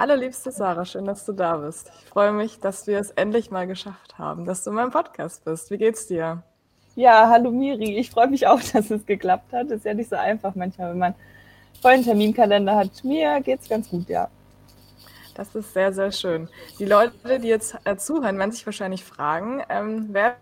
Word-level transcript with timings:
Hallo 0.00 0.14
liebste 0.14 0.52
Sarah, 0.52 0.84
schön, 0.84 1.06
dass 1.06 1.24
du 1.24 1.32
da 1.32 1.56
bist. 1.56 1.90
Ich 1.98 2.10
freue 2.10 2.30
mich, 2.30 2.60
dass 2.60 2.86
wir 2.86 3.00
es 3.00 3.10
endlich 3.10 3.50
mal 3.50 3.66
geschafft 3.66 4.16
haben, 4.16 4.44
dass 4.44 4.62
du 4.62 4.70
in 4.70 4.76
meinem 4.76 4.92
Podcast 4.92 5.44
bist. 5.44 5.72
Wie 5.72 5.76
geht's 5.76 6.06
dir? 6.06 6.44
Ja, 6.94 7.28
hallo 7.28 7.50
Miri. 7.50 7.98
Ich 7.98 8.08
freue 8.08 8.28
mich 8.28 8.46
auch, 8.46 8.60
dass 8.72 8.92
es 8.92 9.04
geklappt 9.06 9.52
hat. 9.52 9.72
Ist 9.72 9.84
ja 9.84 9.94
nicht 9.94 10.08
so 10.08 10.14
einfach 10.14 10.54
manchmal, 10.54 10.90
wenn 10.90 10.98
man 10.98 11.14
vollen 11.82 12.04
Terminkalender 12.04 12.76
hat. 12.76 13.02
Mir 13.02 13.40
geht's 13.40 13.68
ganz 13.68 13.90
gut, 13.90 14.08
ja. 14.08 14.28
Das 15.34 15.52
ist 15.56 15.74
sehr, 15.74 15.92
sehr 15.92 16.12
schön. 16.12 16.48
Die 16.78 16.84
Leute, 16.84 17.40
die 17.40 17.48
jetzt 17.48 17.76
äh, 17.82 17.96
zuhören, 17.96 18.38
werden 18.38 18.52
sich 18.52 18.64
wahrscheinlich 18.64 19.02
fragen, 19.02 19.64
ähm, 19.68 20.10
wer 20.12 20.36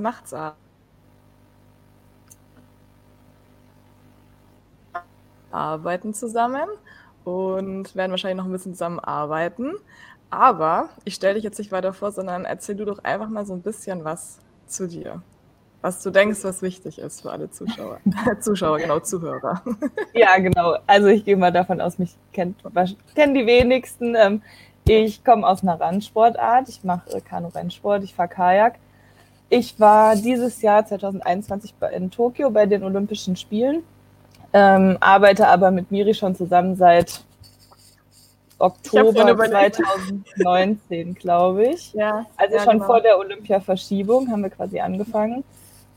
macht 0.00 0.28
Sarah? 0.28 0.54
Arbeiten 5.50 6.12
zusammen 6.12 6.68
und 7.24 7.94
werden 7.94 8.10
wahrscheinlich 8.10 8.38
noch 8.38 8.46
ein 8.46 8.52
bisschen 8.52 8.74
zusammenarbeiten. 8.74 9.72
Aber 10.30 10.88
ich 11.04 11.14
stelle 11.14 11.34
dich 11.34 11.44
jetzt 11.44 11.58
nicht 11.58 11.72
weiter 11.72 11.92
vor, 11.92 12.10
sondern 12.10 12.44
erzähl 12.44 12.74
du 12.74 12.84
doch 12.84 13.04
einfach 13.04 13.28
mal 13.28 13.44
so 13.44 13.52
ein 13.52 13.62
bisschen 13.62 14.04
was 14.04 14.38
zu 14.66 14.88
dir. 14.88 15.22
Was 15.82 16.02
du 16.02 16.10
denkst, 16.10 16.44
was 16.44 16.62
wichtig 16.62 16.98
ist 16.98 17.22
für 17.22 17.30
alle 17.30 17.50
Zuschauer. 17.50 17.98
Zuschauer, 18.40 18.78
genau, 18.78 19.00
Zuhörer. 19.00 19.62
ja, 20.14 20.38
genau. 20.38 20.76
Also 20.86 21.08
ich 21.08 21.24
gehe 21.24 21.36
mal 21.36 21.52
davon 21.52 21.80
aus, 21.80 21.98
mich 21.98 22.16
kennt, 22.32 22.56
kennen 23.14 23.34
die 23.34 23.46
wenigsten. 23.46 24.14
Ähm, 24.14 24.42
ich 24.86 25.24
komme 25.24 25.46
aus 25.46 25.62
einer 25.62 25.80
Randsportart. 25.80 26.68
Ich 26.68 26.82
mache 26.82 27.20
Kanu-Rennsport, 27.20 28.02
ich 28.04 28.14
fahre 28.14 28.28
Kajak. 28.28 28.76
Ich 29.50 29.78
war 29.78 30.16
dieses 30.16 30.62
Jahr 30.62 30.86
2021 30.86 31.74
in 31.94 32.10
Tokio 32.10 32.50
bei 32.50 32.64
den 32.64 32.82
Olympischen 32.84 33.36
Spielen 33.36 33.82
ähm, 34.52 34.96
arbeite 35.00 35.48
aber 35.48 35.70
mit 35.70 35.90
Miri 35.90 36.14
schon 36.14 36.34
zusammen 36.34 36.76
seit 36.76 37.22
Oktober 38.58 39.12
2019, 39.36 41.14
glaube 41.14 41.66
ich. 41.66 41.92
Ja, 41.94 42.26
also 42.36 42.56
ja, 42.56 42.62
schon 42.62 42.74
genau. 42.74 42.86
vor 42.86 43.00
der 43.00 43.18
Olympia-Verschiebung 43.18 44.30
haben 44.30 44.42
wir 44.42 44.50
quasi 44.50 44.78
angefangen. 44.78 45.42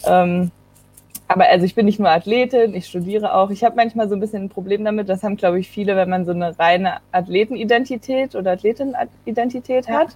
Ähm, 0.06 0.52
aber 1.28 1.46
also 1.46 1.66
ich 1.66 1.76
bin 1.76 1.86
nicht 1.86 2.00
nur 2.00 2.10
Athletin, 2.10 2.74
ich 2.74 2.88
studiere 2.88 3.34
auch. 3.34 3.50
Ich 3.50 3.64
habe 3.64 3.76
manchmal 3.76 4.10
so 4.10 4.16
ein 4.16 4.20
bisschen 4.20 4.44
ein 4.44 4.50
Problem 4.50 4.84
damit, 4.86 5.10
das 5.10 5.24
haben, 5.24 5.38
glaube 5.38 5.60
ich, 5.60 5.70
viele, 5.70 5.96
wenn 5.96 6.10
man 6.10 6.26
so 6.26 6.32
eine 6.32 6.58
reine 6.58 6.98
Athletenidentität 7.12 8.36
oder 8.36 8.52
Athletenidentität 8.52 9.88
ja. 9.88 10.00
hat 10.00 10.16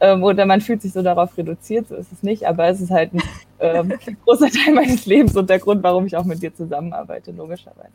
ähm, 0.00 0.22
oder 0.22 0.46
man 0.46 0.60
fühlt 0.60 0.82
sich 0.82 0.92
so 0.92 1.02
darauf 1.02 1.36
reduziert, 1.36 1.88
so 1.88 1.96
ist 1.96 2.12
es 2.12 2.22
nicht, 2.22 2.46
aber 2.46 2.68
es 2.68 2.80
ist 2.80 2.90
halt 2.90 3.12
ein 3.14 3.22
ähm, 3.60 3.92
großer 4.24 4.50
Teil 4.50 4.74
meines 4.74 5.06
Lebens 5.06 5.36
und 5.36 5.48
der 5.50 5.58
Grund, 5.58 5.82
warum 5.82 6.06
ich 6.06 6.16
auch 6.16 6.24
mit 6.24 6.42
dir 6.42 6.54
zusammenarbeite, 6.54 7.32
logischerweise. 7.32 7.92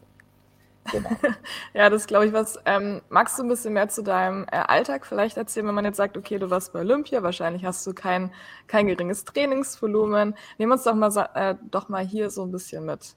Genau. 0.91 1.09
ja, 1.73 1.89
das 1.89 2.07
glaube 2.07 2.27
ich 2.27 2.33
was. 2.33 2.59
Ähm, 2.65 3.01
magst 3.09 3.39
du 3.39 3.43
ein 3.43 3.49
bisschen 3.49 3.73
mehr 3.73 3.89
zu 3.89 4.03
deinem 4.03 4.45
äh, 4.51 4.57
Alltag 4.57 5.05
vielleicht 5.05 5.37
erzählen, 5.37 5.67
wenn 5.67 5.75
man 5.75 5.85
jetzt 5.85 5.97
sagt, 5.97 6.17
okay, 6.17 6.39
du 6.39 6.49
warst 6.49 6.73
bei 6.73 6.79
Olympia, 6.79 7.23
wahrscheinlich 7.23 7.63
hast 7.65 7.85
du 7.87 7.93
kein, 7.93 8.31
kein 8.67 8.87
geringes 8.87 9.23
Trainingsvolumen. 9.25 10.35
Nehmen 10.57 10.71
uns 10.71 10.83
doch 10.83 10.95
mal, 10.95 11.11
äh, 11.35 11.55
doch 11.71 11.89
mal 11.89 12.05
hier 12.05 12.29
so 12.29 12.43
ein 12.43 12.51
bisschen 12.51 12.85
mit. 12.85 13.15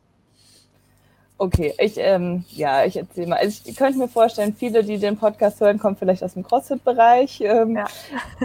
Okay, 1.38 1.74
ich, 1.78 1.98
ähm, 1.98 2.44
ja, 2.48 2.84
ich 2.84 2.96
erzähle 2.96 3.26
mal. 3.26 3.38
Also 3.38 3.60
ich 3.66 3.76
könnte 3.76 3.98
mir 3.98 4.08
vorstellen, 4.08 4.54
viele, 4.54 4.82
die 4.82 4.96
den 4.96 5.18
Podcast 5.18 5.60
hören, 5.60 5.78
kommen 5.78 5.96
vielleicht 5.96 6.24
aus 6.24 6.32
dem 6.32 6.44
CrossFit-Bereich. 6.44 7.42
Ähm, 7.42 7.76
ja. 7.76 7.86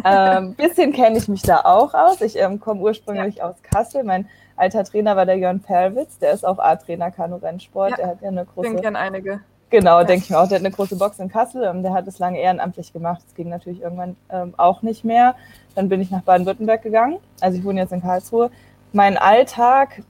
ähm, 0.38 0.56
bisschen 0.56 0.92
kenne 0.92 1.18
ich 1.18 1.30
mich 1.30 1.42
da 1.42 1.62
auch 1.62 1.94
aus. 1.94 2.20
Ich 2.20 2.38
ähm, 2.38 2.60
komme 2.60 2.82
ursprünglich 2.82 3.38
ja. 3.38 3.50
aus 3.50 3.56
Kassel. 3.64 4.04
Mein 4.04 4.28
alter 4.58 4.84
Trainer 4.84 5.16
war 5.16 5.26
der 5.26 5.38
Jörn 5.38 5.62
Perlwitz, 5.62 6.18
der 6.20 6.34
ist 6.34 6.46
auch 6.46 6.60
A-Trainer 6.60 7.12
Kanu-Rennsport. 7.12 7.92
Ja, 7.92 7.98
der 7.98 8.08
hat 8.08 8.22
ja 8.22 8.28
eine 8.28 8.46
große. 8.46 8.70
Den 8.70 8.82
kennen 8.82 8.98
einige. 8.98 9.40
Genau, 9.70 10.00
ja. 10.00 10.04
denke 10.04 10.26
ich 10.26 10.30
mir 10.30 10.40
auch. 10.40 10.50
Der 10.50 10.60
hat 10.60 10.66
eine 10.66 10.76
große 10.76 10.98
Box 10.98 11.18
in 11.20 11.30
Kassel. 11.30 11.64
Ähm, 11.64 11.84
der 11.84 11.94
hat 11.94 12.06
es 12.08 12.20
lange 12.20 12.42
ehrenamtlich 12.42 12.92
gemacht. 12.92 13.22
Das 13.26 13.36
ging 13.36 13.48
natürlich 13.48 13.82
irgendwann 13.82 14.18
ähm, 14.30 14.54
auch 14.58 14.82
nicht 14.82 15.06
mehr. 15.06 15.36
Dann 15.76 15.88
bin 15.88 16.02
ich 16.02 16.12
nach 16.12 16.24
Baden-Württemberg 16.24 16.82
gegangen. 16.82 17.20
Also 17.40 17.58
ich 17.58 17.64
wohne 17.64 17.80
jetzt 17.80 17.94
in 17.94 18.02
Karlsruhe. 18.02 18.52
Mein 18.92 19.18
Alltag 19.18 20.04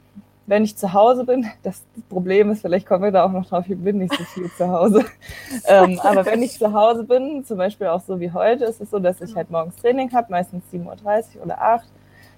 wenn 0.52 0.66
ich 0.66 0.76
zu 0.76 0.92
Hause 0.92 1.24
bin, 1.24 1.46
das 1.64 1.82
Problem 2.10 2.52
ist, 2.52 2.62
vielleicht 2.62 2.86
kommen 2.86 3.06
wir 3.06 3.12
da 3.12 3.24
auch 3.24 3.32
noch 3.32 3.46
drauf, 3.46 3.64
ich 3.70 3.78
bin 3.78 4.00
nicht 4.00 4.14
so 4.14 4.24
viel 4.26 4.52
zu 4.52 4.68
Hause. 4.68 5.06
ähm, 5.66 5.98
aber 6.04 6.26
wenn 6.26 6.44
ich 6.44 6.60
zu 6.60 6.74
Hause 6.74 7.06
bin, 7.06 7.46
zum 7.46 7.58
Beispiel 7.58 7.88
auch 7.88 8.02
so 8.02 8.20
wie 8.20 8.34
heute, 8.34 8.66
ist 8.66 8.82
es 8.82 8.92
so, 8.92 9.00
dass 9.00 9.22
ich 9.22 9.34
halt 9.34 9.50
morgens 9.50 9.78
Training 9.78 10.12
habe, 10.12 10.28
meistens 10.30 10.66
7.30 10.74 11.38
Uhr 11.38 11.44
oder 11.46 11.62
8 11.62 11.88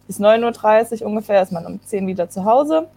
bis 0.06 0.19
9.30 0.19 1.02
Uhr 1.02 1.07
ungefähr, 1.07 1.41
ist 1.41 1.52
man 1.52 1.66
um 1.66 1.81
10 1.84 2.06
wieder 2.06 2.29
zu 2.29 2.46
Hause. 2.46 2.88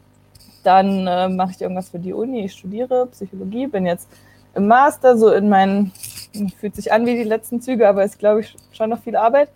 Dann 0.65 1.07
äh, 1.07 1.31
mache 1.31 1.53
ich 1.53 1.63
irgendwas 1.63 1.89
für 1.89 1.99
die 1.99 2.13
Uni, 2.13 2.45
ich 2.45 2.53
studiere 2.53 3.07
Psychologie, 3.07 3.69
bin 3.69 3.87
jetzt 3.87 4.11
im 4.55 4.67
Master, 4.67 5.17
so 5.17 5.33
in 5.33 5.49
meinen, 5.49 5.93
fühlt 6.61 6.77
sich 6.77 6.93
an 6.93 7.07
wie 7.07 7.15
die 7.15 7.25
letzten 7.25 7.63
Züge, 7.63 7.89
aber 7.89 8.05
ist, 8.05 8.19
glaube 8.19 8.41
ich, 8.41 8.55
schon 8.73 8.91
noch 8.91 9.01
viel 9.01 9.17
Arbeit. 9.17 9.49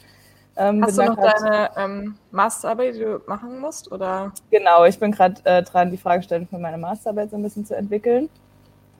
Ähm, 0.60 0.84
Hast 0.84 0.98
du 0.98 1.04
noch 1.04 1.16
deine 1.16 1.70
ähm, 1.74 2.16
Masterarbeit, 2.30 2.94
die 2.94 3.00
du 3.00 3.22
machen 3.26 3.60
musst? 3.60 3.90
Oder? 3.90 4.30
Genau, 4.50 4.84
ich 4.84 4.98
bin 4.98 5.10
gerade 5.10 5.36
äh, 5.44 5.62
dran, 5.62 5.90
die 5.90 5.96
Fragestellung 5.96 6.46
für 6.48 6.58
meine 6.58 6.76
Masterarbeit 6.76 7.30
so 7.30 7.36
ein 7.36 7.42
bisschen 7.42 7.64
zu 7.64 7.74
entwickeln. 7.74 8.28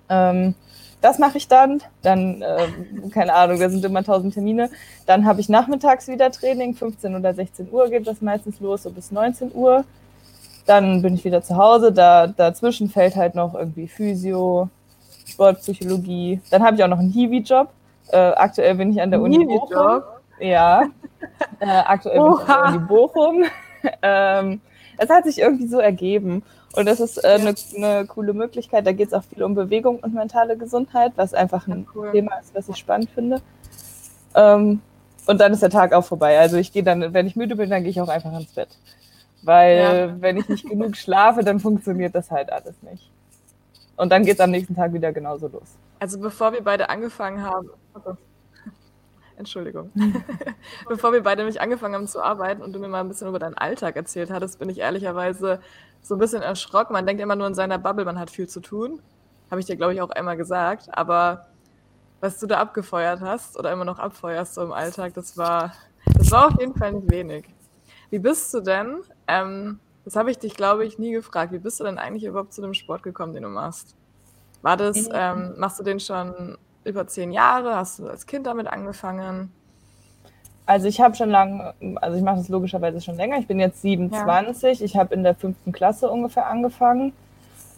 Ähm, 0.08 0.54
das 1.02 1.18
mache 1.18 1.36
ich 1.36 1.48
dann. 1.48 1.82
Dann, 2.00 2.42
ähm, 2.46 3.10
keine 3.10 3.34
Ahnung, 3.34 3.60
da 3.60 3.68
sind 3.68 3.84
immer 3.84 4.02
tausend 4.02 4.32
Termine. 4.32 4.70
Dann 5.04 5.26
habe 5.26 5.42
ich 5.42 5.50
nachmittags 5.50 6.08
wieder 6.08 6.30
Training, 6.30 6.74
15 6.74 7.14
oder 7.14 7.34
16 7.34 7.70
Uhr 7.70 7.90
geht 7.90 8.06
das 8.06 8.22
meistens 8.22 8.58
los, 8.60 8.84
so 8.84 8.90
bis 8.90 9.10
19 9.10 9.52
Uhr. 9.54 9.84
Dann 10.64 11.02
bin 11.02 11.14
ich 11.14 11.24
wieder 11.26 11.42
zu 11.42 11.56
Hause. 11.56 11.92
Da, 11.92 12.26
dazwischen 12.26 12.88
fällt 12.88 13.16
halt 13.16 13.34
noch 13.34 13.54
irgendwie 13.54 13.86
Physio, 13.86 14.70
Sportpsychologie. 15.26 16.40
Dann 16.50 16.62
habe 16.62 16.76
ich 16.76 16.84
auch 16.84 16.88
noch 16.88 17.00
einen 17.00 17.12
Hiwi-Job. 17.12 17.68
Äh, 18.12 18.16
aktuell 18.16 18.76
bin 18.76 18.92
ich 18.92 19.02
an 19.02 19.10
der 19.10 19.20
Uni 19.20 19.44
Bochum. 19.44 20.02
Ja, 20.40 20.84
äh, 21.60 21.66
aktuell 21.66 22.18
Oha. 22.18 22.30
bin 22.30 22.40
ich 22.40 22.46
der 22.46 22.64
Uni 22.64 22.78
Bochum. 22.86 23.44
ähm, 24.02 24.60
es 24.98 25.08
hat 25.08 25.24
sich 25.24 25.38
irgendwie 25.38 25.66
so 25.66 25.78
ergeben. 25.78 26.42
Und 26.72 26.86
das 26.86 27.00
ist 27.00 27.24
eine 27.24 27.50
äh, 27.50 27.54
ne 27.76 28.06
coole 28.06 28.32
Möglichkeit. 28.32 28.86
Da 28.86 28.92
geht 28.92 29.08
es 29.08 29.14
auch 29.14 29.24
viel 29.24 29.42
um 29.42 29.54
Bewegung 29.54 29.98
und 29.98 30.14
mentale 30.14 30.56
Gesundheit, 30.56 31.12
was 31.16 31.34
einfach 31.34 31.66
ein 31.66 31.86
cool. 31.94 32.12
Thema 32.12 32.36
ist, 32.38 32.54
was 32.54 32.68
ich 32.68 32.76
spannend 32.76 33.10
finde. 33.10 33.40
Ähm, 34.34 34.80
und 35.26 35.40
dann 35.40 35.52
ist 35.52 35.62
der 35.62 35.70
Tag 35.70 35.92
auch 35.92 36.04
vorbei. 36.04 36.38
Also 36.38 36.56
ich 36.56 36.72
gehe 36.72 36.82
dann, 36.82 37.12
wenn 37.12 37.26
ich 37.26 37.36
müde 37.36 37.56
bin, 37.56 37.70
dann 37.70 37.82
gehe 37.82 37.90
ich 37.90 38.00
auch 38.00 38.08
einfach 38.08 38.32
ins 38.32 38.52
Bett. 38.52 38.68
Weil 39.42 39.78
ja. 39.78 40.20
wenn 40.20 40.36
ich 40.36 40.48
nicht 40.48 40.68
genug 40.68 40.96
schlafe, 40.96 41.42
dann 41.42 41.60
funktioniert 41.60 42.14
das 42.14 42.30
halt 42.30 42.52
alles 42.52 42.82
nicht. 42.82 43.10
Und 43.96 44.10
dann 44.12 44.24
geht 44.24 44.34
es 44.34 44.40
am 44.40 44.50
nächsten 44.50 44.74
Tag 44.74 44.92
wieder 44.92 45.12
genauso 45.12 45.48
los. 45.48 45.76
Also 45.98 46.18
bevor 46.18 46.52
wir 46.52 46.62
beide 46.62 46.88
angefangen 46.88 47.42
haben, 47.42 47.70
also 47.92 48.16
Entschuldigung. 49.40 49.90
Bevor 50.88 51.12
wir 51.12 51.22
beide 51.22 51.42
nämlich 51.42 51.60
angefangen 51.60 51.94
haben 51.94 52.06
zu 52.06 52.22
arbeiten 52.22 52.62
und 52.62 52.72
du 52.72 52.78
mir 52.78 52.88
mal 52.88 53.00
ein 53.00 53.08
bisschen 53.08 53.28
über 53.28 53.38
deinen 53.38 53.56
Alltag 53.56 53.96
erzählt 53.96 54.30
hattest, 54.30 54.58
bin 54.58 54.68
ich 54.68 54.78
ehrlicherweise 54.78 55.60
so 56.02 56.14
ein 56.14 56.18
bisschen 56.18 56.42
erschrocken. 56.42 56.92
Man 56.92 57.06
denkt 57.06 57.20
immer 57.20 57.36
nur 57.36 57.46
in 57.46 57.54
seiner 57.54 57.78
Bubble, 57.78 58.04
man 58.04 58.18
hat 58.18 58.30
viel 58.30 58.48
zu 58.48 58.60
tun. 58.60 59.02
Habe 59.50 59.60
ich 59.60 59.66
dir, 59.66 59.76
glaube 59.76 59.94
ich, 59.94 60.00
auch 60.00 60.10
einmal 60.10 60.36
gesagt. 60.36 60.88
Aber 60.96 61.48
was 62.20 62.38
du 62.38 62.46
da 62.46 62.58
abgefeuert 62.58 63.20
hast 63.20 63.58
oder 63.58 63.72
immer 63.72 63.84
noch 63.84 63.98
abfeuerst 63.98 64.54
so 64.54 64.62
im 64.62 64.72
Alltag, 64.72 65.14
das 65.14 65.36
war, 65.36 65.72
das 66.16 66.30
war 66.30 66.48
auf 66.48 66.60
jeden 66.60 66.74
Fall 66.74 66.92
nicht 66.92 67.10
wenig. 67.10 67.46
Wie 68.10 68.18
bist 68.18 68.52
du 68.54 68.60
denn, 68.60 69.00
ähm, 69.26 69.80
das 70.04 70.16
habe 70.16 70.30
ich 70.30 70.38
dich, 70.38 70.54
glaube 70.54 70.84
ich, 70.84 70.98
nie 70.98 71.12
gefragt, 71.12 71.52
wie 71.52 71.58
bist 71.58 71.80
du 71.80 71.84
denn 71.84 71.98
eigentlich 71.98 72.24
überhaupt 72.24 72.52
zu 72.52 72.60
dem 72.60 72.74
Sport 72.74 73.02
gekommen, 73.02 73.32
den 73.32 73.44
du 73.44 73.48
machst? 73.48 73.96
War 74.62 74.76
das, 74.76 75.08
ähm, 75.12 75.54
machst 75.56 75.78
du 75.78 75.82
den 75.82 76.00
schon 76.00 76.58
über 76.84 77.06
zehn 77.06 77.32
Jahre? 77.32 77.76
Hast 77.76 77.98
du 77.98 78.08
als 78.08 78.26
Kind 78.26 78.46
damit 78.46 78.66
angefangen? 78.66 79.52
Also 80.66 80.86
ich 80.86 81.00
habe 81.00 81.16
schon 81.16 81.30
lange, 81.30 81.74
also 81.96 82.16
ich 82.16 82.22
mache 82.22 82.36
das 82.36 82.48
logischerweise 82.48 83.00
schon 83.00 83.16
länger. 83.16 83.38
Ich 83.38 83.46
bin 83.46 83.58
jetzt 83.58 83.82
27. 83.82 84.78
Ja. 84.78 84.84
Ich 84.84 84.96
habe 84.96 85.14
in 85.14 85.24
der 85.24 85.34
fünften 85.34 85.72
Klasse 85.72 86.08
ungefähr 86.08 86.46
angefangen. 86.46 87.12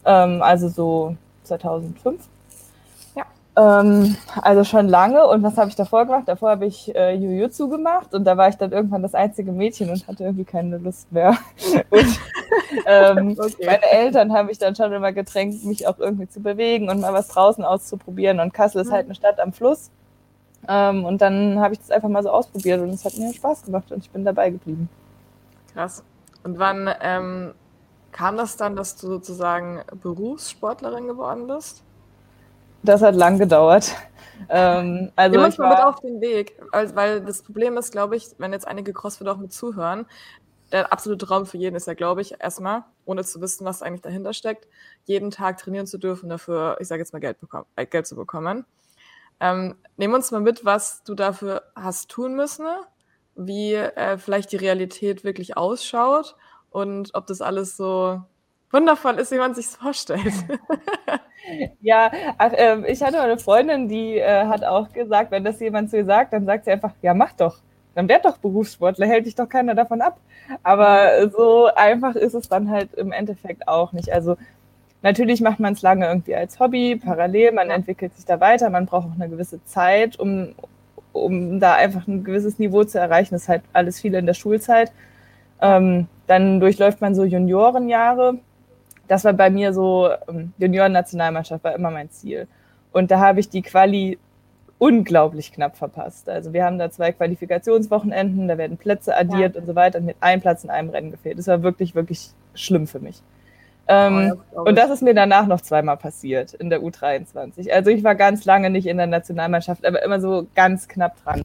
Ähm, 0.05 0.43
also 0.43 0.69
so 0.69 1.17
2005. 1.45 2.29
Ähm, 3.55 4.17
also 4.41 4.65
schon 4.65 4.89
lange. 4.89 5.27
Und 5.27 5.43
was 5.43 5.59
habe 5.59 5.69
ich 5.69 5.77
davor 5.77 6.07
gemacht? 6.07 6.25
Davor 6.27 6.51
habe 6.51 6.67
ich 6.67 6.95
äh, 6.95 7.15
Jujutsu 7.15 7.69
gemacht 7.69 8.15
und 8.15 8.25
da 8.25 8.37
war 8.37 8.49
ich 8.49 8.57
dann 8.57 8.73
irgendwann 8.73 9.03
das 9.03 9.15
einzige 9.15 9.53
Mädchen 9.53 9.91
und 9.91 10.07
hatte 10.09 10.25
irgendwie 10.25 10.45
keine 10.45 10.79
Lust 10.79 11.13
mehr. 11.13 11.37
und 11.91 12.21
ähm, 12.87 13.37
okay. 13.39 13.67
meine 13.67 13.91
Eltern 13.91 14.33
haben 14.33 14.47
mich 14.47 14.59
dann 14.59 14.75
schon 14.75 14.93
immer 14.93 15.13
gedrängt, 15.13 15.65
mich 15.65 15.87
auch 15.87 15.99
irgendwie 15.99 16.29
zu 16.29 16.41
bewegen 16.41 16.89
und 16.89 17.01
mal 17.01 17.13
was 17.13 17.29
draußen 17.29 17.65
auszuprobieren. 17.65 18.41
Und 18.41 18.55
Kassel 18.55 18.83
ist 18.83 18.93
halt 18.93 19.05
eine 19.07 19.15
Stadt 19.15 19.39
am 19.39 19.53
Fluss. 19.53 19.91
Ähm, 20.67 21.05
und 21.05 21.21
dann 21.21 21.61
habe 21.61 21.75
ich 21.75 21.81
das 21.81 21.91
einfach 21.91 22.09
mal 22.09 22.23
so 22.23 22.31
ausprobiert 22.31 22.81
und 22.81 22.91
es 22.91 23.05
hat 23.05 23.19
mir 23.19 23.35
Spaß 23.35 23.65
gemacht 23.65 23.91
und 23.93 23.99
ich 23.99 24.11
bin 24.11 24.25
dabei 24.25 24.51
geblieben. 24.51 24.89
Krass. 25.75 26.03
Und 26.45 26.59
wann 26.59 26.91
ähm, 27.03 27.53
kam 28.13 28.37
das 28.37 28.57
dann, 28.57 28.77
dass 28.77 28.97
du 28.97 29.09
sozusagen 29.09 29.81
Berufssportlerin 30.03 31.07
geworden 31.07 31.49
bist? 31.49 31.83
Das 32.83 33.03
hat 33.03 33.15
lang 33.15 33.39
gedauert. 33.39 33.95
Ähm, 34.49 35.13
also 35.15 35.37
Nimm 35.37 35.45
uns 35.45 35.59
mal 35.59 35.69
mit 35.69 35.85
auf 35.85 36.01
den 36.01 36.21
Weg, 36.21 36.61
weil, 36.73 36.95
weil 36.97 37.21
das 37.21 37.43
Problem 37.43 37.77
ist, 37.77 37.93
glaube 37.93 38.17
ich, 38.17 38.29
wenn 38.39 38.53
jetzt 38.53 38.67
einige 38.67 38.93
CrossFit 38.93 39.29
auch 39.29 39.37
mit 39.37 39.53
zuhören, 39.53 40.07
der 40.73 40.93
absolute 40.93 41.27
Traum 41.27 41.47
für 41.47 41.59
jeden 41.59 41.77
ist 41.77 41.87
ja, 41.87 41.95
glaube 41.95 42.23
ich, 42.23 42.41
erstmal, 42.41 42.85
ohne 43.05 43.23
zu 43.25 43.41
wissen, 43.41 43.65
was 43.65 43.83
eigentlich 43.83 44.01
dahinter 44.01 44.33
steckt, 44.33 44.67
jeden 45.05 45.31
Tag 45.31 45.59
trainieren 45.59 45.87
zu 45.87 45.99
dürfen, 45.99 46.29
dafür, 46.29 46.77
ich 46.81 46.89
sage 46.89 47.01
jetzt 47.01 47.13
mal, 47.13 47.19
Geld, 47.21 47.41
bekommen, 47.41 47.67
äh, 47.77 47.87
Geld 47.87 48.07
zu 48.07 48.17
bekommen. 48.17 48.65
Ähm, 49.39 49.77
nehmen 49.97 50.15
uns 50.15 50.31
mal 50.31 50.41
mit, 50.41 50.65
was 50.65 51.03
du 51.05 51.15
dafür 51.15 51.63
hast 51.75 52.11
tun 52.11 52.35
müssen, 52.35 52.67
wie 53.35 53.75
äh, 53.75 54.17
vielleicht 54.19 54.53
die 54.53 54.57
Realität 54.57 55.25
wirklich 55.25 55.57
ausschaut 55.57 56.37
und 56.71 57.11
ob 57.15 57.27
das 57.27 57.43
alles 57.43 57.77
so 57.77 58.23
wundervoll 58.71 59.17
ist, 59.17 59.31
wie 59.31 59.39
man 59.39 59.55
sich 59.55 59.67
vorstellt. 59.67 60.33
ja, 61.81 62.11
ach, 62.39 62.53
äh, 62.53 62.91
ich 62.91 63.03
hatte 63.03 63.21
eine 63.21 63.39
Freundin, 63.39 63.89
die 63.89 64.19
äh, 64.19 64.47
hat 64.47 64.65
auch 64.65 64.93
gesagt, 64.93 65.31
wenn 65.31 65.45
das 65.45 65.61
jemand 65.61 65.91
zu 65.91 65.97
ihr 65.99 66.05
sagt, 66.05 66.33
dann 66.33 66.45
sagt 66.45 66.65
sie 66.65 66.73
einfach, 66.73 66.93
ja, 67.03 67.15
mach 67.15 67.33
doch. 67.33 67.59
Dann 67.95 68.09
werd 68.09 68.25
doch 68.25 68.39
Berufssportler, 68.39 69.07
hält 69.07 69.27
dich 69.27 69.35
doch 69.35 69.49
keiner 69.49 69.75
davon 69.75 70.01
ab. 70.01 70.19
Aber 70.63 71.29
so 71.31 71.67
einfach 71.75 72.15
ist 72.15 72.35
es 72.35 72.49
dann 72.49 72.71
halt 72.71 72.95
im 72.95 73.13
Endeffekt 73.13 73.69
auch 73.69 73.93
nicht. 73.93 74.13
Also 74.13 74.37
natürlich 75.03 75.41
macht 75.41 75.61
man 75.61 75.75
es 75.75 75.83
lange 75.83 76.07
irgendwie 76.07 76.35
als 76.35 76.59
Hobby, 76.61 76.97
parallel, 76.97 77.53
man 77.53 77.71
entwickelt 77.71 78.15
sich 78.17 78.25
da 78.25 78.41
weiter, 78.41 78.71
man 78.71 78.87
braucht 78.87 79.09
auch 79.09 79.15
eine 79.21 79.29
gewisse 79.29 79.63
Zeit, 79.65 80.19
um, 80.19 80.55
um 81.13 81.61
da 81.61 81.75
einfach 81.75 82.07
ein 82.09 82.25
gewisses 82.25 82.59
Niveau 82.59 82.85
zu 82.85 82.99
erreichen. 82.99 83.35
Das 83.35 83.43
ist 83.43 83.49
halt 83.49 83.63
alles 83.73 84.01
viel 84.01 84.15
in 84.15 84.27
der 84.27 84.35
Schulzeit. 84.35 84.93
Ähm, 85.61 86.09
dann 86.27 86.61
durchläuft 86.61 87.01
man 87.01 87.15
so 87.15 87.25
Juniorenjahre 87.25 88.39
das 89.13 89.25
war 89.25 89.35
bei 89.35 89.51
mir 89.51 89.75
so, 89.75 90.09
ähm, 90.27 90.55
Junioren-Nationalmannschaft 90.57 91.63
war 91.63 91.75
immer 91.75 91.91
mein 91.91 92.09
Ziel. 92.09 92.49
Und 92.93 93.11
da 93.11 93.21
habe 93.21 93.41
ich 93.41 93.51
die 93.51 93.61
Quali 93.61 94.19
unglaublich 94.79 95.53
knapp 95.53 95.77
verpasst. 95.77 96.31
Also 96.31 96.55
wir 96.55 96.65
haben 96.65 96.79
da 96.79 96.91
zwei 96.91 97.13
Qualifikationswochenenden, 97.13 98.49
da 98.49 98.57
werden 98.57 98.79
Plätze 98.79 99.15
addiert 99.15 99.55
ja. 99.55 99.61
und 99.61 99.67
so 99.67 99.75
weiter 99.75 99.99
und 99.99 100.07
mit 100.07 100.17
einem 100.21 100.41
Platz 100.41 100.65
in 100.65 100.71
einem 100.71 100.89
Rennen 100.89 101.11
gefehlt. 101.11 101.39
Das 101.39 101.47
war 101.47 101.63
wirklich, 101.63 101.95
wirklich 101.95 102.31
schlimm 102.55 102.87
für 102.87 103.01
mich. 103.01 103.21
Ähm, 103.87 104.41
oh, 104.53 104.63
und 104.63 104.79
das 104.79 104.89
ist 104.89 105.03
mir 105.03 105.13
danach 105.13 105.47
noch 105.47 105.61
zweimal 105.61 105.99
passiert 105.99 106.55
in 106.55 106.71
der 106.71 106.81
U23. 106.81 107.71
Also 107.71 107.91
ich 107.91 108.03
war 108.05 108.15
ganz 108.15 108.47
lange 108.47 108.71
nicht 108.71 108.87
in 108.87 108.97
der 108.97 109.09
Nationalmannschaft, 109.09 109.85
aber 109.85 110.03
immer 110.03 110.23
so 110.23 110.47
ganz 110.55 110.89
knapp 110.89 111.23
dran. 111.23 111.43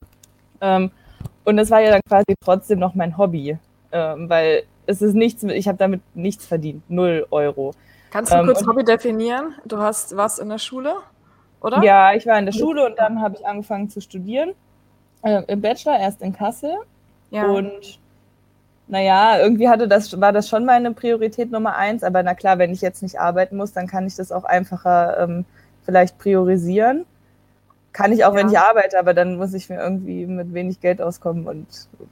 Ähm, 0.62 0.92
und 1.44 1.58
das 1.58 1.70
war 1.70 1.82
ja 1.82 1.92
dann 1.92 2.02
quasi 2.08 2.34
trotzdem 2.42 2.80
noch 2.80 2.96
mein 2.96 3.18
Hobby, 3.18 3.58
ähm, 3.92 4.30
weil 4.30 4.64
es 4.88 5.02
ist 5.02 5.14
nichts, 5.14 5.44
ich 5.44 5.68
habe 5.68 5.78
damit 5.78 6.02
nichts 6.16 6.46
verdient, 6.46 6.90
null 6.90 7.28
Euro. 7.30 7.74
Kannst 8.10 8.32
du 8.32 8.38
ähm, 8.38 8.46
kurz 8.46 8.66
Hobby 8.66 8.84
definieren? 8.84 9.54
Du 9.66 9.78
hast 9.78 10.16
was 10.16 10.40
in 10.40 10.50
der 10.50 10.58
Schule, 10.58 10.96
oder? 11.62 11.84
Ja, 11.84 12.14
ich 12.14 12.26
war 12.26 12.40
in 12.40 12.46
der 12.46 12.54
Schule 12.54 12.86
und 12.86 12.98
dann 12.98 13.22
habe 13.22 13.36
ich 13.38 13.46
angefangen 13.46 13.90
zu 13.90 14.02
studieren. 14.02 14.54
Äh, 15.22 15.44
Im 15.48 15.62
Bachelor 15.62 16.00
erst 16.00 16.22
in 16.22 16.34
Kassel. 16.34 16.74
Ja. 17.32 17.48
Und 17.48 18.00
naja, 18.88 19.40
irgendwie 19.40 19.68
hatte 19.68 19.88
das, 19.88 20.20
war 20.20 20.32
das 20.32 20.48
schon 20.48 20.64
meine 20.64 20.94
Priorität 20.94 21.52
Nummer 21.52 21.76
eins, 21.76 22.04
aber 22.04 22.24
na 22.24 22.34
klar, 22.34 22.58
wenn 22.58 22.72
ich 22.72 22.82
jetzt 22.82 23.04
nicht 23.04 23.20
arbeiten 23.20 23.58
muss, 23.58 23.74
dann 23.74 23.88
kann 23.88 24.08
ich 24.08 24.16
das 24.16 24.32
auch 24.32 24.46
einfacher 24.46 25.20
ähm, 25.20 25.46
vielleicht 25.84 26.18
priorisieren. 26.18 27.06
Kann 27.92 28.14
ich 28.14 28.24
auch, 28.24 28.34
ja. 28.34 28.40
wenn 28.40 28.50
ich 28.50 28.60
arbeite, 28.60 28.98
aber 29.00 29.14
dann 29.14 29.36
muss 29.36 29.54
ich 29.54 29.70
mir 29.70 29.80
irgendwie 29.80 30.26
mit 30.26 30.54
wenig 30.54 30.80
Geld 30.80 31.02
auskommen 31.02 31.48
und 31.48 31.68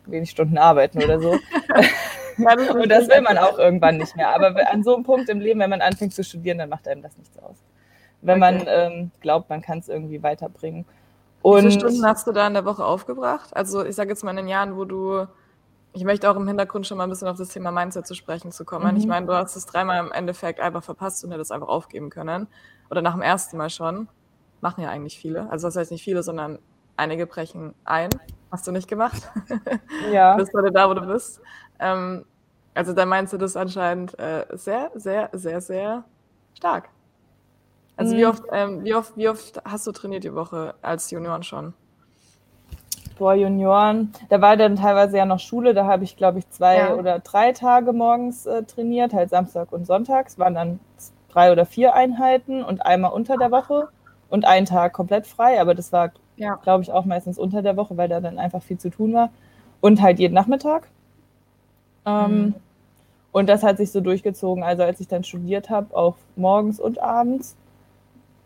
wenig 0.06 0.32
Stunden 0.32 0.58
arbeiten 0.58 1.02
oder 1.02 1.20
so. 1.22 1.36
ja, 2.38 2.56
das 2.56 2.70
und 2.70 2.90
das 2.90 3.08
will 3.08 3.22
man 3.22 3.38
auch 3.38 3.58
irgendwann 3.58 3.98
nicht 3.98 4.16
mehr. 4.16 4.30
Aber 4.30 4.54
an 4.72 4.84
so 4.84 4.96
einem 4.96 5.04
Punkt 5.04 5.30
im 5.30 5.40
Leben, 5.40 5.60
wenn 5.60 5.70
man 5.70 5.82
anfängt 5.82 6.14
zu 6.14 6.24
studieren, 6.24 6.58
dann 6.58 6.70
macht 6.70 6.88
einem 6.88 7.02
das 7.02 7.18
nichts 7.18 7.38
aus. 7.40 7.58
Wenn 8.22 8.42
okay. 8.42 8.58
man 8.58 8.66
ähm, 8.68 9.12
glaubt, 9.22 9.50
man 9.50 9.62
kann 9.62 9.80
es 9.80 9.90
irgendwie 9.90 10.24
weiterbringen. 10.24 10.86
Und 11.42 11.58
Wie 11.58 11.70
viele 11.70 11.80
Stunden 11.80 12.06
hast 12.06 12.26
du 12.26 12.32
da 12.32 12.48
in 12.48 12.54
der 12.54 12.66
Woche 12.66 12.84
aufgebracht? 12.84 13.56
Also 13.56 13.86
ich 13.86 13.96
sage 13.96 14.10
jetzt 14.10 14.24
mal 14.24 14.32
in 14.32 14.38
den 14.38 14.48
Jahren, 14.48 14.76
wo 14.78 14.86
du, 14.86 15.28
ich 15.94 16.04
möchte 16.04 16.30
auch 16.30 16.36
im 16.36 16.48
Hintergrund 16.48 16.88
schon 16.88 16.98
mal 16.98 17.04
ein 17.04 17.10
bisschen 17.10 17.28
auf 17.28 17.38
das 17.38 17.50
Thema 17.50 17.72
Mindset 17.72 18.08
zu 18.08 18.16
sprechen 18.16 18.52
zu 18.52 18.66
kommen. 18.66 18.94
Mhm. 18.94 18.98
Ich 18.98 19.06
meine, 19.06 19.28
du 19.28 19.34
hast 19.34 19.56
es 19.56 19.66
dreimal 19.68 20.04
im 20.04 20.12
Endeffekt 20.12 20.60
einfach 20.60 20.84
verpasst 20.84 21.24
und 21.24 21.32
hättest 21.32 21.52
einfach 21.52 21.68
aufgeben 21.68 22.10
können. 22.10 22.48
Oder 22.90 23.02
nach 23.02 23.14
dem 23.14 23.22
ersten 23.22 23.58
Mal 23.58 23.70
schon 23.70 24.08
machen 24.62 24.82
ja 24.82 24.90
eigentlich 24.90 25.20
viele. 25.20 25.50
Also 25.52 25.68
das 25.68 25.76
heißt 25.76 25.92
nicht 25.92 26.04
viele, 26.04 26.24
sondern 26.24 26.58
einige 26.98 27.28
brechen 27.28 27.76
ein. 27.84 28.10
Hast 28.56 28.66
du 28.68 28.72
nicht 28.72 28.88
gemacht? 28.88 29.22
Ja. 30.14 30.38
du 30.38 30.44
bist 30.44 30.54
heute 30.54 30.72
da, 30.72 30.90
wo 30.90 30.94
du 30.94 31.06
bist. 31.06 31.42
Ähm, 31.78 32.24
also 32.74 32.94
da 32.94 33.06
meinst 33.06 33.34
du 33.34 33.38
das 33.38 33.58
anscheinend 33.58 34.18
äh, 34.18 34.46
sehr, 34.54 34.92
sehr, 34.96 35.30
sehr, 35.34 35.60
sehr 35.60 36.06
stark. 36.54 36.88
Also 37.98 38.16
mhm. 38.16 38.18
wie, 38.18 38.26
oft, 38.26 38.44
ähm, 38.54 38.84
wie, 38.86 38.96
oft, 38.96 39.18
wie 39.18 39.28
oft 39.28 39.62
hast 39.66 39.86
du 39.88 39.92
trainiert 39.92 40.24
die 40.24 40.34
Woche 40.34 40.74
als 40.82 41.12
Junioren 41.12 41.44
schon? 41.44 41.74
Boah, 43.18 43.34
Junioren, 43.34 44.14
da 44.30 44.40
war 44.40 44.56
dann 44.56 44.78
teilweise 44.78 45.18
ja 45.18 45.26
noch 45.26 45.40
Schule, 45.40 45.74
da 45.74 45.86
habe 45.86 46.06
ich, 46.06 46.16
glaube 46.16 46.40
ich, 46.40 46.50
zwei 46.50 46.78
ja. 46.78 46.94
oder 46.94 47.20
drei 47.20 47.52
Tage 47.52 47.92
morgens 47.92 48.46
äh, 48.46 48.64
trainiert, 48.64 49.12
halt 49.12 49.32
Samstag 49.32 49.74
und 49.74 49.86
Sonntags, 49.86 50.40
waren 50.40 50.56
dann 50.56 50.80
drei 51.28 51.52
oder 51.52 51.66
vier 51.66 51.94
Einheiten 51.94 52.64
und 52.64 52.86
einmal 52.86 53.12
unter 53.12 53.36
der 53.36 53.52
Woche 53.52 53.90
und 54.30 54.46
einen 54.46 54.66
Tag 54.66 54.94
komplett 54.94 55.28
frei, 55.28 55.60
aber 55.60 55.76
das 55.76 55.92
war, 55.92 56.12
ja. 56.38 56.56
glaube 56.56 56.84
ich, 56.84 56.92
auch 56.92 57.06
meistens 57.06 57.38
unter 57.38 57.62
der 57.62 57.78
Woche, 57.78 57.98
weil 57.98 58.10
da 58.10 58.20
dann 58.20 58.38
einfach 58.38 58.64
viel 58.64 58.78
zu 58.78 58.90
tun 58.90 59.14
war. 59.14 59.30
Und 59.82 60.02
halt 60.02 60.20
jeden 60.20 60.34
Nachmittag. 60.34 60.88
Ähm, 62.06 62.32
mhm. 62.32 62.54
Und 63.32 63.50
das 63.50 63.64
hat 63.64 63.78
sich 63.78 63.92
so 63.92 64.00
durchgezogen. 64.00 64.64
Also 64.64 64.84
als 64.84 65.00
ich 65.00 65.08
dann 65.08 65.24
studiert 65.24 65.70
habe, 65.70 65.96
auch 65.96 66.16
morgens 66.36 66.80
und 66.80 67.02
abends. 67.02 67.56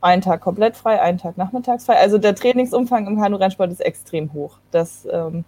Einen 0.01 0.21
Tag 0.21 0.41
komplett 0.41 0.77
frei, 0.77 1.01
einen 1.01 1.18
Tag 1.18 1.38
nachmittags 1.38 1.86
frei. 1.86 1.97
Also 1.97 2.18
der 2.18 2.33
Trainingsumfang 2.33 3.06
im 3.06 3.19
Kanu-Rennsport 3.19 3.69
ist 3.71 3.81
extrem 3.81 4.33
hoch. 4.33 4.57
Das, 4.71 5.07
ähm, 5.12 5.44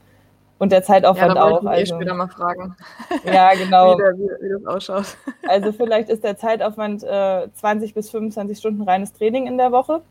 und 0.59 0.71
der 0.71 0.83
Zeitaufwand 0.83 1.35
ja, 1.35 1.44
auch. 1.44 1.63
Ich 1.63 1.67
also, 1.69 1.95
später 1.95 2.13
mal 2.13 2.27
fragen. 2.27 2.75
Ja, 3.25 3.53
genau. 3.55 3.94
wie, 3.94 3.97
der, 3.97 4.17
wie, 4.17 4.44
wie, 4.44 4.49
das 4.49 4.65
ausschaut. 4.65 5.17
Also 5.47 5.71
vielleicht 5.71 6.09
ist 6.09 6.23
der 6.23 6.37
Zeitaufwand 6.37 7.03
äh, 7.03 7.47
20 7.53 7.95
bis 7.95 8.11
25 8.11 8.59
Stunden 8.59 8.83
reines 8.83 9.11
Training 9.13 9.47
in 9.47 9.57
der 9.57 9.71
Woche. 9.71 10.01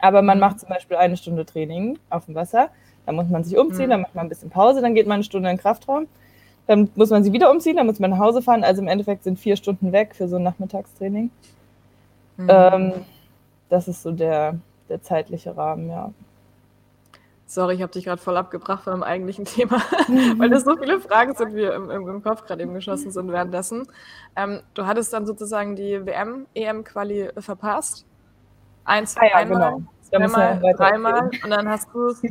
Aber 0.00 0.22
man 0.22 0.38
macht 0.38 0.60
zum 0.60 0.68
Beispiel 0.68 0.96
eine 0.96 1.16
Stunde 1.16 1.44
Training 1.44 1.98
auf 2.08 2.26
dem 2.26 2.34
Wasser. 2.34 2.70
Dann 3.06 3.16
muss 3.16 3.28
man 3.28 3.44
sich 3.44 3.56
umziehen, 3.56 3.86
mhm. 3.86 3.90
dann 3.90 4.00
macht 4.02 4.14
man 4.14 4.26
ein 4.26 4.28
bisschen 4.28 4.50
Pause, 4.50 4.80
dann 4.80 4.94
geht 4.94 5.06
man 5.06 5.16
eine 5.16 5.24
Stunde 5.24 5.50
in 5.50 5.56
den 5.56 5.62
Kraftraum. 5.62 6.06
Dann 6.66 6.90
muss 6.94 7.10
man 7.10 7.24
sich 7.24 7.32
wieder 7.32 7.50
umziehen, 7.50 7.76
dann 7.76 7.86
muss 7.86 7.98
man 7.98 8.10
nach 8.10 8.18
Hause 8.18 8.42
fahren. 8.42 8.62
Also 8.62 8.82
im 8.82 8.88
Endeffekt 8.88 9.24
sind 9.24 9.38
vier 9.38 9.56
Stunden 9.56 9.92
weg 9.92 10.14
für 10.14 10.28
so 10.28 10.36
ein 10.36 10.42
Nachmittagstraining. 10.42 11.30
Mhm. 12.36 12.48
Ähm, 12.48 12.92
das 13.68 13.88
ist 13.88 14.02
so 14.02 14.12
der, 14.12 14.58
der 14.88 15.02
zeitliche 15.02 15.56
Rahmen, 15.56 15.88
ja. 15.90 16.12
Sorry, 17.46 17.74
ich 17.74 17.82
habe 17.82 17.90
dich 17.90 18.04
gerade 18.04 18.22
voll 18.22 18.36
abgebracht 18.36 18.84
von 18.84 18.92
dem 18.92 19.02
eigentlichen 19.02 19.44
Thema, 19.46 19.78
weil 20.38 20.50
das 20.50 20.64
so 20.64 20.76
viele 20.76 21.00
Fragen 21.00 21.34
sind, 21.34 21.56
wie 21.56 21.64
im, 21.64 21.90
im 21.90 22.22
Kopf 22.22 22.44
gerade 22.44 22.62
eben 22.62 22.74
geschossen 22.74 23.10
sind 23.10 23.32
währenddessen. 23.32 23.88
Ähm, 24.36 24.60
du 24.74 24.86
hattest 24.86 25.12
dann 25.12 25.26
sozusagen 25.26 25.74
die 25.74 26.06
WM-EM-Quali 26.06 27.30
verpasst 27.38 28.06
Eins, 28.90 29.16
ah, 29.16 29.24
ja, 29.24 29.36
einmal, 29.36 29.70
genau. 29.70 29.82
zweimal, 30.02 30.74
dreimal 30.74 31.30
und 31.44 31.50
dann 31.50 31.68
hast 31.68 31.88
du 31.94 32.08
es 32.08 32.22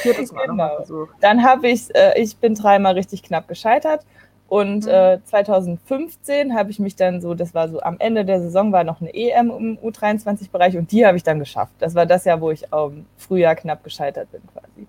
viertes 0.00 0.32
Mal 0.32 0.46
genau. 0.46 0.76
versucht. 0.76 1.14
Dann 1.20 1.42
habe 1.44 1.68
ich, 1.68 1.94
äh, 1.94 2.18
ich 2.18 2.38
bin 2.38 2.54
dreimal 2.54 2.94
richtig 2.94 3.22
knapp 3.22 3.46
gescheitert 3.46 4.06
und 4.48 4.86
mhm. 4.86 4.90
äh, 4.90 5.18
2015 5.22 6.54
habe 6.54 6.70
ich 6.70 6.78
mich 6.78 6.96
dann 6.96 7.20
so, 7.20 7.34
das 7.34 7.52
war 7.52 7.68
so 7.68 7.82
am 7.82 7.96
Ende 7.98 8.24
der 8.24 8.40
Saison, 8.40 8.72
war 8.72 8.84
noch 8.84 9.02
eine 9.02 9.12
EM 9.12 9.50
im 9.50 9.78
U23-Bereich 9.78 10.78
und 10.78 10.90
die 10.90 11.04
habe 11.04 11.18
ich 11.18 11.24
dann 11.24 11.38
geschafft. 11.38 11.72
Das 11.78 11.94
war 11.94 12.06
das 12.06 12.24
Jahr, 12.24 12.40
wo 12.40 12.50
ich 12.50 12.64
im 12.72 13.04
Frühjahr 13.18 13.54
knapp 13.54 13.84
gescheitert 13.84 14.32
bin 14.32 14.40
quasi. 14.50 14.86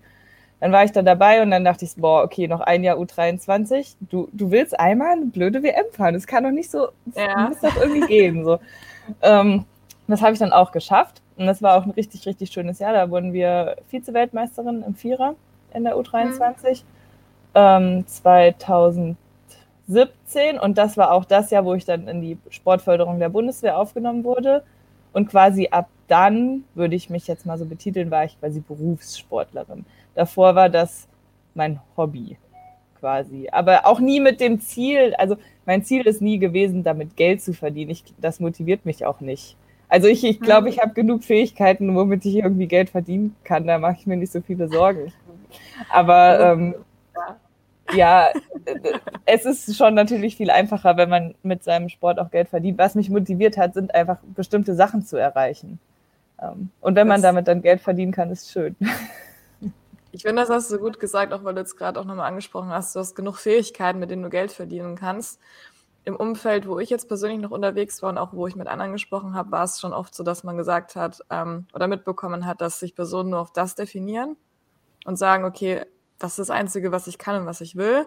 Dann 0.61 0.71
war 0.71 0.85
ich 0.85 0.93
da 0.93 1.01
dabei 1.01 1.41
und 1.41 1.51
dann 1.51 1.65
dachte 1.65 1.83
ich, 1.83 1.95
boah, 1.97 2.23
okay, 2.23 2.47
noch 2.47 2.61
ein 2.61 2.85
Jahr 2.85 2.97
U23. 2.97 3.95
Du, 3.99 4.29
du 4.31 4.51
willst 4.51 4.79
einmal 4.79 5.13
eine 5.13 5.25
blöde 5.25 5.63
WM 5.63 5.85
fahren. 5.91 6.13
Das 6.13 6.27
kann 6.27 6.45
doch 6.45 6.51
nicht 6.51 6.71
so, 6.71 6.89
ja. 7.15 7.49
muss 7.49 7.59
doch 7.59 7.75
irgendwie 7.75 8.07
gehen. 8.07 8.45
So. 8.45 8.59
Ähm, 9.21 9.65
das 10.11 10.21
habe 10.21 10.33
ich 10.33 10.39
dann 10.39 10.53
auch 10.53 10.71
geschafft. 10.71 11.21
Und 11.37 11.45
das 11.45 11.61
war 11.61 11.77
auch 11.77 11.85
ein 11.85 11.91
richtig, 11.91 12.25
richtig 12.25 12.51
schönes 12.51 12.79
Jahr. 12.79 12.93
Da 12.93 13.09
wurden 13.09 13.33
wir 13.33 13.77
Vize-Weltmeisterin 13.87 14.83
im 14.83 14.95
Vierer 14.95 15.35
in 15.73 15.83
der 15.83 15.95
U23. 15.95 16.83
Mhm. 16.83 16.85
Ähm, 17.55 18.07
2017. 18.07 19.17
Und 20.59 20.77
das 20.77 20.97
war 20.97 21.11
auch 21.11 21.25
das 21.25 21.49
Jahr, 21.51 21.65
wo 21.65 21.73
ich 21.73 21.85
dann 21.85 22.07
in 22.07 22.21
die 22.21 22.37
Sportförderung 22.49 23.19
der 23.19 23.29
Bundeswehr 23.29 23.77
aufgenommen 23.77 24.23
wurde. 24.23 24.63
Und 25.13 25.29
quasi 25.29 25.69
ab 25.71 25.87
dann, 26.07 26.63
würde 26.73 26.95
ich 26.95 27.09
mich 27.09 27.27
jetzt 27.27 27.45
mal 27.45 27.57
so 27.57 27.65
betiteln, 27.65 28.11
war 28.11 28.25
ich 28.25 28.39
quasi 28.39 28.59
Berufssportlerin. 28.61 29.85
Davor 30.15 30.55
war 30.55 30.69
das 30.69 31.07
mein 31.53 31.79
Hobby 31.95 32.37
quasi. 32.99 33.47
Aber 33.51 33.85
auch 33.85 33.99
nie 33.99 34.19
mit 34.19 34.39
dem 34.41 34.59
Ziel, 34.59 35.13
also 35.17 35.37
mein 35.65 35.83
Ziel 35.83 36.05
ist 36.05 36.21
nie 36.21 36.39
gewesen, 36.39 36.83
damit 36.83 37.15
Geld 37.15 37.41
zu 37.41 37.53
verdienen. 37.53 37.91
Ich, 37.91 38.03
das 38.19 38.39
motiviert 38.39 38.85
mich 38.85 39.05
auch 39.05 39.21
nicht. 39.21 39.55
Also 39.89 40.08
ich 40.08 40.22
glaube, 40.22 40.31
ich, 40.31 40.39
glaub, 40.39 40.65
ich 40.67 40.79
habe 40.79 40.93
genug 40.93 41.24
Fähigkeiten, 41.24 41.96
womit 41.96 42.24
ich 42.25 42.36
irgendwie 42.36 42.67
Geld 42.67 42.91
verdienen 42.91 43.36
kann. 43.43 43.65
Da 43.65 43.79
mache 43.79 43.98
ich 44.00 44.08
mir 44.08 44.17
nicht 44.17 44.31
so 44.31 44.39
viele 44.39 44.69
Sorgen. 44.69 45.12
Aber 45.89 46.39
ähm, 46.39 46.75
ja, 47.93 48.29
es 49.25 49.46
ist 49.46 49.75
schon 49.75 49.96
natürlich 49.96 50.38
viel 50.38 50.51
einfacher, 50.51 50.96
wenn 50.96 51.10
man 51.10 51.36
mit 51.41 51.63
seinem 51.63 51.89
Sport 51.89 52.19
auch 52.19 52.29
Geld 52.29 52.50
verdient. 52.50 52.77
Was 52.77 52.93
mich 52.93 53.10
motiviert 53.10 53.58
hat, 53.58 53.74
sind 53.74 53.96
einfach 53.96 54.19
bestimmte 54.36 54.75
Sachen 54.75 55.03
zu 55.03 55.17
erreichen. 55.17 55.79
Ähm, 56.39 56.69
und 56.81 56.96
wenn 56.96 57.08
man 57.08 57.24
damit 57.24 57.48
dann 57.48 57.63
Geld 57.63 57.81
verdienen 57.81 58.12
kann, 58.12 58.31
ist 58.31 58.51
schön. 58.51 58.75
Ich 60.12 60.24
finde, 60.24 60.41
das 60.41 60.50
hast 60.50 60.72
du 60.72 60.79
gut 60.79 61.00
gesagt, 61.00 61.34
auch 61.34 61.43
weil 61.43 61.53
du 61.53 61.60
jetzt 61.60 61.77
gerade 61.77 62.00
auch 62.00 62.03
nochmal 62.03 62.27
angesprochen 62.27 62.69
hast, 62.69 62.96
du 62.96 63.00
hast 63.00 63.13
genug 63.13 63.36
Fähigkeiten, 63.36 64.00
mit 64.00 64.10
denen 64.10 64.24
du 64.24 64.29
Geld 64.31 64.51
verdienen 64.51 64.96
kannst 64.96 65.39
im 66.09 66.15
Umfeld, 66.15 66.67
wo 66.67 66.79
ich 66.79 66.89
jetzt 66.89 67.07
persönlich 67.07 67.39
noch 67.39 67.51
unterwegs 67.51 68.01
war 68.01 68.09
und 68.09 68.17
auch 68.17 68.33
wo 68.33 68.47
ich 68.47 68.55
mit 68.55 68.67
anderen 68.67 68.91
gesprochen 68.91 69.35
habe, 69.35 69.51
war 69.51 69.63
es 69.63 69.79
schon 69.79 69.93
oft 69.93 70.13
so, 70.13 70.23
dass 70.23 70.43
man 70.43 70.57
gesagt 70.57 70.95
hat 70.95 71.21
ähm, 71.29 71.67
oder 71.73 71.87
mitbekommen 71.87 72.45
hat, 72.45 72.61
dass 72.61 72.79
sich 72.79 72.95
Personen 72.95 73.29
nur 73.29 73.39
auf 73.39 73.53
das 73.53 73.75
definieren 73.75 74.35
und 75.05 75.17
sagen, 75.17 75.45
okay, 75.45 75.85
das 76.17 76.31
ist 76.31 76.39
das 76.39 76.49
Einzige, 76.49 76.91
was 76.91 77.07
ich 77.07 77.17
kann 77.17 77.41
und 77.41 77.45
was 77.45 77.61
ich 77.61 77.75
will. 77.75 78.05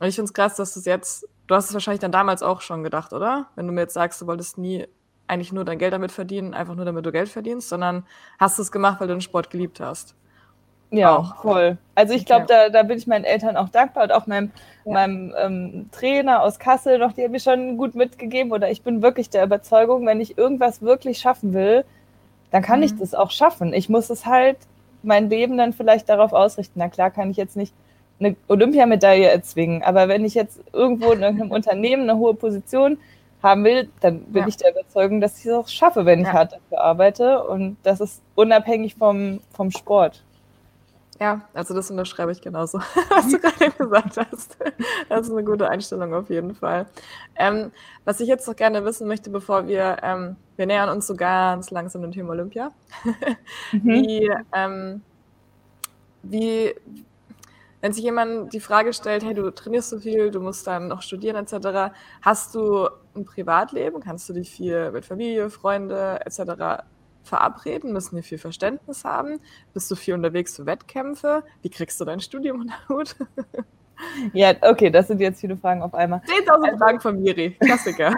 Und 0.00 0.08
ich 0.08 0.14
finde 0.14 0.28
es 0.28 0.32
krass, 0.32 0.56
dass 0.56 0.74
du 0.74 0.80
es 0.80 0.86
jetzt, 0.86 1.28
du 1.46 1.54
hast 1.54 1.68
es 1.68 1.74
wahrscheinlich 1.74 2.00
dann 2.00 2.12
damals 2.12 2.42
auch 2.42 2.62
schon 2.62 2.82
gedacht, 2.82 3.12
oder? 3.12 3.50
Wenn 3.54 3.66
du 3.66 3.72
mir 3.72 3.82
jetzt 3.82 3.94
sagst, 3.94 4.20
du 4.20 4.26
wolltest 4.26 4.58
nie 4.58 4.88
eigentlich 5.26 5.52
nur 5.52 5.64
dein 5.64 5.78
Geld 5.78 5.92
damit 5.92 6.12
verdienen, 6.12 6.54
einfach 6.54 6.74
nur 6.74 6.84
damit 6.84 7.06
du 7.06 7.12
Geld 7.12 7.28
verdienst, 7.28 7.68
sondern 7.68 8.06
hast 8.38 8.58
es 8.58 8.72
gemacht, 8.72 9.00
weil 9.00 9.08
du 9.08 9.14
den 9.14 9.20
Sport 9.20 9.50
geliebt 9.50 9.80
hast. 9.80 10.16
Ja, 10.90 11.16
auch. 11.16 11.36
voll. 11.42 11.78
Also 11.94 12.14
ich 12.14 12.24
glaube, 12.24 12.46
da, 12.46 12.68
da 12.68 12.82
bin 12.82 12.98
ich 12.98 13.06
meinen 13.06 13.24
Eltern 13.24 13.56
auch 13.56 13.68
dankbar 13.68 14.04
und 14.04 14.12
auch 14.12 14.26
meinem, 14.26 14.50
ja. 14.84 14.92
meinem 14.92 15.34
ähm, 15.38 15.90
Trainer 15.92 16.42
aus 16.42 16.58
Kassel 16.58 16.98
noch, 16.98 17.12
die 17.12 17.24
haben 17.24 17.32
mir 17.32 17.40
schon 17.40 17.76
gut 17.76 17.94
mitgegeben. 17.94 18.52
Oder 18.52 18.70
ich 18.70 18.82
bin 18.82 19.02
wirklich 19.02 19.30
der 19.30 19.44
Überzeugung, 19.44 20.06
wenn 20.06 20.20
ich 20.20 20.38
irgendwas 20.38 20.82
wirklich 20.82 21.18
schaffen 21.18 21.52
will, 21.52 21.84
dann 22.50 22.62
kann 22.62 22.80
mhm. 22.80 22.86
ich 22.86 22.96
das 22.96 23.14
auch 23.14 23.30
schaffen. 23.30 23.72
Ich 23.72 23.88
muss 23.88 24.10
es 24.10 24.26
halt 24.26 24.58
mein 25.02 25.28
Leben 25.28 25.58
dann 25.58 25.72
vielleicht 25.72 26.08
darauf 26.08 26.32
ausrichten. 26.32 26.78
Na 26.78 26.88
klar 26.88 27.10
kann 27.10 27.30
ich 27.30 27.36
jetzt 27.36 27.56
nicht 27.56 27.74
eine 28.20 28.36
Olympiamedaille 28.48 29.28
erzwingen, 29.28 29.82
aber 29.82 30.08
wenn 30.08 30.24
ich 30.24 30.34
jetzt 30.34 30.60
irgendwo 30.72 31.12
in 31.12 31.22
irgendeinem 31.22 31.50
Unternehmen 31.52 32.08
eine 32.08 32.18
hohe 32.18 32.34
Position 32.34 32.98
haben 33.42 33.64
will, 33.64 33.88
dann 34.00 34.20
bin 34.20 34.42
ja. 34.42 34.48
ich 34.48 34.56
der 34.56 34.72
Überzeugung, 34.72 35.20
dass 35.20 35.38
ich 35.38 35.46
es 35.46 35.52
auch 35.52 35.68
schaffe, 35.68 36.06
wenn 36.06 36.20
ich 36.20 36.26
ja. 36.26 36.32
hart 36.32 36.52
dafür 36.52 36.80
arbeite. 36.80 37.44
Und 37.44 37.76
das 37.82 38.00
ist 38.00 38.22
unabhängig 38.34 38.94
vom, 38.94 39.40
vom 39.52 39.70
Sport. 39.70 40.23
Ja, 41.20 41.42
also 41.54 41.74
das 41.74 41.90
unterschreibe 41.90 42.32
ich 42.32 42.40
genauso, 42.40 42.78
was 43.08 43.28
du 43.30 43.38
gerade 43.38 43.70
gesagt 43.70 44.16
hast. 44.16 44.56
Das 45.08 45.26
ist 45.26 45.32
eine 45.32 45.44
gute 45.44 45.68
Einstellung 45.68 46.12
auf 46.12 46.28
jeden 46.28 46.54
Fall. 46.54 46.86
Ähm, 47.36 47.70
was 48.04 48.20
ich 48.20 48.28
jetzt 48.28 48.48
noch 48.48 48.56
gerne 48.56 48.84
wissen 48.84 49.06
möchte, 49.06 49.30
bevor 49.30 49.68
wir, 49.68 49.98
ähm, 50.02 50.36
wir 50.56 50.66
nähern 50.66 50.88
uns 50.88 51.06
so 51.06 51.14
ganz 51.14 51.70
langsam 51.70 52.02
dem 52.02 52.10
Thema 52.10 52.30
Olympia. 52.30 52.72
mhm. 53.72 53.80
Wie, 53.84 54.30
ähm, 54.52 55.02
wie, 56.24 56.74
wenn 57.80 57.92
sich 57.92 58.02
jemand 58.02 58.52
die 58.52 58.60
Frage 58.60 58.92
stellt, 58.92 59.24
hey, 59.24 59.34
du 59.34 59.50
trainierst 59.52 59.90
so 59.90 60.00
viel, 60.00 60.32
du 60.32 60.40
musst 60.40 60.66
dann 60.66 60.88
noch 60.88 61.02
studieren 61.02 61.36
etc., 61.36 61.94
hast 62.22 62.56
du 62.56 62.88
ein 63.14 63.24
Privatleben? 63.24 64.00
Kannst 64.00 64.28
du 64.28 64.32
dich 64.32 64.50
viel 64.50 64.90
mit 64.90 65.04
Familie, 65.04 65.48
Freunde 65.48 66.20
etc 66.24 66.82
verabreden? 67.24 67.92
Müssen 67.92 68.16
die 68.16 68.22
viel 68.22 68.38
Verständnis 68.38 69.04
haben? 69.04 69.40
Bist 69.72 69.90
du 69.90 69.96
viel 69.96 70.14
unterwegs 70.14 70.56
für 70.56 70.66
Wettkämpfe? 70.66 71.42
Wie 71.62 71.70
kriegst 71.70 72.00
du 72.00 72.04
dein 72.04 72.20
Studium 72.20 72.60
unter 72.60 72.88
Hut? 72.88 73.16
Ja, 74.32 74.52
okay, 74.60 74.90
das 74.90 75.06
sind 75.06 75.20
jetzt 75.20 75.40
viele 75.40 75.56
Fragen 75.56 75.80
auf 75.80 75.94
einmal. 75.94 76.20
10.000 76.20 76.64
also, 76.64 76.78
Fragen 76.78 77.00
von 77.00 77.22
Miri, 77.22 77.50
Klassiker. 77.60 78.12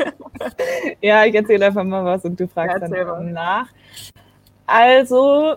ja, 1.00 1.24
ich 1.24 1.34
erzähle 1.34 1.66
einfach 1.66 1.84
mal 1.84 2.04
was 2.04 2.22
und 2.24 2.38
du 2.38 2.46
fragst 2.46 2.82
ja, 2.82 3.04
dann 3.04 3.32
nach. 3.32 3.68
Also, 4.66 5.56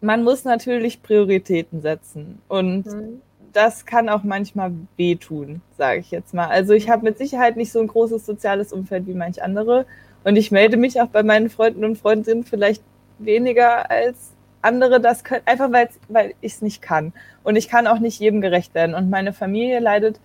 man 0.00 0.22
muss 0.22 0.44
natürlich 0.44 1.02
Prioritäten 1.02 1.80
setzen 1.80 2.40
und 2.48 2.86
mhm. 2.86 3.22
das 3.52 3.86
kann 3.86 4.08
auch 4.08 4.22
manchmal 4.22 4.72
wehtun, 4.96 5.62
sage 5.78 6.00
ich 6.00 6.10
jetzt 6.10 6.34
mal. 6.34 6.48
Also 6.48 6.74
ich 6.74 6.90
habe 6.90 7.04
mit 7.04 7.18
Sicherheit 7.18 7.56
nicht 7.56 7.72
so 7.72 7.80
ein 7.80 7.86
großes 7.86 8.26
soziales 8.26 8.72
Umfeld 8.72 9.06
wie 9.06 9.14
manch 9.14 9.42
andere 9.42 9.86
und 10.24 10.36
ich 10.36 10.50
melde 10.50 10.76
mich 10.76 11.00
auch 11.00 11.08
bei 11.08 11.22
meinen 11.22 11.50
Freunden 11.50 11.84
und 11.84 11.96
Freundinnen 11.96 12.44
vielleicht 12.44 12.82
weniger 13.18 13.90
als 13.90 14.32
andere 14.62 15.00
das 15.00 15.24
können, 15.24 15.42
einfach 15.44 15.70
weil 16.08 16.34
ich 16.40 16.54
es 16.54 16.62
nicht 16.62 16.80
kann. 16.80 17.12
Und 17.42 17.56
ich 17.56 17.68
kann 17.68 17.86
auch 17.86 17.98
nicht 17.98 18.18
jedem 18.18 18.40
gerecht 18.40 18.74
werden. 18.74 18.94
Und 18.94 19.10
meine 19.10 19.32
Familie 19.32 19.78
leidet 19.78 20.18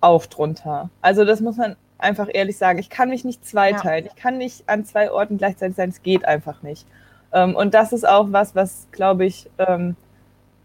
auch 0.00 0.26
drunter. 0.26 0.90
Also 1.00 1.24
das 1.24 1.40
muss 1.40 1.56
man 1.56 1.76
einfach 1.98 2.28
ehrlich 2.32 2.58
sagen. 2.58 2.78
Ich 2.78 2.90
kann 2.90 3.10
mich 3.10 3.24
nicht 3.24 3.46
zweiteilen. 3.46 4.06
Ja. 4.06 4.10
Ich 4.12 4.20
kann 4.20 4.38
nicht 4.38 4.68
an 4.68 4.84
zwei 4.84 5.12
Orten 5.12 5.38
gleichzeitig 5.38 5.76
sein. 5.76 5.90
Es 5.90 6.02
geht 6.02 6.24
einfach 6.24 6.62
nicht. 6.62 6.86
Ähm, 7.32 7.54
und 7.54 7.74
das 7.74 7.92
ist 7.92 8.08
auch 8.08 8.32
was, 8.32 8.56
was, 8.56 8.88
glaube 8.90 9.24
ich, 9.24 9.48
ähm, 9.58 9.94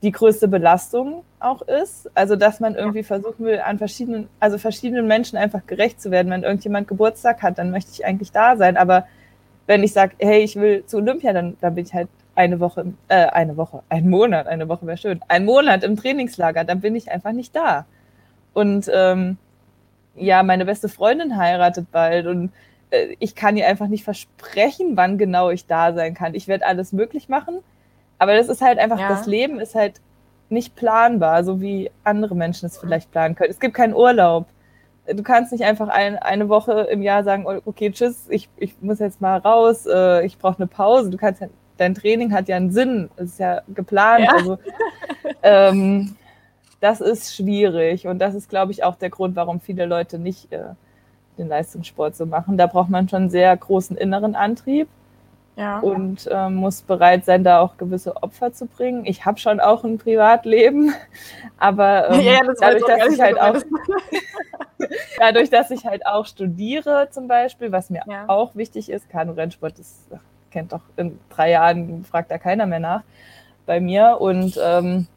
die 0.03 0.11
größte 0.11 0.47
Belastung 0.47 1.23
auch 1.39 1.61
ist. 1.63 2.09
Also, 2.15 2.35
dass 2.35 2.59
man 2.59 2.75
irgendwie 2.75 3.03
versuchen 3.03 3.45
will, 3.45 3.59
an 3.59 3.77
verschiedenen, 3.77 4.27
also 4.39 4.57
verschiedenen 4.57 5.07
Menschen 5.07 5.37
einfach 5.37 5.65
gerecht 5.65 6.01
zu 6.01 6.11
werden. 6.11 6.31
Wenn 6.31 6.43
irgendjemand 6.43 6.87
Geburtstag 6.87 7.41
hat, 7.41 7.57
dann 7.57 7.71
möchte 7.71 7.91
ich 7.91 8.05
eigentlich 8.05 8.31
da 8.31 8.55
sein. 8.57 8.77
Aber 8.77 9.07
wenn 9.67 9.83
ich 9.83 9.93
sage, 9.93 10.15
hey, 10.19 10.43
ich 10.43 10.55
will 10.55 10.85
zu 10.85 10.97
Olympia, 10.97 11.33
dann, 11.33 11.57
dann 11.61 11.75
bin 11.75 11.85
ich 11.85 11.93
halt 11.93 12.09
eine 12.35 12.59
Woche, 12.59 12.93
äh, 13.07 13.27
eine 13.27 13.57
Woche, 13.57 13.81
ein 13.89 14.09
Monat, 14.09 14.47
eine 14.47 14.67
Woche 14.67 14.85
wäre 14.85 14.97
schön, 14.97 15.21
ein 15.27 15.45
Monat 15.45 15.83
im 15.83 15.95
Trainingslager, 15.95 16.65
dann 16.65 16.81
bin 16.81 16.95
ich 16.95 17.09
einfach 17.09 17.31
nicht 17.31 17.55
da. 17.55 17.85
Und 18.53 18.89
ähm, 18.93 19.37
ja, 20.15 20.43
meine 20.43 20.65
beste 20.65 20.89
Freundin 20.89 21.37
heiratet 21.37 21.91
bald 21.91 22.27
und 22.27 22.51
äh, 22.91 23.15
ich 23.19 23.35
kann 23.35 23.57
ihr 23.57 23.67
einfach 23.67 23.87
nicht 23.87 24.03
versprechen, 24.03 24.95
wann 24.95 25.17
genau 25.17 25.49
ich 25.49 25.65
da 25.65 25.93
sein 25.93 26.13
kann. 26.13 26.35
Ich 26.35 26.47
werde 26.47 26.65
alles 26.65 26.93
möglich 26.93 27.29
machen, 27.29 27.59
aber 28.17 28.35
das 28.35 28.49
ist 28.49 28.61
halt 28.61 28.79
einfach, 28.79 28.99
ja. 28.99 29.09
das 29.09 29.25
Leben 29.25 29.59
ist 29.59 29.75
halt 29.75 30.01
nicht 30.49 30.75
planbar, 30.75 31.43
so 31.43 31.61
wie 31.61 31.91
andere 32.03 32.35
Menschen 32.35 32.67
es 32.67 32.77
vielleicht 32.77 33.11
planen 33.11 33.35
können. 33.35 33.49
Es 33.49 33.59
gibt 33.59 33.73
keinen 33.73 33.93
Urlaub. 33.93 34.47
Du 35.07 35.21
kannst 35.21 35.51
nicht 35.51 35.63
einfach 35.63 35.89
ein, 35.89 36.17
eine 36.17 36.49
Woche 36.49 36.87
im 36.91 37.01
Jahr 37.01 37.23
sagen, 37.23 37.45
oh, 37.47 37.59
okay, 37.65 37.91
tschüss, 37.91 38.27
ich, 38.29 38.49
ich 38.57 38.75
muss 38.81 38.99
jetzt 38.99 39.21
mal 39.21 39.37
raus, 39.37 39.85
äh, 39.85 40.25
ich 40.25 40.37
brauche 40.37 40.57
eine 40.57 40.67
Pause. 40.67 41.09
Du 41.09 41.17
kannst 41.17 41.41
dein 41.77 41.93
Training 41.93 42.31
hat 42.33 42.47
ja 42.47 42.55
einen 42.55 42.71
Sinn, 42.71 43.09
es 43.17 43.31
ist 43.31 43.39
ja 43.39 43.61
geplant. 43.67 44.25
Ja. 44.25 44.33
Also, 44.33 44.57
ähm, 45.43 46.15
das 46.79 47.01
ist 47.01 47.35
schwierig 47.35 48.07
und 48.07 48.19
das 48.19 48.35
ist, 48.35 48.49
glaube 48.49 48.71
ich, 48.71 48.83
auch 48.83 48.95
der 48.95 49.09
Grund, 49.09 49.35
warum 49.35 49.59
viele 49.59 49.85
Leute 49.85 50.19
nicht 50.19 50.51
äh, 50.51 50.73
den 51.37 51.47
Leistungssport 51.47 52.15
so 52.15 52.25
machen. 52.25 52.57
Da 52.57 52.67
braucht 52.67 52.89
man 52.89 53.09
schon 53.09 53.29
sehr 53.29 53.55
großen 53.55 53.97
inneren 53.97 54.35
Antrieb 54.35 54.87
ja. 55.55 55.79
und 55.79 56.27
äh, 56.31 56.49
muss 56.49 56.81
bereit 56.81 57.25
sein, 57.25 57.43
da 57.43 57.59
auch 57.59 57.77
gewisse 57.77 58.15
Opfer 58.21 58.53
zu 58.53 58.65
bringen. 58.65 59.05
Ich 59.05 59.25
habe 59.25 59.39
schon 59.39 59.59
auch 59.59 59.83
ein 59.83 59.97
Privatleben, 59.97 60.93
aber 61.57 62.09
ähm, 62.11 62.21
ja, 62.21 62.39
das 62.45 62.59
dadurch, 62.59 62.85
dass 62.85 63.13
ich 63.13 63.21
halt 63.21 63.39
auch 63.39 63.55
dadurch, 65.19 65.49
dass 65.49 65.71
ich 65.71 65.85
halt 65.85 66.05
auch 66.05 66.25
studiere 66.25 67.09
zum 67.11 67.27
Beispiel, 67.27 67.71
was 67.71 67.89
mir 67.89 68.01
ja. 68.07 68.25
auch 68.27 68.55
wichtig 68.55 68.89
ist, 68.89 69.09
Kanu-Rennsport, 69.09 69.79
das 69.79 70.05
kennt 70.51 70.71
doch 70.71 70.81
in 70.95 71.19
drei 71.29 71.51
Jahren 71.51 72.05
fragt 72.05 72.31
da 72.31 72.37
keiner 72.37 72.65
mehr 72.65 72.79
nach 72.79 73.01
bei 73.65 73.79
mir 73.79 74.17
und 74.19 74.59
ähm, 74.63 75.07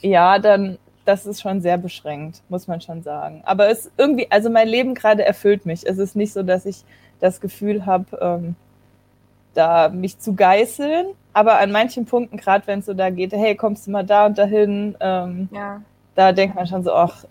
ja, 0.00 0.38
dann 0.38 0.78
das 1.04 1.26
ist 1.26 1.42
schon 1.42 1.60
sehr 1.60 1.76
beschränkt, 1.76 2.42
muss 2.48 2.66
man 2.66 2.80
schon 2.80 3.02
sagen. 3.02 3.42
Aber 3.44 3.68
es 3.68 3.90
irgendwie, 3.98 4.26
also 4.30 4.48
mein 4.48 4.68
Leben 4.68 4.94
gerade 4.94 5.24
erfüllt 5.24 5.66
mich. 5.66 5.86
Es 5.86 5.98
ist 5.98 6.16
nicht 6.16 6.32
so, 6.32 6.42
dass 6.42 6.64
ich 6.64 6.82
das 7.20 7.40
Gefühl 7.40 7.84
habe, 7.86 8.06
ähm, 8.20 8.56
da 9.54 9.88
mich 9.88 10.18
zu 10.18 10.34
geißeln. 10.34 11.08
Aber 11.32 11.58
an 11.58 11.72
manchen 11.72 12.06
Punkten, 12.06 12.36
gerade 12.36 12.66
wenn 12.66 12.80
es 12.80 12.86
so 12.86 12.94
da 12.94 13.10
geht, 13.10 13.32
hey, 13.32 13.56
kommst 13.56 13.86
du 13.86 13.90
mal 13.90 14.04
da 14.04 14.26
und 14.26 14.38
dahin, 14.38 14.96
ähm, 15.00 15.48
ja. 15.52 15.80
da 16.14 16.32
denkt 16.32 16.54
man 16.54 16.66
schon 16.66 16.84
so, 16.84 16.92
ach, 16.92 17.24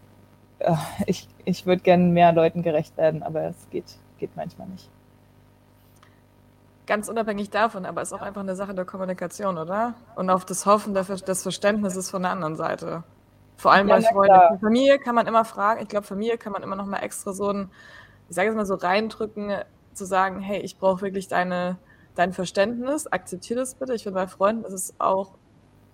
ich, 1.05 1.27
ich 1.45 1.65
würde 1.65 1.81
gerne 1.81 2.03
mehr 2.03 2.31
Leuten 2.33 2.63
gerecht 2.63 2.97
werden, 2.97 3.23
aber 3.23 3.43
es 3.43 3.69
geht, 3.69 3.97
geht 4.17 4.35
manchmal 4.35 4.67
nicht. 4.67 4.89
Ganz 6.85 7.07
unabhängig 7.07 7.49
davon, 7.49 7.85
aber 7.85 8.01
es 8.01 8.11
ist 8.11 8.13
auch 8.13 8.21
einfach 8.21 8.41
eine 8.41 8.55
Sache 8.55 8.73
der 8.73 8.83
Kommunikation, 8.83 9.57
oder? 9.57 9.93
Und 10.15 10.29
auf 10.29 10.43
das 10.43 10.65
Hoffen 10.65 10.93
des 10.93 11.41
Verständnisses 11.43 12.09
von 12.09 12.23
der 12.23 12.31
anderen 12.31 12.57
Seite. 12.57 13.03
Vor 13.55 13.71
allem 13.71 13.87
ja, 13.87 13.95
bei 13.95 14.01
Freunden. 14.01 14.59
Familie 14.59 14.99
kann 14.99 15.15
man 15.15 15.25
immer 15.27 15.45
fragen, 15.45 15.81
ich 15.81 15.87
glaube, 15.87 16.05
Familie 16.05 16.37
kann 16.37 16.51
man 16.51 16.63
immer 16.63 16.75
noch 16.75 16.85
mal 16.85 16.97
extra 16.97 17.31
so 17.31 17.49
ein, 17.49 17.69
ich 18.27 18.35
sage 18.35 18.49
es 18.49 18.55
mal 18.55 18.65
so 18.65 18.75
reindrücken, 18.75 19.53
zu 19.93 20.05
sagen, 20.05 20.41
hey, 20.41 20.59
ich 20.59 20.77
brauche 20.77 21.01
wirklich 21.01 21.29
deine, 21.29 21.77
dein 22.15 22.33
Verständnis, 22.33 23.07
akzeptiere 23.07 23.59
das 23.59 23.75
bitte. 23.75 23.93
Ich 23.93 24.03
finde, 24.03 24.19
bei 24.19 24.27
Freunden 24.27 24.65
ist 24.65 24.73
es 24.73 24.93
auch 24.99 25.31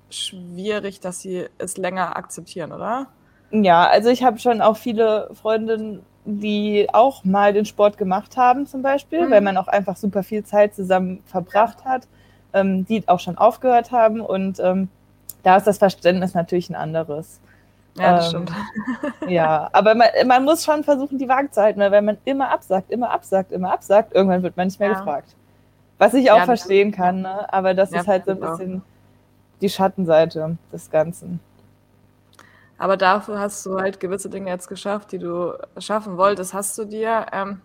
schwierig, 0.10 1.00
dass 1.00 1.22
sie 1.22 1.46
es 1.58 1.78
länger 1.78 2.16
akzeptieren, 2.18 2.72
oder? 2.72 3.08
Ja, 3.52 3.88
also 3.88 4.10
ich 4.10 4.24
habe 4.24 4.40
schon 4.40 4.62
auch 4.62 4.78
viele 4.78 5.30
Freundinnen, 5.34 6.04
die 6.26 6.88
auch 6.92 7.24
mal 7.24 7.54
den 7.54 7.66
Sport 7.66 7.98
gemacht 7.98 8.38
haben, 8.38 8.68
zum 8.68 8.82
Beispiel, 8.82 9.26
mhm. 9.26 9.32
weil 9.32 9.42
man 9.42 9.58
auch 9.58 9.68
einfach 9.68 9.98
super 9.98 10.24
viel 10.24 10.44
Zeit 10.44 10.76
zusammen 10.76 11.24
verbracht 11.26 11.86
hat, 11.86 12.08
ähm, 12.54 12.86
die 12.86 13.08
auch 13.08 13.20
schon 13.20 13.38
aufgehört 13.38 13.92
haben. 13.92 14.22
Und 14.22 14.60
ähm, 14.60 14.90
da 15.44 15.58
ist 15.58 15.66
das 15.66 15.78
Verständnis 15.78 16.34
natürlich 16.34 16.70
ein 16.70 16.76
anderes. 16.76 17.40
Ja, 17.98 18.18
das 18.18 18.34
ähm, 18.34 18.46
stimmt. 18.48 18.52
Ja, 19.30 19.70
aber 19.74 19.96
man, 19.96 20.08
man, 20.26 20.44
muss 20.44 20.64
schon 20.64 20.84
versuchen, 20.84 21.18
die 21.18 21.28
Waage 21.28 21.52
zu 21.52 21.62
halten, 21.62 21.80
weil 21.80 21.92
wenn 21.92 22.06
man 22.06 22.18
immer 22.26 22.50
absagt, 22.50 22.92
immer 22.92 23.10
absagt, 23.10 23.52
immer 23.52 23.72
absagt, 23.72 24.14
irgendwann 24.14 24.44
wird 24.44 24.58
man 24.58 24.68
nicht 24.68 24.80
mehr 24.80 24.90
ja. 24.90 24.96
gefragt. 24.96 25.36
Was 26.00 26.13
ich 26.13 26.32
auch 26.32 26.38
ja, 26.38 26.46
verstehen 26.46 26.91
kann, 26.91 27.22
ne? 27.22 27.53
aber 27.53 27.74
das 27.74 27.91
ja, 27.91 28.00
ist 28.00 28.08
halt 28.08 28.25
so 28.25 28.32
ein 28.32 28.39
bisschen 28.39 28.77
auch. 28.77 29.60
die 29.62 29.70
Schattenseite 29.70 30.58
des 30.72 30.89
Ganzen. 30.89 31.41
Aber 32.77 32.96
dafür 32.96 33.38
hast 33.38 33.65
du 33.65 33.77
halt 33.77 34.00
gewisse 34.00 34.29
Dinge 34.29 34.50
jetzt 34.50 34.70
geschafft, 34.70 35.12
die 35.12 35.20
du 35.20 35.53
schaffen 35.77 36.18
wolltest. 36.18 36.53
Hast 36.53 36.77
du 36.77 36.86
dir, 36.86 37.25
ähm, 37.34 37.60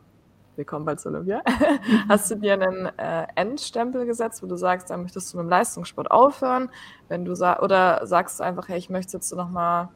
wir 0.56 0.64
kommen 0.64 0.84
bald 0.84 1.00
zu 1.00 1.08
Olympia, 1.08 1.42
hast 2.08 2.28
du 2.32 2.34
dir 2.34 2.54
einen 2.54 2.86
äh, 2.98 3.28
Endstempel 3.36 4.04
gesetzt, 4.04 4.42
wo 4.42 4.48
du 4.48 4.56
sagst, 4.56 4.90
dann 4.90 5.02
möchtest 5.02 5.32
du 5.32 5.36
mit 5.38 5.46
dem 5.46 5.50
Leistungssport 5.50 6.10
aufhören, 6.10 6.68
wenn 7.06 7.24
du 7.24 7.36
sa 7.36 7.60
oder 7.60 8.04
sagst 8.04 8.40
du 8.40 8.44
einfach, 8.44 8.66
hey, 8.66 8.78
ich 8.78 8.90
möchte 8.90 9.16
jetzt 9.16 9.32
noch 9.32 9.48
mal 9.48 9.90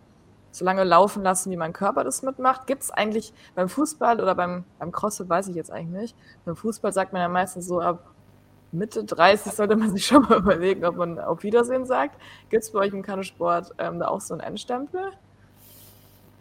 so 0.52 0.64
lange 0.64 0.85
laufen 0.85 1.25
lassen, 1.25 1.50
wie 1.50 1.57
mein 1.57 1.73
Körper 1.73 2.04
das 2.04 2.23
mitmacht. 2.23 2.68
Gibt 2.68 2.85
es 2.85 2.92
eigentlich 2.92 3.35
beim 3.57 3.68
Fußball 3.68 4.21
oder 4.21 4.37
beim, 4.37 4.64
beim 4.78 4.92
CrossFit, 4.92 5.28
weiß 5.28 5.49
ich 5.49 5.57
jetzt 5.57 5.73
eigentlich 5.73 6.00
nicht. 6.00 6.16
Beim 6.45 6.54
Fußball 6.54 6.92
sagt 6.92 7.12
man 7.12 7.21
ja 7.21 7.28
meistens 7.28 7.66
so 7.66 7.80
ab 7.80 8.04
Mitte 8.71 9.05
30 9.05 9.53
sollte 9.53 9.77
man 9.77 9.91
sich 9.91 10.07
schon 10.07 10.23
mal 10.23 10.39
überlegen, 10.39 10.85
ob 10.85 10.97
man 10.97 11.19
auf 11.19 11.43
Wiedersehen 11.43 11.87
sagt. 11.87 12.21
Gibt 12.51 12.65
es 12.65 12.71
bei 12.71 12.81
euch 12.81 12.93
im 12.93 13.03
Kanusport 13.03 13.73
ähm, 13.79 13.99
da 13.99 14.09
auch 14.09 14.21
so 14.21 14.35
einen 14.35 14.43
Endstempel? 14.43 15.13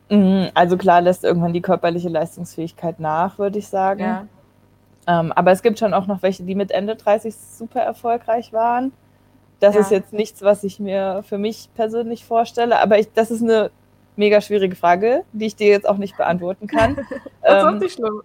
Mhm, 0.09 0.49
also 0.53 0.77
klar 0.77 1.01
lässt 1.01 1.23
irgendwann 1.23 1.53
die 1.53 1.61
körperliche 1.61 2.09
Leistungsfähigkeit 2.09 2.99
nach, 2.99 3.37
würde 3.39 3.59
ich 3.59 3.67
sagen. 3.67 4.01
Ja. 4.01 4.27
Ähm, 5.07 5.31
aber 5.33 5.51
es 5.51 5.61
gibt 5.61 5.79
schon 5.79 5.93
auch 5.93 6.07
noch 6.07 6.21
welche, 6.21 6.43
die 6.43 6.55
mit 6.55 6.71
Ende 6.71 6.95
30 6.95 7.35
super 7.35 7.81
erfolgreich 7.81 8.53
waren. 8.53 8.91
Das 9.59 9.75
ja. 9.75 9.81
ist 9.81 9.91
jetzt 9.91 10.13
nichts, 10.13 10.41
was 10.41 10.63
ich 10.63 10.79
mir 10.79 11.23
für 11.27 11.37
mich 11.37 11.69
persönlich 11.75 12.25
vorstelle, 12.25 12.79
aber 12.79 12.99
ich, 12.99 13.11
das 13.13 13.31
ist 13.31 13.41
eine 13.41 13.71
mega 14.15 14.41
schwierige 14.41 14.75
Frage, 14.75 15.23
die 15.31 15.45
ich 15.45 15.55
dir 15.55 15.67
jetzt 15.67 15.87
auch 15.87 15.97
nicht 15.97 16.17
beantworten 16.17 16.67
kann. 16.67 16.95
das 17.41 17.63
ähm, 17.63 17.75
ist 17.75 17.81
nicht 17.81 17.93
schlimm. 17.93 18.21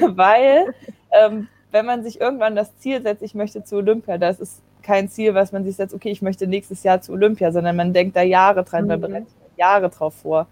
weil, 0.16 0.74
ähm, 1.12 1.48
wenn 1.74 1.86
man 1.86 2.04
sich 2.04 2.20
irgendwann 2.20 2.54
das 2.54 2.78
Ziel 2.78 3.02
setzt, 3.02 3.20
ich 3.22 3.34
möchte 3.34 3.64
zu 3.64 3.76
Olympia, 3.76 4.16
das 4.16 4.38
ist 4.38 4.62
kein 4.84 5.08
Ziel, 5.08 5.34
was 5.34 5.50
man 5.50 5.64
sich 5.64 5.74
setzt, 5.74 5.92
okay, 5.92 6.10
ich 6.10 6.22
möchte 6.22 6.46
nächstes 6.46 6.84
Jahr 6.84 7.00
zu 7.00 7.12
Olympia, 7.12 7.50
sondern 7.50 7.74
man 7.74 7.92
denkt 7.92 8.14
da 8.14 8.22
Jahre 8.22 8.62
dran, 8.62 8.82
mhm. 8.82 8.88
man 8.88 9.00
bereitet 9.00 9.28
Jahre 9.56 9.88
drauf 9.88 10.14
vor. 10.14 10.46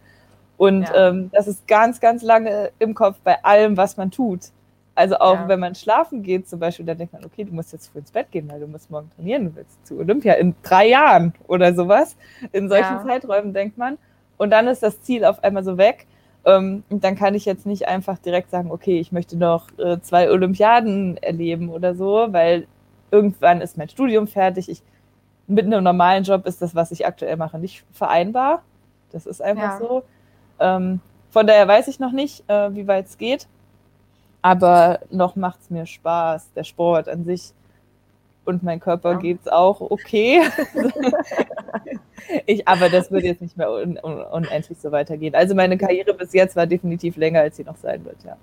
Und 0.56 0.82
ja. 0.82 1.08
ähm, 1.08 1.30
das 1.32 1.46
ist 1.46 1.68
ganz, 1.68 2.00
ganz 2.00 2.22
lange 2.22 2.72
im 2.80 2.94
Kopf 2.94 3.18
bei 3.22 3.42
allem, 3.44 3.76
was 3.76 3.96
man 3.96 4.10
tut. 4.10 4.50
Also 4.96 5.16
auch 5.16 5.34
ja. 5.34 5.48
wenn 5.48 5.60
man 5.60 5.76
schlafen 5.76 6.24
geht 6.24 6.48
zum 6.48 6.58
Beispiel, 6.58 6.84
dann 6.84 6.98
denkt 6.98 7.12
man, 7.12 7.24
okay, 7.24 7.44
du 7.44 7.54
musst 7.54 7.72
jetzt 7.72 7.92
früh 7.92 8.00
ins 8.00 8.10
Bett 8.10 8.32
gehen, 8.32 8.50
weil 8.50 8.58
du 8.58 8.66
musst 8.66 8.90
morgen 8.90 9.08
trainieren, 9.14 9.44
du 9.44 9.54
willst 9.54 9.86
zu 9.86 9.98
Olympia 9.98 10.34
in 10.34 10.56
drei 10.64 10.88
Jahren 10.88 11.34
oder 11.46 11.72
sowas. 11.72 12.16
In 12.50 12.68
solchen 12.68 12.96
ja. 12.96 13.04
Zeiträumen 13.06 13.54
denkt 13.54 13.78
man. 13.78 13.96
Und 14.38 14.50
dann 14.50 14.66
ist 14.66 14.82
das 14.82 15.00
Ziel 15.02 15.24
auf 15.24 15.42
einmal 15.44 15.62
so 15.62 15.78
weg. 15.78 16.06
Ähm, 16.44 16.82
dann 16.90 17.14
kann 17.14 17.34
ich 17.34 17.44
jetzt 17.44 17.66
nicht 17.66 17.86
einfach 17.86 18.18
direkt 18.18 18.50
sagen, 18.50 18.70
okay, 18.70 18.98
ich 18.98 19.12
möchte 19.12 19.36
noch 19.36 19.68
äh, 19.78 20.00
zwei 20.00 20.30
Olympiaden 20.30 21.16
erleben 21.18 21.70
oder 21.70 21.94
so, 21.94 22.32
weil 22.32 22.66
irgendwann 23.12 23.60
ist 23.60 23.78
mein 23.78 23.88
Studium 23.88 24.26
fertig. 24.26 24.68
Ich, 24.68 24.82
mit 25.46 25.66
einem 25.66 25.84
normalen 25.84 26.24
Job 26.24 26.46
ist 26.46 26.60
das, 26.60 26.74
was 26.74 26.90
ich 26.90 27.06
aktuell 27.06 27.36
mache, 27.36 27.58
nicht 27.58 27.84
vereinbar. 27.92 28.62
Das 29.12 29.26
ist 29.26 29.40
einfach 29.40 29.62
ja. 29.62 29.78
so. 29.78 30.02
Ähm, 30.58 31.00
von 31.30 31.46
daher 31.46 31.68
weiß 31.68 31.86
ich 31.88 32.00
noch 32.00 32.12
nicht, 32.12 32.48
äh, 32.48 32.74
wie 32.74 32.88
weit 32.88 33.06
es 33.06 33.18
geht. 33.18 33.46
Aber 34.40 34.98
noch 35.10 35.36
macht 35.36 35.60
es 35.60 35.70
mir 35.70 35.86
Spaß, 35.86 36.52
der 36.54 36.64
Sport 36.64 37.08
an 37.08 37.24
sich. 37.24 37.52
Und 38.44 38.64
mein 38.64 38.80
Körper 38.80 39.12
ja. 39.12 39.18
geht 39.18 39.40
es 39.42 39.48
auch 39.48 39.80
okay. 39.80 40.42
ich, 42.46 42.66
aber 42.66 42.88
das 42.88 43.10
wird 43.10 43.24
jetzt 43.24 43.42
nicht 43.42 43.56
mehr 43.56 43.70
un, 43.70 43.98
un, 44.02 44.22
unendlich 44.22 44.78
so 44.78 44.92
weitergehen. 44.92 45.34
Also 45.34 45.54
meine 45.54 45.76
Karriere 45.78 46.14
bis 46.14 46.32
jetzt 46.32 46.56
war 46.56 46.66
definitiv 46.66 47.16
länger, 47.16 47.40
als 47.40 47.56
sie 47.56 47.64
noch 47.64 47.76
sein 47.76 48.04
wird, 48.04 48.22
ja. 48.24 48.36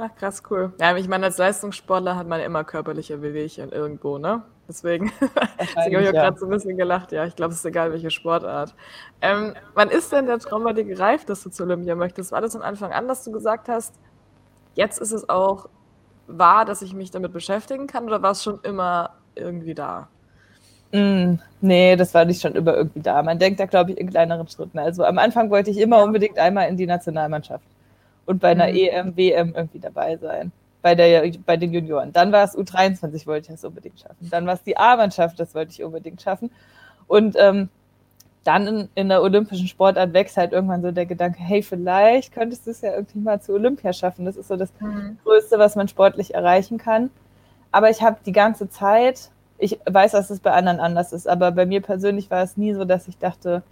Ach, 0.00 0.14
krass, 0.14 0.42
cool. 0.48 0.72
Ja, 0.80 0.96
ich 0.96 1.08
meine, 1.08 1.26
als 1.26 1.38
Leistungssportler 1.38 2.14
hat 2.14 2.28
man 2.28 2.40
immer 2.40 2.62
körperliche 2.62 3.16
Bewegungen 3.16 3.72
irgendwo, 3.72 4.18
ne? 4.18 4.42
Deswegen, 4.68 5.10
deswegen 5.60 5.76
habe 5.76 5.90
ich 5.90 5.96
auch 5.96 6.14
ja. 6.14 6.22
gerade 6.22 6.38
so 6.38 6.46
ein 6.46 6.50
bisschen 6.50 6.76
gelacht. 6.76 7.10
Ja, 7.10 7.24
ich 7.24 7.34
glaube, 7.34 7.52
es 7.52 7.58
ist 7.58 7.64
egal, 7.64 7.90
welche 7.90 8.10
Sportart. 8.10 8.74
Ähm, 9.20 9.54
wann 9.74 9.90
ist 9.90 10.12
denn 10.12 10.26
der 10.26 10.38
Traum 10.38 10.62
bei 10.62 10.72
dir 10.72 10.84
gereift, 10.84 11.28
dass 11.30 11.42
du 11.42 11.50
zu 11.50 11.64
Olympia 11.64 11.96
möchtest? 11.96 12.30
War 12.30 12.40
das 12.40 12.52
von 12.52 12.62
Anfang 12.62 12.92
an, 12.92 13.08
dass 13.08 13.24
du 13.24 13.32
gesagt 13.32 13.68
hast, 13.68 13.94
jetzt 14.74 15.00
ist 15.00 15.12
es 15.12 15.28
auch 15.28 15.68
wahr, 16.28 16.64
dass 16.64 16.82
ich 16.82 16.94
mich 16.94 17.10
damit 17.10 17.32
beschäftigen 17.32 17.88
kann 17.88 18.04
oder 18.04 18.22
war 18.22 18.32
es 18.32 18.44
schon 18.44 18.60
immer 18.62 19.14
irgendwie 19.34 19.74
da? 19.74 20.08
Mm, 20.92 21.34
nee, 21.60 21.96
das 21.96 22.14
war 22.14 22.24
nicht 22.24 22.40
schon 22.40 22.54
immer 22.54 22.74
irgendwie 22.74 23.00
da. 23.00 23.22
Man 23.22 23.38
denkt 23.38 23.60
da, 23.60 23.66
glaube 23.66 23.92
ich, 23.92 23.98
in 23.98 24.10
kleineren 24.10 24.48
Schritten. 24.48 24.78
Also 24.78 25.04
am 25.04 25.18
Anfang 25.18 25.50
wollte 25.50 25.70
ich 25.70 25.78
immer 25.78 26.02
unbedingt 26.02 26.38
einmal 26.38 26.68
in 26.68 26.76
die 26.76 26.86
Nationalmannschaft 26.86 27.64
und 28.26 28.40
bei 28.40 28.48
einer 28.48 28.68
mhm. 28.68 28.76
EM, 28.76 29.16
WM 29.16 29.54
irgendwie 29.54 29.78
dabei 29.78 30.16
sein. 30.16 30.52
Bei, 30.80 30.94
der, 30.94 31.28
bei 31.44 31.56
den 31.56 31.72
Junioren. 31.72 32.12
Dann 32.12 32.30
war 32.30 32.44
es 32.44 32.56
U23, 32.56 33.26
wollte 33.26 33.48
ich 33.48 33.54
das 33.54 33.64
unbedingt 33.64 33.98
schaffen. 33.98 34.28
Dann 34.30 34.46
war 34.46 34.54
es 34.54 34.62
die 34.62 34.76
A-Mannschaft, 34.76 35.40
das 35.40 35.54
wollte 35.54 35.72
ich 35.72 35.82
unbedingt 35.82 36.22
schaffen. 36.22 36.50
Und 37.08 37.34
ähm, 37.36 37.68
dann 38.44 38.66
in, 38.66 38.88
in, 38.94 39.08
der 39.08 39.22
olympischen 39.22 39.66
Sportart 39.66 40.12
wächst 40.12 40.36
halt 40.36 40.52
irgendwann 40.52 40.80
so 40.80 40.92
der 40.92 41.04
Gedanke, 41.04 41.40
hey, 41.40 41.62
vielleicht 41.62 42.32
könntest 42.32 42.66
du 42.66 42.70
es 42.70 42.80
ja 42.80 42.94
irgendwie 42.94 43.18
mal 43.18 43.40
zu 43.40 43.54
Olympia 43.54 43.92
schaffen. 43.92 44.24
Das 44.24 44.36
ist 44.36 44.48
so 44.48 44.56
das 44.56 44.72
mhm. 44.78 45.18
Größte, 45.24 45.58
was 45.58 45.74
man 45.74 45.88
sportlich 45.88 46.34
erreichen 46.34 46.78
kann. 46.78 47.10
Aber 47.72 47.90
ich 47.90 48.00
habe 48.00 48.18
die 48.24 48.32
ganze 48.32 48.70
Zeit, 48.70 49.30
ich 49.58 49.78
weiß, 49.90 50.12
dass 50.12 50.30
es 50.30 50.40
bei 50.40 50.52
anderen 50.52 50.80
anders 50.80 51.12
ist, 51.12 51.28
aber 51.28 51.50
bei 51.50 51.66
mir 51.66 51.82
persönlich 51.82 52.30
war 52.30 52.42
es 52.42 52.56
nie 52.56 52.74
so, 52.74 52.84
dass 52.84 53.08
ich 53.08 53.18
dachte, 53.18 53.62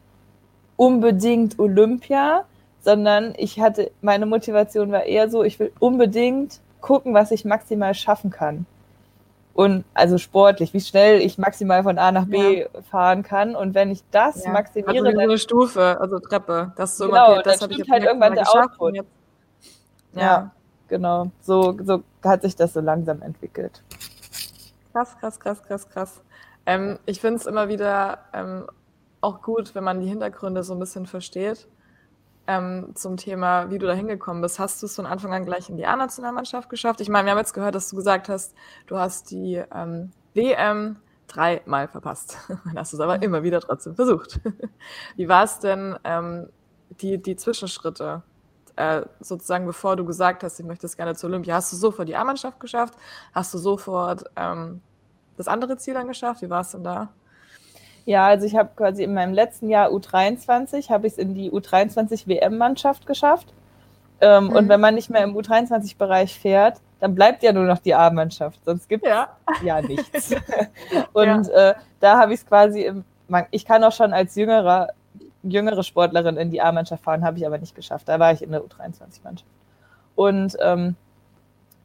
unbedingt 0.77 1.59
Olympia, 1.59 2.45
sondern 2.81 3.35
ich 3.37 3.61
hatte, 3.61 3.91
meine 4.01 4.27
Motivation 4.27 4.93
war 4.93 5.05
eher 5.05 5.31
so, 5.31 5.43
ich 5.43 5.59
will 5.59 5.73
unbedingt 5.79 6.61
gucken, 6.81 7.15
was 7.15 7.31
ich 7.31 7.45
maximal 7.45 7.95
schaffen 7.95 8.31
kann 8.31 8.67
und 9.57 9.85
also 9.95 10.19
sportlich, 10.19 10.75
wie 10.75 10.81
schnell 10.81 11.23
ich 11.23 11.39
maximal 11.39 11.83
von 11.83 11.99
A 11.99 12.13
nach 12.13 12.27
B 12.27 12.61
ja. 12.61 12.67
fahren 12.91 13.23
kann. 13.23 13.57
Und 13.57 13.75
wenn 13.75 13.91
ich 13.91 14.03
das 14.11 14.45
ja. 14.45 14.53
maximiere. 14.53 14.93
Also 14.93 15.05
dann, 15.05 15.19
eine 15.19 15.39
Stufe, 15.39 15.99
also 15.99 16.19
Treppe. 16.19 16.73
Das 16.77 16.93
ist 16.93 16.99
so 16.99 17.07
genau, 17.07 17.33
okay, 17.33 17.41
das 17.43 17.63
habe 17.63 17.73
ich 17.73 17.91
halt 17.91 18.05
irgendwann 18.05 18.35
der 18.35 18.47
Output. 18.51 18.97
Ja. 18.97 19.03
ja, 20.13 20.51
genau. 20.89 21.31
So, 21.41 21.75
so 21.83 22.03
hat 22.23 22.43
sich 22.43 22.55
das 22.55 22.75
so 22.75 22.81
langsam 22.81 23.23
entwickelt. 23.23 23.83
Krass, 24.97 25.15
krass, 25.19 25.39
krass, 25.39 25.63
krass, 25.63 25.89
krass. 25.91 26.23
Ähm, 26.65 26.99
ich 27.05 27.21
finde 27.21 27.37
es 27.37 27.45
immer 27.45 27.69
wieder 27.69 28.21
ähm, 28.33 28.67
auch 29.21 29.43
gut, 29.43 29.75
wenn 29.75 29.85
man 29.85 30.01
die 30.01 30.09
Hintergründe 30.09 30.63
so 30.65 30.73
ein 30.73 30.79
bisschen 30.79 31.05
versteht 31.05 31.69
ähm, 32.47 32.93
zum 32.95 33.19
Thema, 33.19 33.71
wie 33.71 33.77
du 33.77 33.87
da 33.87 33.93
hingekommen 33.93 34.41
bist. 34.41 34.59
Hast 34.59 34.81
du 34.81 34.87
es 34.87 34.97
von 34.97 35.05
Anfang 35.05 35.35
an 35.35 35.45
gleich 35.45 35.69
in 35.69 35.77
die 35.77 35.85
A-Nationalmannschaft 35.85 36.71
geschafft? 36.71 37.03
Ich 37.03 37.11
meine, 37.11 37.27
wir 37.27 37.33
haben 37.33 37.39
jetzt 37.39 37.53
gehört, 37.53 37.75
dass 37.75 37.91
du 37.91 37.97
gesagt 37.97 38.31
hast, 38.31 38.55
du 38.87 38.97
hast 38.97 39.31
die 39.31 39.63
ähm, 39.71 40.13
WM 40.33 40.97
dreimal 41.27 41.89
verpasst. 41.89 42.39
Dann 42.49 42.79
hast 42.79 42.95
du 42.95 42.97
es 42.97 43.01
aber 43.03 43.21
immer 43.23 43.43
wieder 43.43 43.61
trotzdem 43.61 43.97
versucht. 43.97 44.41
wie 45.17 45.29
war 45.29 45.45
es 45.45 45.59
denn, 45.59 45.99
ähm, 46.05 46.49
die, 47.03 47.21
die 47.21 47.37
Zwischenschritte? 47.37 48.23
Äh, 48.77 49.07
sozusagen, 49.21 49.65
bevor 49.65 49.97
du 49.97 50.05
gesagt 50.05 50.43
hast, 50.43 50.61
ich 50.61 50.67
möchte 50.67 50.87
es 50.87 50.97
gerne 50.99 51.15
zur 51.15 51.31
Olympia, 51.31 51.55
hast 51.55 51.73
du 51.73 51.77
sofort 51.77 52.09
die 52.09 52.17
A-Mannschaft 52.17 52.61
geschafft? 52.61 52.95
Hast 53.33 53.53
du 53.55 53.59
sofort 53.59 54.25
ähm, 54.37 54.83
das 55.37 55.49
andere 55.49 55.77
Ziel 55.77 55.95
dann 55.95 56.09
geschafft? 56.09 56.43
Wie 56.43 56.51
war 56.51 56.61
es 56.61 56.73
denn 56.73 56.85
da? 56.85 57.09
Ja, 58.05 58.27
also 58.29 58.47
ich 58.47 58.55
habe 58.55 58.71
quasi 58.77 59.03
in 59.03 59.15
meinem 59.15 59.35
letzten 59.35 59.69
Jahr 59.69 59.91
U23, 59.91 60.91
habe 60.91 61.09
ich 61.09 61.15
es 61.15 61.19
in 61.19 61.35
die 61.35 61.51
U23 61.51 62.29
WM-Mannschaft 62.29 63.07
geschafft. 63.07 63.53
Ähm, 64.21 64.45
mhm. 64.45 64.51
Und 64.53 64.69
wenn 64.69 64.81
man 64.81 64.95
nicht 64.95 65.11
mehr 65.11 65.25
im 65.25 65.37
U23-Bereich 65.37 66.39
fährt, 66.39 66.81
dann 67.01 67.15
bleibt 67.15 67.43
ja 67.43 67.53
nur 67.53 67.65
noch 67.65 67.79
die 67.79 67.95
A-Mannschaft, 67.95 68.65
sonst 68.65 68.89
gibt 68.89 69.05
es 69.05 69.11
ja. 69.11 69.29
ja. 69.63 69.83
nichts. 69.83 70.35
und 71.13 71.49
ja. 71.49 71.71
Äh, 71.71 71.75
da 72.01 72.19
habe 72.19 72.33
ich 72.33 72.41
es 72.41 72.47
quasi, 72.47 72.85
im, 72.85 73.05
ich 73.51 73.65
kann 73.65 73.85
auch 73.85 73.93
schon 73.93 74.13
als 74.13 74.35
jüngerer, 74.37 74.89
jüngere 75.43 75.83
Sportlerin 75.83 76.37
in 76.37 76.51
die 76.51 76.63
A-Mannschaft 76.63 77.05
fahren, 77.05 77.25
habe 77.25 77.39
ich 77.39 77.47
aber 77.47 77.59
nicht 77.59 77.75
geschafft. 77.75 78.09
Da 78.09 78.19
war 78.19 78.33
ich 78.33 78.43
in 78.43 78.53
der 78.53 78.63
U23-Mannschaft. 78.63 79.45
Und 80.15 80.57
ähm, 80.61 80.97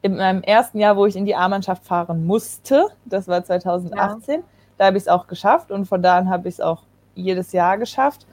in 0.02 0.16
meinem 0.16 0.42
ersten 0.42 0.78
Jahr, 0.78 0.96
wo 0.96 1.06
ich 1.06 1.16
in 1.16 1.24
die 1.24 1.34
A-Mannschaft 1.34 1.84
fahren 1.84 2.26
musste, 2.26 2.88
das 3.04 3.28
war 3.28 3.42
2018, 3.42 4.40
ja. 4.40 4.46
Da 4.78 4.86
habe 4.86 4.96
ich 4.96 5.04
es 5.04 5.08
auch 5.08 5.28
geschafft 5.28 5.70
und 5.70 5.86
von 5.86 6.02
da 6.02 6.18
an 6.18 6.28
habe 6.28 6.48
ich 6.48 6.54
es 6.54 6.60
auch 6.60 6.82
jedes 7.14 7.52
Jahr 7.52 7.78
geschafft. 7.78 8.26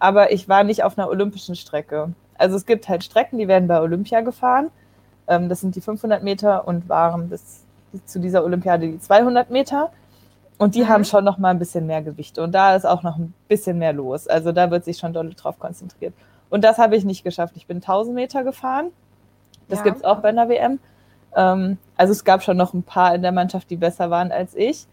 Aber 0.00 0.32
ich 0.32 0.48
war 0.48 0.64
nicht 0.64 0.82
auf 0.82 0.98
einer 0.98 1.08
olympischen 1.08 1.54
Strecke. 1.54 2.12
Also 2.36 2.56
es 2.56 2.66
gibt 2.66 2.88
halt 2.88 3.04
Strecken, 3.04 3.38
die 3.38 3.46
werden 3.46 3.68
bei 3.68 3.80
Olympia 3.80 4.20
gefahren. 4.20 4.70
Ähm, 5.28 5.48
das 5.48 5.60
sind 5.60 5.76
die 5.76 5.80
500 5.80 6.24
Meter 6.24 6.66
und 6.66 6.88
waren 6.88 7.28
bis 7.28 7.62
zu 8.04 8.18
dieser 8.18 8.42
Olympiade 8.42 8.88
die 8.88 8.98
200 8.98 9.50
Meter. 9.50 9.92
Und 10.58 10.74
die 10.74 10.82
mhm. 10.82 10.88
haben 10.88 11.04
schon 11.04 11.24
noch 11.24 11.38
mal 11.38 11.50
ein 11.50 11.60
bisschen 11.60 11.86
mehr 11.86 12.02
Gewichte. 12.02 12.42
Und 12.42 12.52
da 12.52 12.74
ist 12.74 12.84
auch 12.84 13.04
noch 13.04 13.16
ein 13.16 13.32
bisschen 13.46 13.78
mehr 13.78 13.92
los. 13.92 14.26
Also 14.26 14.50
da 14.50 14.72
wird 14.72 14.84
sich 14.84 14.98
schon 14.98 15.12
doll 15.12 15.30
drauf 15.34 15.60
konzentriert. 15.60 16.14
Und 16.50 16.64
das 16.64 16.78
habe 16.78 16.96
ich 16.96 17.04
nicht 17.04 17.22
geschafft. 17.22 17.56
Ich 17.56 17.68
bin 17.68 17.76
1000 17.76 18.14
Meter 18.14 18.42
gefahren. 18.42 18.90
Das 19.68 19.78
ja. 19.80 19.84
gibt 19.84 19.98
es 19.98 20.04
auch 20.04 20.18
bei 20.18 20.30
einer 20.30 20.48
WM. 20.48 20.80
Ähm, 21.36 21.78
also 21.96 22.12
es 22.12 22.24
gab 22.24 22.42
schon 22.42 22.56
noch 22.56 22.74
ein 22.74 22.82
paar 22.82 23.14
in 23.14 23.22
der 23.22 23.32
Mannschaft, 23.32 23.70
die 23.70 23.76
besser 23.76 24.10
waren 24.10 24.32
als 24.32 24.54
ich. 24.54 24.86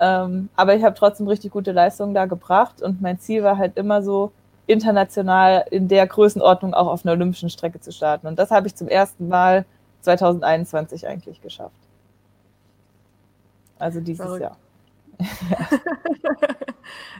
Ähm, 0.00 0.48
aber 0.56 0.74
ich 0.76 0.84
habe 0.84 0.94
trotzdem 0.94 1.26
richtig 1.26 1.52
gute 1.52 1.72
Leistungen 1.72 2.14
da 2.14 2.26
gebracht 2.26 2.82
und 2.82 3.02
mein 3.02 3.18
Ziel 3.18 3.42
war 3.42 3.58
halt 3.58 3.76
immer 3.76 4.02
so, 4.02 4.32
international 4.68 5.64
in 5.70 5.88
der 5.88 6.06
Größenordnung 6.06 6.74
auch 6.74 6.86
auf 6.86 7.04
einer 7.04 7.12
olympischen 7.12 7.50
Strecke 7.50 7.80
zu 7.80 7.90
starten. 7.90 8.26
Und 8.26 8.38
das 8.38 8.50
habe 8.50 8.66
ich 8.68 8.76
zum 8.76 8.86
ersten 8.86 9.26
Mal 9.26 9.64
2021 10.02 11.08
eigentlich 11.08 11.40
geschafft. 11.40 11.74
Also 13.78 14.00
dieses 14.00 14.24
Verrückt. 14.24 14.42
Jahr. 14.42 14.56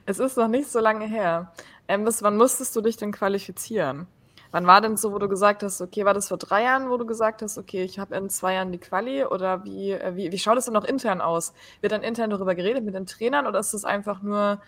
es 0.07 0.19
ist 0.19 0.37
noch 0.37 0.49
nicht 0.49 0.71
so 0.71 0.79
lange 0.79 1.07
her. 1.07 1.51
Ähm, 1.89 2.05
bis 2.05 2.23
wann 2.23 2.37
musstest 2.37 2.77
du 2.77 2.83
dich 2.83 2.97
denn 2.97 3.13
qualifizieren? 3.13 4.07
Wann 4.51 4.67
war 4.67 4.81
denn 4.81 4.97
so, 4.97 5.13
wo 5.13 5.19
du 5.19 5.29
gesagt 5.29 5.63
hast, 5.63 5.81
okay, 5.81 6.05
war 6.05 6.15
das 6.15 6.29
vor 6.29 6.39
drei 6.39 6.63
Jahren, 6.63 6.89
wo 6.89 6.97
du 6.97 7.05
gesagt 7.05 7.43
hast, 7.43 7.59
okay, 7.59 7.83
ich 7.83 7.99
habe 7.99 8.17
in 8.17 8.31
zwei 8.31 8.55
Jahren 8.55 8.73
die 8.73 8.79
Quali 8.79 9.25
oder 9.25 9.65
wie, 9.65 9.93
äh, 9.93 10.17
wie, 10.17 10.33
wie 10.33 10.39
schaut 10.39 10.57
es 10.57 10.65
denn 10.65 10.75
noch 10.75 10.85
intern 10.85 11.21
aus? 11.21 11.53
Wird 11.81 11.93
dann 11.93 12.03
intern 12.03 12.31
darüber 12.31 12.55
geredet 12.55 12.85
mit 12.85 12.95
den 12.95 13.07
Trainern 13.07 13.47
oder 13.47 13.59
ist 13.59 13.75
das 13.75 13.85
einfach 13.85 14.23
nur 14.23 14.59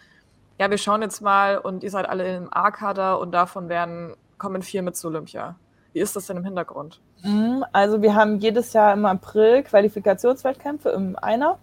ja, 0.60 0.70
wir 0.70 0.76
schauen 0.76 1.00
jetzt 1.00 1.22
mal 1.22 1.56
und 1.56 1.82
ihr 1.82 1.90
seid 1.90 2.06
alle 2.06 2.36
im 2.36 2.48
A-Kader 2.52 3.18
und 3.18 3.32
davon 3.32 3.70
werden, 3.70 4.12
kommen 4.36 4.60
vier 4.60 4.82
mit 4.82 4.94
zu 4.94 5.08
Olympia. 5.08 5.56
Wie 5.94 6.00
ist 6.00 6.14
das 6.14 6.26
denn 6.26 6.36
im 6.36 6.44
Hintergrund? 6.44 7.00
Mhm, 7.22 7.64
also 7.72 8.02
wir 8.02 8.14
haben 8.14 8.38
jedes 8.40 8.74
Jahr 8.74 8.92
im 8.92 9.06
April 9.06 9.62
Qualifikationswettkämpfe 9.62 10.90
im 10.90 11.16
Einer. 11.16 11.58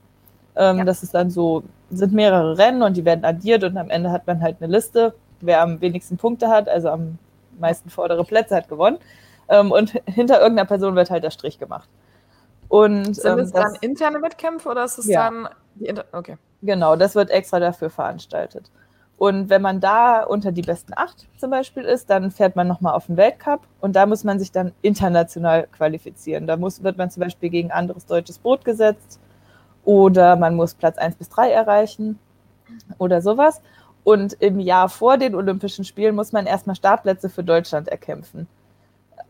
Ähm, 0.56 0.80
ja. 0.80 0.84
Das 0.84 1.04
ist 1.04 1.14
dann 1.14 1.30
so, 1.30 1.64
sind 1.92 2.12
mehrere 2.12 2.58
Rennen 2.58 2.82
und 2.82 2.98
die 2.98 3.06
werden 3.06 3.24
addiert 3.24 3.64
und 3.64 3.78
am 3.78 3.92
Ende 3.92 4.12
hat 4.12 4.26
man 4.26 4.42
halt 4.42 4.58
eine 4.60 4.72
Liste, 4.72 5.14
wer 5.42 5.62
am 5.62 5.80
wenigsten 5.80 6.18
Punkte 6.18 6.48
hat, 6.48 6.68
also 6.68 6.90
am 6.90 7.20
meisten 7.60 7.90
vordere 7.90 8.24
Plätze 8.24 8.56
hat 8.56 8.70
gewonnen. 8.70 8.98
Ähm, 9.50 9.72
und 9.72 10.02
hinter 10.06 10.42
irgendeiner 10.42 10.68
Person 10.68 10.96
wird 10.96 11.10
halt 11.10 11.24
der 11.24 11.32
Strich 11.32 11.60
gemacht. 11.60 11.90
Und, 12.70 13.16
Sind 13.16 13.32
ähm, 13.32 13.38
das 13.38 13.52
dann 13.52 13.76
interne 13.82 14.22
Wettkämpfe 14.22 14.70
oder 14.70 14.84
ist 14.84 14.98
es 14.98 15.08
ja. 15.08 15.30
dann 15.30 15.50
die 15.76 15.86
Inter 15.86 16.06
Okay. 16.12 16.38
Genau, 16.62 16.96
das 16.96 17.16
wird 17.16 17.30
extra 17.30 17.60
dafür 17.60 17.90
veranstaltet. 17.90 18.72
Und 19.18 19.50
wenn 19.50 19.64
man 19.64 19.80
da 19.80 20.24
unter 20.24 20.52
die 20.52 20.62
besten 20.62 20.94
acht 20.96 21.28
zum 21.38 21.50
Beispiel 21.50 21.84
ist, 21.84 22.10
dann 22.10 22.30
fährt 22.30 22.56
man 22.56 22.68
nochmal 22.68 22.94
auf 22.94 23.08
den 23.08 23.18
Weltcup 23.18 23.62
und 23.82 23.96
da 23.96 24.06
muss 24.06 24.24
man 24.24 24.38
sich 24.38 24.52
dann 24.52 24.74
international 24.84 25.68
qualifizieren. 25.72 26.46
Da 26.46 26.56
muss, 26.56 26.84
wird 26.84 26.98
man 26.98 27.10
zum 27.10 27.22
Beispiel 27.22 27.50
gegen 27.50 27.72
anderes 27.72 28.06
deutsches 28.06 28.38
Boot 28.38 28.64
gesetzt 28.64 29.20
oder 29.84 30.36
man 30.36 30.56
muss 30.56 30.76
Platz 30.76 31.00
eins 31.00 31.16
bis 31.16 31.30
drei 31.30 31.52
erreichen 31.52 32.20
oder 33.00 33.22
sowas. 33.22 33.62
Und 34.08 34.38
im 34.40 34.62
Jahr 34.62 34.88
vor 34.88 35.18
den 35.18 35.36
Olympischen 35.36 35.84
Spielen 35.84 36.16
muss 36.16 36.32
man 36.32 36.46
erstmal 36.46 36.78
Startplätze 36.78 37.28
für 37.28 37.44
Deutschland 37.44 37.90
erkämpfen. 37.90 38.48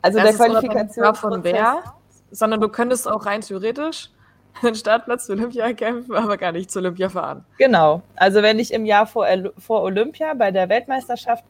Also 0.04 0.20
das 0.20 0.38
der 0.38 0.46
Qualifikation 0.46 1.16
von 1.16 1.44
wer, 1.44 1.82
sondern 2.30 2.62
du 2.62 2.70
könntest 2.70 3.10
auch 3.10 3.26
rein 3.26 3.42
theoretisch 3.42 4.12
den 4.62 4.76
Startplatz 4.76 5.26
für 5.26 5.32
Olympia 5.32 5.74
kämpfen, 5.74 6.13
aber 6.13 6.38
gar 6.38 6.52
nicht 6.52 6.70
zu 6.70 6.78
Olympia 6.78 7.10
fahren. 7.10 7.44
Genau. 7.58 8.04
Also 8.18 8.44
wenn 8.44 8.60
ich 8.60 8.72
im 8.72 8.86
Jahr 8.86 9.08
vor, 9.08 9.26
vor 9.58 9.82
Olympia 9.82 10.36
bei 10.36 10.52
der 10.52 10.70
Weltmeisterschaft 10.70 11.44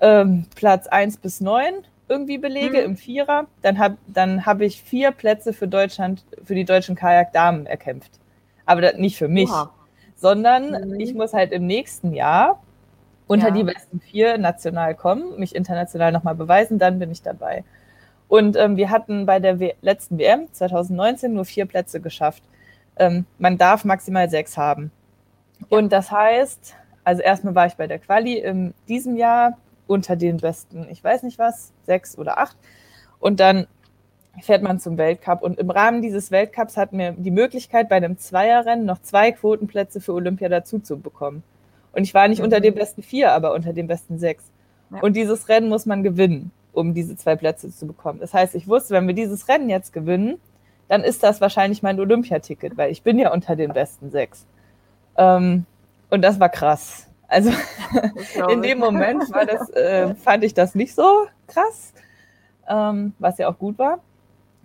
ähm, 0.00 0.44
Platz 0.54 0.86
1 0.86 1.16
bis 1.16 1.40
9 1.40 1.86
irgendwie 2.10 2.36
belege 2.36 2.80
mhm. 2.80 2.84
im 2.84 2.96
Vierer, 2.98 3.46
dann 3.62 3.78
habe 3.78 3.96
dann 4.06 4.44
hab 4.44 4.60
ich 4.60 4.82
vier 4.82 5.12
Plätze 5.12 5.54
für 5.54 5.66
Deutschland, 5.66 6.26
für 6.44 6.54
die 6.54 6.66
deutschen 6.66 6.94
Kajakdamen 6.94 7.64
erkämpft. 7.64 8.20
Aber 8.66 8.82
das 8.82 8.96
nicht 8.96 9.16
für 9.16 9.28
mich, 9.28 9.48
Oha. 9.48 9.72
Sondern 10.20 10.90
mhm. 10.90 11.00
ich 11.00 11.14
muss 11.14 11.32
halt 11.32 11.52
im 11.52 11.66
nächsten 11.66 12.12
Jahr 12.12 12.62
unter 13.26 13.48
ja. 13.48 13.54
die 13.54 13.64
besten 13.64 14.00
vier 14.00 14.38
national 14.38 14.94
kommen, 14.94 15.38
mich 15.38 15.54
international 15.54 16.12
nochmal 16.12 16.34
beweisen, 16.34 16.78
dann 16.78 16.98
bin 16.98 17.10
ich 17.10 17.22
dabei. 17.22 17.64
Und 18.28 18.56
ähm, 18.56 18.76
wir 18.76 18.90
hatten 18.90 19.24
bei 19.26 19.40
der 19.40 19.58
w 19.58 19.72
letzten 19.82 20.18
WM 20.18 20.52
2019 20.52 21.32
nur 21.32 21.44
vier 21.44 21.66
Plätze 21.66 22.00
geschafft. 22.00 22.42
Ähm, 22.96 23.24
man 23.38 23.56
darf 23.56 23.84
maximal 23.84 24.28
sechs 24.28 24.56
haben. 24.56 24.90
Und 25.68 25.92
das 25.92 26.10
heißt, 26.10 26.74
also 27.02 27.22
erstmal 27.22 27.54
war 27.54 27.66
ich 27.66 27.74
bei 27.74 27.86
der 27.86 27.98
Quali 27.98 28.38
in 28.38 28.74
diesem 28.88 29.16
Jahr 29.16 29.58
unter 29.86 30.16
den 30.16 30.36
besten, 30.36 30.86
ich 30.90 31.02
weiß 31.02 31.22
nicht 31.22 31.38
was, 31.38 31.72
sechs 31.86 32.18
oder 32.18 32.38
acht. 32.38 32.56
Und 33.18 33.40
dann 33.40 33.66
fährt 34.42 34.62
man 34.62 34.78
zum 34.78 34.96
Weltcup. 34.98 35.42
Und 35.42 35.58
im 35.58 35.70
Rahmen 35.70 36.02
dieses 36.02 36.30
Weltcups 36.30 36.76
hat 36.76 36.92
mir 36.92 37.12
die 37.12 37.30
Möglichkeit, 37.30 37.88
bei 37.88 37.96
einem 37.96 38.18
Zweierrennen 38.18 38.86
noch 38.86 39.02
zwei 39.02 39.32
Quotenplätze 39.32 40.00
für 40.00 40.12
Olympia 40.12 40.48
dazu 40.48 40.78
zu 40.78 40.98
bekommen. 40.98 41.42
Und 41.92 42.04
ich 42.04 42.14
war 42.14 42.28
nicht 42.28 42.38
mhm. 42.38 42.44
unter 42.44 42.60
den 42.60 42.74
besten 42.74 43.02
vier, 43.02 43.32
aber 43.32 43.52
unter 43.52 43.72
den 43.72 43.86
besten 43.86 44.18
sechs. 44.18 44.44
Ja. 44.90 45.00
Und 45.00 45.16
dieses 45.16 45.48
Rennen 45.48 45.68
muss 45.68 45.86
man 45.86 46.02
gewinnen 46.02 46.52
um 46.72 46.94
diese 46.94 47.16
zwei 47.16 47.36
Plätze 47.36 47.70
zu 47.70 47.86
bekommen. 47.86 48.20
Das 48.20 48.34
heißt, 48.34 48.54
ich 48.54 48.68
wusste, 48.68 48.94
wenn 48.94 49.06
wir 49.06 49.14
dieses 49.14 49.48
Rennen 49.48 49.68
jetzt 49.68 49.92
gewinnen, 49.92 50.40
dann 50.88 51.02
ist 51.04 51.22
das 51.22 51.40
wahrscheinlich 51.40 51.82
mein 51.82 52.00
Olympiaticket, 52.00 52.76
weil 52.76 52.90
ich 52.90 53.02
bin 53.02 53.18
ja 53.18 53.32
unter 53.32 53.56
den 53.56 53.72
besten 53.72 54.10
sechs. 54.10 54.46
Ähm, 55.16 55.64
und 56.10 56.22
das 56.22 56.40
war 56.40 56.48
krass. 56.48 57.06
Also 57.28 57.50
in 58.50 58.62
dem 58.62 58.78
Moment 58.78 59.32
war 59.32 59.46
das, 59.46 59.70
äh, 59.70 60.14
fand 60.16 60.42
ich 60.42 60.54
das 60.54 60.74
nicht 60.74 60.94
so 60.94 61.26
krass, 61.46 61.92
ähm, 62.68 63.14
was 63.18 63.38
ja 63.38 63.48
auch 63.48 63.58
gut 63.58 63.78
war. 63.78 64.00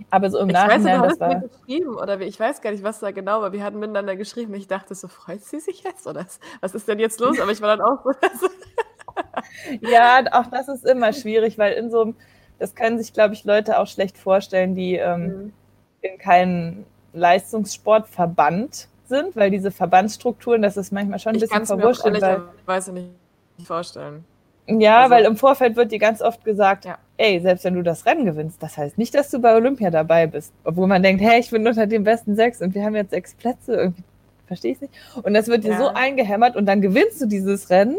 Aber 0.10 0.30
so 0.30 0.40
im 0.40 0.50
ich 0.50 0.54
Nachhinein, 0.54 1.02
weiß, 1.02 1.14
du 1.14 1.20
das 1.20 1.20
war 1.20 1.42
geschrieben 1.42 1.96
oder 1.96 2.20
ich 2.20 2.40
weiß 2.40 2.62
gar 2.62 2.72
nicht, 2.72 2.84
was 2.84 3.00
da 3.00 3.12
genau 3.12 3.42
war. 3.42 3.54
Wir 3.54 3.64
hatten 3.64 3.80
miteinander 3.80 4.16
geschrieben. 4.16 4.54
Ich 4.54 4.68
dachte 4.68 4.94
so, 4.94 5.08
freut 5.08 5.44
sie 5.44 5.60
sich 5.60 5.84
jetzt 5.84 6.06
oder 6.06 6.26
was 6.62 6.76
ist 6.76 6.88
denn 6.88 7.00
jetzt 7.00 7.20
los? 7.20 7.40
Aber 7.40 7.52
ich 7.52 7.62
war 7.62 7.78
dann 7.78 7.82
auch 7.82 8.04
so, 8.04 8.48
ja, 9.82 10.24
auch 10.32 10.48
das 10.48 10.68
ist 10.68 10.86
immer 10.86 11.14
schwierig, 11.14 11.58
weil 11.58 11.74
in 11.74 11.90
so 11.90 12.02
einem, 12.02 12.16
das 12.60 12.76
können 12.76 12.98
sich, 12.98 13.14
glaube 13.14 13.34
ich, 13.34 13.44
Leute 13.44 13.80
auch 13.80 13.88
schlecht 13.88 14.18
vorstellen, 14.18 14.76
die 14.76 14.96
ähm, 14.96 15.24
mhm. 15.24 15.54
in 16.02 16.18
keinem 16.18 16.86
Leistungssportverband 17.14 18.88
sind, 19.08 19.36
weil 19.36 19.52
diese 19.52 19.72
Verbandsstrukturen, 19.72 20.62
das 20.62 20.78
ist 20.78 20.92
manchmal 20.92 21.20
schon 21.20 21.32
ein 21.32 21.36
ich 21.36 21.42
bisschen 21.42 21.66
verwurschtelt. 21.66 22.16
Ich 22.16 22.22
kann 22.22 22.50
es 22.68 22.88
mir 22.92 23.10
nicht 23.58 23.68
vorstellen. 23.68 24.26
Ja, 24.68 25.04
also, 25.04 25.16
weil 25.16 25.26
im 25.26 25.38
Vorfeld 25.38 25.76
wird 25.76 25.92
dir 25.92 26.00
ganz 26.00 26.22
oft 26.22 26.44
gesagt, 26.44 26.86
ja. 26.86 26.98
ey, 27.18 27.40
selbst 27.40 27.66
wenn 27.66 27.76
du 27.76 27.84
das 27.84 28.06
Rennen 28.06 28.26
gewinnst, 28.26 28.62
das 28.64 28.78
heißt 28.78 28.98
nicht, 28.98 29.14
dass 29.14 29.30
du 29.30 29.40
bei 29.40 29.56
Olympia 29.56 29.92
dabei 29.92 30.28
bist. 30.28 30.54
Obwohl 30.64 30.88
man 30.88 31.04
denkt, 31.04 31.22
hey, 31.24 31.40
ich 31.40 31.52
bin 31.52 31.68
unter 31.68 31.86
den 31.86 32.04
besten 32.04 32.36
sechs 32.36 32.62
und 32.62 32.74
wir 32.74 32.84
haben 32.84 32.96
jetzt 32.96 33.12
sechs 33.12 33.36
Plätze. 33.36 33.76
Irgendwie 33.76 34.04
verstehe 34.48 34.72
ich 34.72 34.82
nicht. 34.82 34.94
Und 35.24 35.34
das 35.34 35.48
wird 35.48 35.64
dir 35.64 35.72
ja. 35.72 35.78
so 35.78 35.88
eingehämmert 35.88 36.56
und 36.56 36.66
dann 36.66 36.82
gewinnst 36.82 37.22
du 37.22 37.28
dieses 37.28 37.70
Rennen 37.70 37.98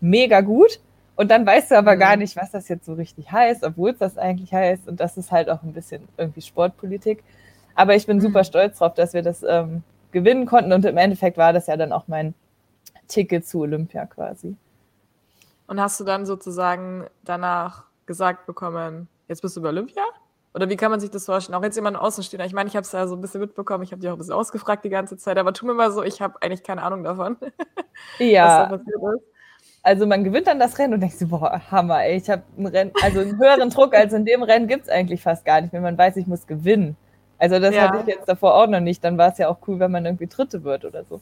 mega 0.00 0.40
gut. 0.40 0.80
Und 1.16 1.30
dann 1.30 1.44
weißt 1.44 1.72
du 1.72 1.76
aber 1.76 1.96
mhm. 1.96 2.00
gar 2.00 2.16
nicht, 2.16 2.36
was 2.36 2.50
das 2.50 2.68
jetzt 2.68 2.86
so 2.86 2.94
richtig 2.94 3.30
heißt, 3.30 3.62
obwohl 3.64 3.90
es 3.90 3.98
das 3.98 4.16
eigentlich 4.16 4.54
heißt. 4.54 4.88
Und 4.88 5.00
das 5.00 5.16
ist 5.16 5.30
halt 5.30 5.50
auch 5.50 5.62
ein 5.62 5.72
bisschen 5.72 6.08
irgendwie 6.16 6.40
Sportpolitik. 6.40 7.22
Aber 7.74 7.94
ich 7.94 8.06
bin 8.06 8.18
mhm. 8.18 8.22
super 8.22 8.44
stolz 8.44 8.78
drauf, 8.78 8.94
dass 8.94 9.12
wir 9.12 9.22
das 9.22 9.42
ähm, 9.42 9.82
gewinnen 10.12 10.46
konnten. 10.46 10.72
Und 10.72 10.84
im 10.84 10.96
Endeffekt 10.96 11.36
war 11.36 11.52
das 11.52 11.66
ja 11.66 11.76
dann 11.76 11.92
auch 11.92 12.04
mein 12.08 12.34
Ticket 13.08 13.46
zu 13.46 13.60
Olympia 13.60 14.06
quasi. 14.06 14.56
Und 15.70 15.80
hast 15.80 16.00
du 16.00 16.04
dann 16.04 16.26
sozusagen 16.26 17.06
danach 17.22 17.84
gesagt 18.04 18.44
bekommen, 18.46 19.06
jetzt 19.28 19.40
bist 19.40 19.56
du 19.56 19.62
bei 19.62 19.68
Olympia? 19.68 20.02
Oder 20.52 20.68
wie 20.68 20.76
kann 20.76 20.90
man 20.90 20.98
sich 20.98 21.10
das 21.10 21.26
vorstellen? 21.26 21.56
Auch 21.56 21.62
jetzt 21.62 21.76
jemand 21.76 21.96
außenstehender. 21.96 22.44
Ich 22.44 22.52
meine, 22.52 22.68
ich 22.68 22.74
habe 22.74 22.82
es 22.82 22.90
ja 22.90 23.06
so 23.06 23.14
ein 23.14 23.20
bisschen 23.20 23.40
mitbekommen, 23.40 23.84
ich 23.84 23.92
habe 23.92 24.00
dich 24.00 24.10
auch 24.10 24.14
ein 24.14 24.18
bisschen 24.18 24.34
ausgefragt 24.34 24.84
die 24.84 24.88
ganze 24.88 25.16
Zeit, 25.16 25.38
aber 25.38 25.52
tu 25.52 25.64
mir 25.66 25.74
mal 25.74 25.92
so, 25.92 26.02
ich 26.02 26.20
habe 26.20 26.42
eigentlich 26.42 26.64
keine 26.64 26.82
Ahnung 26.82 27.04
davon. 27.04 27.36
Ja. 28.18 28.68
was 28.70 28.80
da. 28.80 29.12
Also 29.82 30.06
man 30.06 30.24
gewinnt 30.24 30.48
dann 30.48 30.58
das 30.58 30.76
Rennen 30.78 30.94
und 30.94 31.00
denkt 31.00 31.18
so, 31.18 31.28
boah, 31.28 31.60
Hammer, 31.70 32.02
ey, 32.02 32.16
ich 32.16 32.28
habe 32.28 32.42
einen 32.56 32.66
Rennen, 32.66 32.92
also 33.02 33.20
einen 33.20 33.38
höheren 33.38 33.70
Druck 33.70 33.94
als 33.94 34.12
in 34.12 34.24
dem 34.24 34.42
Rennen 34.42 34.66
gibt 34.66 34.84
es 34.84 34.88
eigentlich 34.88 35.22
fast 35.22 35.44
gar 35.44 35.60
nicht, 35.60 35.72
wenn 35.72 35.82
man 35.82 35.96
weiß, 35.96 36.16
ich 36.16 36.26
muss 36.26 36.46
gewinnen. 36.48 36.96
Also 37.38 37.60
das 37.60 37.74
ja. 37.74 37.82
hatte 37.82 37.98
ich 38.00 38.06
jetzt 38.06 38.28
davor 38.28 38.54
auch 38.54 38.66
noch 38.66 38.80
nicht. 38.80 39.04
Dann 39.04 39.18
war 39.18 39.30
es 39.30 39.38
ja 39.38 39.48
auch 39.48 39.58
cool, 39.68 39.78
wenn 39.78 39.92
man 39.92 40.04
irgendwie 40.04 40.26
Dritte 40.26 40.64
wird 40.64 40.84
oder 40.84 41.04
so. 41.04 41.20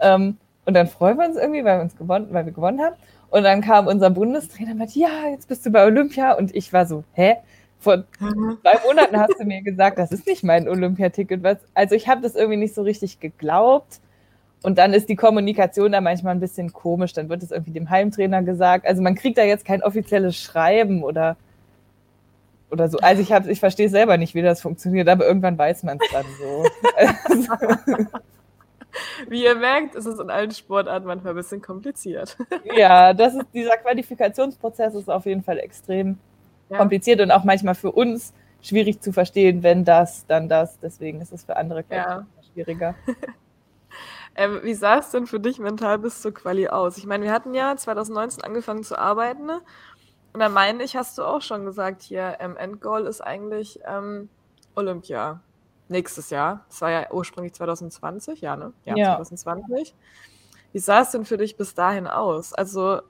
Ähm, 0.00 0.38
und 0.64 0.74
dann 0.74 0.88
freuen 0.88 1.16
wir 1.18 1.26
uns 1.26 1.36
irgendwie, 1.36 1.64
weil 1.64 1.78
wir 1.78 1.82
uns 1.82 1.96
gewonnen, 1.96 2.28
weil 2.32 2.44
wir 2.44 2.52
gewonnen 2.52 2.80
haben. 2.80 2.96
Und 3.30 3.42
dann 3.42 3.60
kam 3.60 3.86
unser 3.86 4.10
Bundestrainer 4.10 4.72
und 4.72 4.78
meinte, 4.78 4.98
ja, 4.98 5.28
jetzt 5.30 5.48
bist 5.48 5.66
du 5.66 5.70
bei 5.70 5.84
Olympia. 5.84 6.32
Und 6.32 6.54
ich 6.54 6.72
war 6.72 6.86
so, 6.86 7.04
hä? 7.12 7.36
Vor 7.78 8.04
mhm. 8.20 8.58
zwei 8.62 8.78
Monaten 8.86 9.18
hast 9.18 9.38
du 9.38 9.44
mir 9.44 9.62
gesagt, 9.62 9.98
das 9.98 10.10
ist 10.12 10.26
nicht 10.26 10.42
mein 10.42 10.68
Olympiaticket. 10.68 11.40
Also 11.74 11.94
ich 11.94 12.08
habe 12.08 12.22
das 12.22 12.34
irgendwie 12.34 12.58
nicht 12.58 12.74
so 12.74 12.82
richtig 12.82 13.20
geglaubt. 13.20 14.00
Und 14.62 14.78
dann 14.78 14.94
ist 14.94 15.08
die 15.08 15.16
Kommunikation 15.16 15.92
da 15.92 16.00
manchmal 16.00 16.34
ein 16.34 16.40
bisschen 16.40 16.72
komisch. 16.72 17.12
Dann 17.12 17.28
wird 17.28 17.42
es 17.42 17.50
irgendwie 17.50 17.72
dem 17.72 17.90
Heimtrainer 17.90 18.42
gesagt. 18.42 18.86
Also 18.86 19.02
man 19.02 19.14
kriegt 19.14 19.38
da 19.38 19.42
jetzt 19.42 19.64
kein 19.64 19.82
offizielles 19.82 20.36
Schreiben 20.36 21.04
oder, 21.04 21.36
oder 22.70 22.88
so. 22.88 22.98
Also 22.98 23.22
ich, 23.22 23.30
ich 23.30 23.60
verstehe 23.60 23.88
selber 23.88 24.16
nicht, 24.16 24.34
wie 24.34 24.42
das 24.42 24.60
funktioniert, 24.60 25.08
aber 25.08 25.26
irgendwann 25.26 25.58
weiß 25.58 25.82
man 25.82 25.98
es 26.00 26.10
dann 26.10 26.24
so. 26.40 28.06
Wie 29.28 29.44
ihr 29.44 29.54
merkt, 29.54 29.94
ist 29.94 30.06
es 30.06 30.18
in 30.18 30.30
allen 30.30 30.50
Sportarten 30.50 31.06
manchmal 31.06 31.32
ein 31.32 31.36
bisschen 31.36 31.62
kompliziert. 31.62 32.36
Ja, 32.76 33.14
das 33.14 33.34
ist, 33.34 33.46
dieser 33.54 33.76
Qualifikationsprozess 33.76 34.94
ist 34.94 35.08
auf 35.08 35.24
jeden 35.26 35.42
Fall 35.42 35.58
extrem 35.58 36.18
ja. 36.68 36.78
kompliziert 36.78 37.20
und 37.20 37.30
auch 37.30 37.44
manchmal 37.44 37.74
für 37.74 37.92
uns 37.92 38.32
schwierig 38.60 39.00
zu 39.00 39.12
verstehen, 39.12 39.62
wenn 39.62 39.84
das, 39.84 40.26
dann 40.26 40.48
das. 40.48 40.78
Deswegen 40.80 41.20
ist 41.20 41.32
es 41.32 41.44
für 41.44 41.56
andere 41.56 41.84
ja. 41.90 42.26
schwieriger. 42.52 42.94
Ähm, 44.38 44.60
wie 44.62 44.74
sah 44.74 44.98
es 44.98 45.10
denn 45.10 45.26
für 45.26 45.40
dich 45.40 45.58
mental 45.58 45.98
bis 45.98 46.20
zur 46.20 46.34
Quali 46.34 46.68
aus? 46.68 46.98
Ich 46.98 47.06
meine, 47.06 47.24
wir 47.24 47.32
hatten 47.32 47.54
ja 47.54 47.74
2019 47.74 48.44
angefangen 48.44 48.84
zu 48.84 48.98
arbeiten. 48.98 49.46
Ne? 49.46 49.62
Und 50.34 50.40
da 50.40 50.50
meine 50.50 50.82
ich, 50.84 50.94
hast 50.94 51.16
du 51.16 51.22
auch 51.22 51.40
schon 51.40 51.64
gesagt, 51.64 52.02
hier, 52.02 52.36
ähm, 52.40 52.54
Endgoal 52.58 53.06
ist 53.06 53.22
eigentlich 53.22 53.80
ähm, 53.86 54.28
Olympia. 54.74 55.40
Nächstes 55.88 56.30
Jahr. 56.30 56.64
Das 56.68 56.80
war 56.80 56.90
ja 56.90 57.10
ursprünglich 57.12 57.54
2020, 57.54 58.40
ja, 58.40 58.56
ne? 58.56 58.72
Ja, 58.84 58.96
ja. 58.96 59.16
2020. 59.16 59.94
Wie 60.72 60.78
sah 60.78 61.00
es 61.00 61.10
denn 61.10 61.24
für 61.24 61.36
dich 61.36 61.56
bis 61.56 61.74
dahin 61.74 62.06
aus? 62.06 62.52
Also 62.52 63.00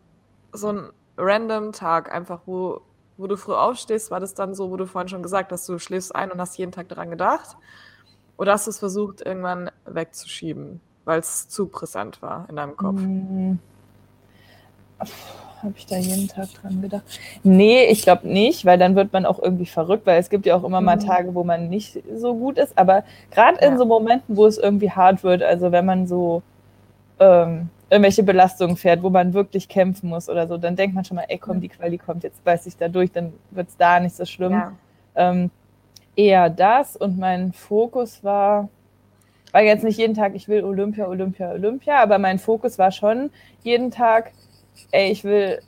so 0.53 0.69
ein 0.69 0.91
random 1.17 1.73
Tag, 1.73 2.13
einfach, 2.13 2.41
wo, 2.47 2.83
wo 3.17 3.27
du 3.27 3.37
früh 3.37 3.55
aufstehst, 3.55 4.11
war 4.11 4.21
das 4.21 4.35
dann 4.35 4.55
so, 4.55 4.71
wo 4.71 4.77
du 4.77 4.87
vorhin 4.87 5.09
schon 5.09 5.23
gesagt 5.23 5.53
hast, 5.53 5.69
du 5.69 5.79
schläfst 5.79 6.15
ein 6.15 6.31
und 6.31 6.41
hast 6.41 6.59
jeden 6.59 6.73
Tag 6.73 6.89
daran 6.89 7.11
gedacht? 7.11 7.57
Oder 8.37 8.53
hast 8.53 8.67
du 8.67 8.71
es 8.71 8.79
versucht, 8.79 9.23
irgendwann 9.23 9.71
wegzuschieben? 9.87 10.81
weil 11.07 11.21
es 11.21 11.49
zu 11.49 11.69
präsent 11.69 12.21
war 12.21 12.47
in 12.51 12.57
deinem 12.57 12.77
Kopf? 12.77 13.01
Hm. 13.01 13.59
Habe 15.63 15.75
ich 15.77 15.87
da 15.87 15.97
jeden 15.97 16.29
Tag 16.29 16.49
dran 16.61 16.83
gedacht? 16.83 17.03
Nee, 17.43 17.87
ich 17.87 18.03
glaube 18.03 18.29
nicht, 18.29 18.65
weil 18.65 18.79
dann 18.79 18.95
wird 18.95 19.13
man 19.13 19.25
auch 19.25 19.43
irgendwie 19.43 19.67
verrückt, 19.67 20.07
weil 20.07 20.21
es 20.21 20.29
gibt 20.29 20.47
ja 20.47 20.55
auch 20.55 20.65
immer 20.65 20.81
mal 20.81 20.97
mhm. 20.97 21.01
Tage, 21.01 21.35
wo 21.35 21.45
man 21.45 21.69
nicht 21.69 22.03
so 22.15 22.35
gut 22.35 22.59
ist. 22.59 22.77
Aber 22.77 23.05
gerade 23.31 23.59
ja. 23.61 23.69
in 23.69 23.79
so 23.79 23.87
Momenten, 23.87 24.37
wo 24.37 24.47
es 24.47 24.59
irgendwie 24.59 24.91
hart 24.91 25.25
wird, 25.25 25.43
also 25.43 25.73
wenn 25.73 25.87
man 25.87 26.07
so 26.07 26.43
ähm, 27.19 27.71
irgendwelche 27.89 28.23
Belastungen 28.23 28.77
fährt, 28.77 29.03
wo 29.03 29.11
man 29.11 29.33
wirklich 29.33 29.69
kämpfen 29.69 30.09
muss 30.09 30.29
oder 30.29 30.47
so, 30.47 30.57
dann 30.59 30.77
denkt 30.77 30.95
man 30.95 31.05
schon 31.05 31.17
mal, 31.17 31.27
ey 31.29 31.39
komm, 31.39 31.61
die 31.61 31.69
Quali 31.69 31.99
kommt, 31.99 32.25
jetzt 32.25 32.43
beiß 32.45 32.67
ich 32.67 32.77
da 32.77 32.89
durch, 32.89 33.13
dann 33.13 33.33
wird 33.51 33.69
es 33.69 33.77
da 33.77 34.01
nicht 34.01 34.17
so 34.17 34.25
schlimm. 34.25 34.53
Ja. 34.53 34.73
Ähm, 35.15 35.51
eher 36.17 36.51
das 36.51 36.97
und 36.97 37.19
mein 37.19 37.53
Fokus 37.53 38.25
war, 38.25 38.69
war 39.53 39.63
jetzt 39.63 39.85
nicht 39.85 39.99
jeden 39.99 40.15
Tag, 40.15 40.35
ich 40.35 40.49
will 40.49 40.65
Olympia, 40.65 41.07
Olympia, 41.07 41.51
Olympia, 41.53 42.03
aber 42.03 42.19
mein 42.19 42.39
Fokus 42.39 42.79
war 42.79 42.91
schon 42.91 43.31
jeden 43.63 43.91
Tag, 43.91 44.33
ey, 44.91 45.11
ich 45.11 45.25
will, 45.25 45.61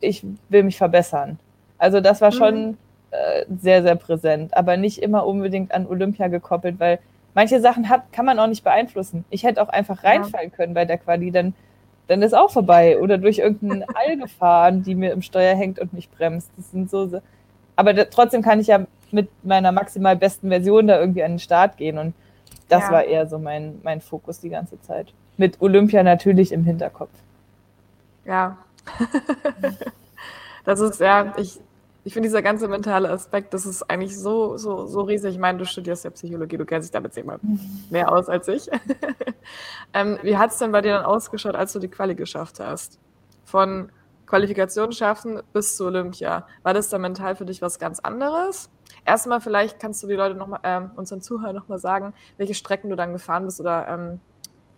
ich 0.00 0.24
will 0.48 0.62
mich 0.62 0.76
verbessern. 0.76 1.38
Also 1.78 2.00
das 2.00 2.20
war 2.20 2.32
schon 2.32 2.68
mhm. 2.68 2.76
äh, 3.10 3.44
sehr, 3.58 3.82
sehr 3.82 3.96
präsent, 3.96 4.56
aber 4.56 4.76
nicht 4.76 4.98
immer 5.02 5.26
unbedingt 5.26 5.72
an 5.72 5.86
Olympia 5.86 6.28
gekoppelt, 6.28 6.78
weil 6.78 6.98
manche 7.34 7.60
Sachen 7.60 7.88
hat, 7.88 8.12
kann 8.12 8.24
man 8.24 8.38
auch 8.38 8.46
nicht 8.46 8.64
beeinflussen. 8.64 9.24
Ich 9.30 9.44
hätte 9.44 9.62
auch 9.62 9.68
einfach 9.68 10.02
reinfallen 10.04 10.52
können 10.52 10.74
bei 10.74 10.86
der 10.86 10.98
Quali, 10.98 11.30
dann, 11.30 11.54
dann 12.08 12.22
ist 12.22 12.34
auch 12.34 12.50
vorbei. 12.50 12.98
Oder 12.98 13.18
durch 13.18 13.38
irgendeinen 13.38 13.84
All 13.94 14.16
gefahren, 14.16 14.82
die 14.82 14.94
mir 14.94 15.12
im 15.12 15.22
Steuer 15.22 15.54
hängt 15.54 15.78
und 15.78 15.92
mich 15.92 16.10
bremst. 16.10 16.50
Das 16.56 16.70
sind 16.70 16.90
so, 16.90 17.20
aber 17.76 17.92
da, 17.92 18.04
trotzdem 18.06 18.42
kann 18.42 18.58
ich 18.58 18.68
ja 18.68 18.86
mit 19.12 19.28
meiner 19.44 19.70
maximal 19.70 20.16
besten 20.16 20.48
Version 20.48 20.86
da 20.86 20.98
irgendwie 20.98 21.22
an 21.22 21.32
den 21.32 21.38
Start 21.38 21.76
gehen. 21.76 21.98
Und 21.98 22.14
das 22.68 22.84
ja. 22.84 22.90
war 22.90 23.04
eher 23.04 23.26
so 23.26 23.38
mein, 23.38 23.80
mein 23.82 24.00
Fokus 24.00 24.40
die 24.40 24.50
ganze 24.50 24.80
Zeit. 24.80 25.12
Mit 25.36 25.60
Olympia 25.60 26.02
natürlich 26.02 26.52
im 26.52 26.64
Hinterkopf. 26.64 27.10
Ja. 28.26 28.58
das 30.64 30.80
ist 30.80 31.00
ja, 31.00 31.34
ich, 31.36 31.60
ich 32.04 32.12
finde 32.12 32.28
dieser 32.28 32.42
ganze 32.42 32.68
mentale 32.68 33.10
Aspekt, 33.10 33.52
das 33.54 33.66
ist 33.66 33.88
eigentlich 33.90 34.16
so, 34.18 34.56
so, 34.56 34.86
so 34.86 35.00
riesig. 35.00 35.34
Ich 35.34 35.40
meine, 35.40 35.58
du 35.58 35.64
studierst 35.64 36.04
ja 36.04 36.10
Psychologie, 36.10 36.56
du 36.56 36.64
kennst 36.64 36.88
dich 36.88 36.92
damit 36.92 37.14
zehnmal 37.14 37.40
mehr 37.90 38.12
aus 38.12 38.28
als 38.28 38.48
ich. 38.48 38.68
ähm, 39.94 40.18
wie 40.22 40.36
hat 40.36 40.52
es 40.52 40.58
denn 40.58 40.72
bei 40.72 40.82
dir 40.82 40.94
dann 40.94 41.04
ausgeschaut, 41.04 41.54
als 41.54 41.72
du 41.72 41.78
die 41.78 41.88
Quali 41.88 42.14
geschafft 42.14 42.60
hast? 42.60 42.98
Von 43.44 43.90
Qualifikation 44.26 44.92
schaffen 44.92 45.40
bis 45.52 45.76
zu 45.76 45.86
Olympia. 45.86 46.46
War 46.62 46.74
das 46.74 46.88
dann 46.88 47.00
mental 47.00 47.36
für 47.36 47.44
dich 47.44 47.62
was 47.62 47.78
ganz 47.78 48.00
anderes? 48.00 48.70
Erstmal 49.04 49.40
vielleicht 49.40 49.78
kannst 49.78 50.02
du 50.02 50.08
die 50.08 50.14
Leute 50.14 50.34
noch 50.34 50.48
mal, 50.48 50.60
ähm, 50.64 50.90
unseren 50.96 51.20
Zuhörern 51.20 51.54
nochmal 51.54 51.78
sagen, 51.78 52.12
welche 52.36 52.54
Strecken 52.54 52.90
du 52.90 52.96
dann 52.96 53.12
gefahren 53.12 53.44
bist 53.44 53.60
oder 53.60 53.86
ähm, 53.88 54.20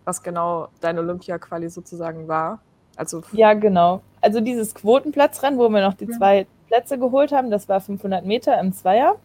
was 0.05 0.23
genau 0.23 0.69
deine 0.81 1.01
Olympia-Quali 1.01 1.69
sozusagen 1.69 2.27
war. 2.27 2.61
Also 2.99 3.23
ja, 3.31 3.53
genau. 3.53 4.01
Also 4.19 4.41
dieses 4.41 4.75
Quotenplatzrennen, 4.75 5.57
wo 5.57 5.69
wir 5.69 5.81
noch 5.81 5.93
die 5.93 6.09
zwei 6.09 6.47
Plätze 6.67 6.99
geholt 6.99 7.31
haben, 7.31 7.49
das 7.49 7.69
war 7.69 7.79
500 7.79 8.25
Meter 8.25 8.59
im 8.59 8.73
Zweier. 8.73 9.15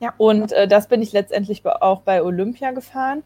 Ja. 0.00 0.14
Und 0.16 0.50
äh, 0.52 0.66
das 0.66 0.88
bin 0.88 1.02
ich 1.02 1.12
letztendlich 1.12 1.64
auch 1.66 2.00
bei 2.00 2.22
Olympia 2.22 2.70
gefahren. 2.70 3.22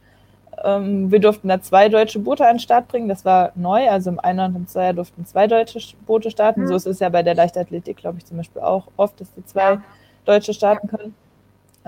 Ähm, 0.64 1.12
wir 1.12 1.20
durften 1.20 1.46
da 1.46 1.60
zwei 1.60 1.88
deutsche 1.88 2.18
Boote 2.18 2.44
an 2.44 2.54
den 2.54 2.58
Start 2.58 2.88
bringen. 2.88 3.08
Das 3.08 3.24
war 3.24 3.52
neu. 3.54 3.88
Also 3.88 4.10
im 4.10 4.18
Einer 4.18 4.46
und 4.46 4.56
im 4.56 4.66
Zweier 4.66 4.92
durften 4.92 5.24
zwei 5.24 5.46
deutsche 5.46 5.78
Boote 6.04 6.32
starten. 6.32 6.62
Mhm. 6.62 6.66
So 6.66 6.74
ist 6.74 6.86
es 6.86 6.98
ja 6.98 7.08
bei 7.08 7.22
der 7.22 7.36
Leichtathletik, 7.36 7.96
glaube 7.96 8.18
ich, 8.18 8.26
zum 8.26 8.38
Beispiel 8.38 8.62
auch 8.62 8.88
oft, 8.96 9.20
dass 9.20 9.32
die 9.34 9.44
zwei 9.44 9.74
ja. 9.74 9.82
Deutsche 10.24 10.52
starten 10.52 10.88
können. 10.88 11.14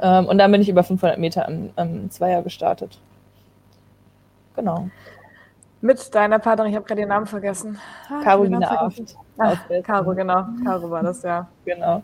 Ähm, 0.00 0.26
und 0.26 0.38
dann 0.38 0.52
bin 0.52 0.62
ich 0.62 0.68
über 0.68 0.84
500 0.84 1.18
Meter 1.18 1.48
am, 1.48 1.70
am 1.74 2.11
Zweier 2.12 2.42
gestartet. 2.42 3.00
Genau. 4.54 4.88
Mit 5.81 6.14
deiner 6.14 6.38
Partnerin, 6.38 6.71
ich 6.71 6.77
habe 6.77 6.87
gerade 6.87 7.01
ihren 7.01 7.11
Namen 7.11 7.27
vergessen. 7.27 7.79
Ah, 8.11 8.21
Caroline 8.23 8.69
Aft. 8.69 9.17
Ah, 9.38 9.55
Caro, 9.85 10.14
genau. 10.14 10.47
Caro 10.64 10.91
war 10.91 11.03
das, 11.03 11.23
ja. 11.23 11.47
Genau. 11.64 12.03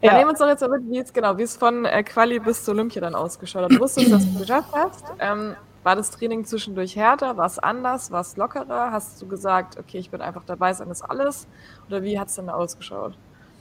Ja. 0.00 0.16
Nehmen 0.16 0.30
uns 0.30 0.38
doch 0.38 0.46
jetzt 0.46 0.60
mal 0.60 0.78
mit, 0.78 0.90
wie 0.90 0.98
es 0.98 1.12
genau, 1.12 1.36
wie 1.36 1.42
es 1.42 1.56
von 1.56 1.84
äh, 1.84 2.02
Quali 2.04 2.38
bis 2.38 2.64
zur 2.64 2.74
Olympia 2.74 3.02
dann 3.02 3.14
ausgeschaut 3.14 3.64
hat. 3.64 3.72
Du 3.72 3.80
wusstest, 3.80 4.12
dass 4.12 4.24
du 4.24 4.38
geschafft 4.38 4.72
hast. 4.72 5.04
Ähm, 5.18 5.56
war 5.82 5.96
das 5.96 6.10
Training 6.10 6.44
zwischendurch 6.44 6.96
härter? 6.96 7.36
War 7.36 7.46
es 7.46 7.58
anders? 7.58 8.10
War 8.10 8.20
es 8.20 8.36
lockerer? 8.36 8.92
Hast 8.92 9.20
du 9.20 9.26
gesagt, 9.26 9.76
okay, 9.78 9.98
ich 9.98 10.10
bin 10.10 10.20
einfach 10.20 10.44
dabei, 10.46 10.72
sein 10.72 10.90
ist 10.90 11.02
alles? 11.02 11.46
Oder 11.88 12.02
wie 12.02 12.18
hat 12.18 12.28
es 12.28 12.36
denn 12.36 12.48
ausgeschaut? 12.48 13.14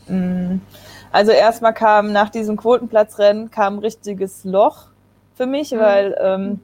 Mm. 0.08 0.58
Also 1.12 1.32
erstmal 1.32 1.74
kam 1.74 2.12
nach 2.12 2.30
diesem 2.30 2.56
Quotenplatzrennen 2.56 3.52
kam 3.52 3.76
ein 3.76 3.80
richtiges 3.80 4.44
Loch 4.44 4.88
für 5.36 5.46
mich, 5.46 5.72
mhm. 5.72 5.80
weil 5.80 6.18
ähm, 6.20 6.60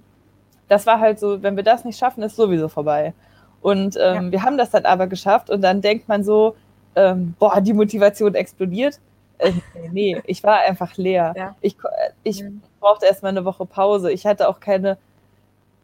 das 0.73 0.87
war 0.87 0.99
halt 0.99 1.19
so, 1.19 1.43
wenn 1.43 1.55
wir 1.55 1.63
das 1.63 1.85
nicht 1.85 1.99
schaffen, 1.99 2.23
ist 2.23 2.35
sowieso 2.35 2.67
vorbei. 2.67 3.13
Und 3.61 3.95
ähm, 4.01 4.25
ja. 4.25 4.31
wir 4.31 4.43
haben 4.43 4.57
das 4.57 4.71
dann 4.71 4.85
aber 4.85 5.05
geschafft 5.05 5.51
und 5.51 5.61
dann 5.61 5.81
denkt 5.81 6.07
man 6.07 6.23
so, 6.23 6.55
ähm, 6.95 7.35
boah, 7.37 7.61
die 7.61 7.73
Motivation 7.73 8.33
explodiert. 8.33 8.99
Äh, 9.37 9.51
nee, 9.91 10.19
ich 10.25 10.43
war 10.43 10.61
einfach 10.61 10.97
leer. 10.97 11.33
Ja. 11.37 11.55
Ich, 11.61 11.75
äh, 11.75 12.09
ich 12.23 12.41
mhm. 12.41 12.61
brauchte 12.79 13.05
erstmal 13.05 13.29
eine 13.29 13.45
Woche 13.45 13.67
Pause. 13.67 14.11
Ich 14.11 14.25
hatte 14.25 14.49
auch 14.49 14.59
keine, 14.59 14.97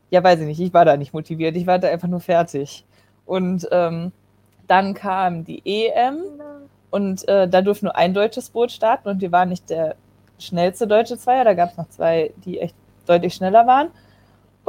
ja, 0.09 0.23
weiß 0.23 0.39
ich 0.39 0.47
nicht, 0.47 0.59
ich 0.59 0.73
war 0.73 0.85
da 0.85 0.97
nicht 0.97 1.13
motiviert. 1.13 1.55
Ich 1.55 1.67
war 1.67 1.77
da 1.77 1.87
einfach 1.87 2.07
nur 2.07 2.19
fertig. 2.19 2.83
Und 3.27 3.67
ähm, 3.71 4.11
dann 4.67 4.95
kam 4.95 5.45
die 5.45 5.61
EM 5.65 6.23
und 6.89 7.27
äh, 7.27 7.47
da 7.47 7.61
durfte 7.61 7.85
nur 7.85 7.95
ein 7.95 8.15
deutsches 8.15 8.49
Boot 8.49 8.71
starten 8.71 9.07
und 9.07 9.21
wir 9.21 9.31
waren 9.31 9.49
nicht 9.49 9.69
der 9.69 9.95
schnellste 10.39 10.87
deutsche 10.87 11.17
Zweier. 11.19 11.43
Da 11.43 11.53
gab 11.53 11.69
es 11.69 11.77
noch 11.77 11.89
zwei, 11.89 12.31
die 12.37 12.59
echt 12.59 12.75
deutlich 13.05 13.35
schneller 13.35 13.67
waren. 13.67 13.89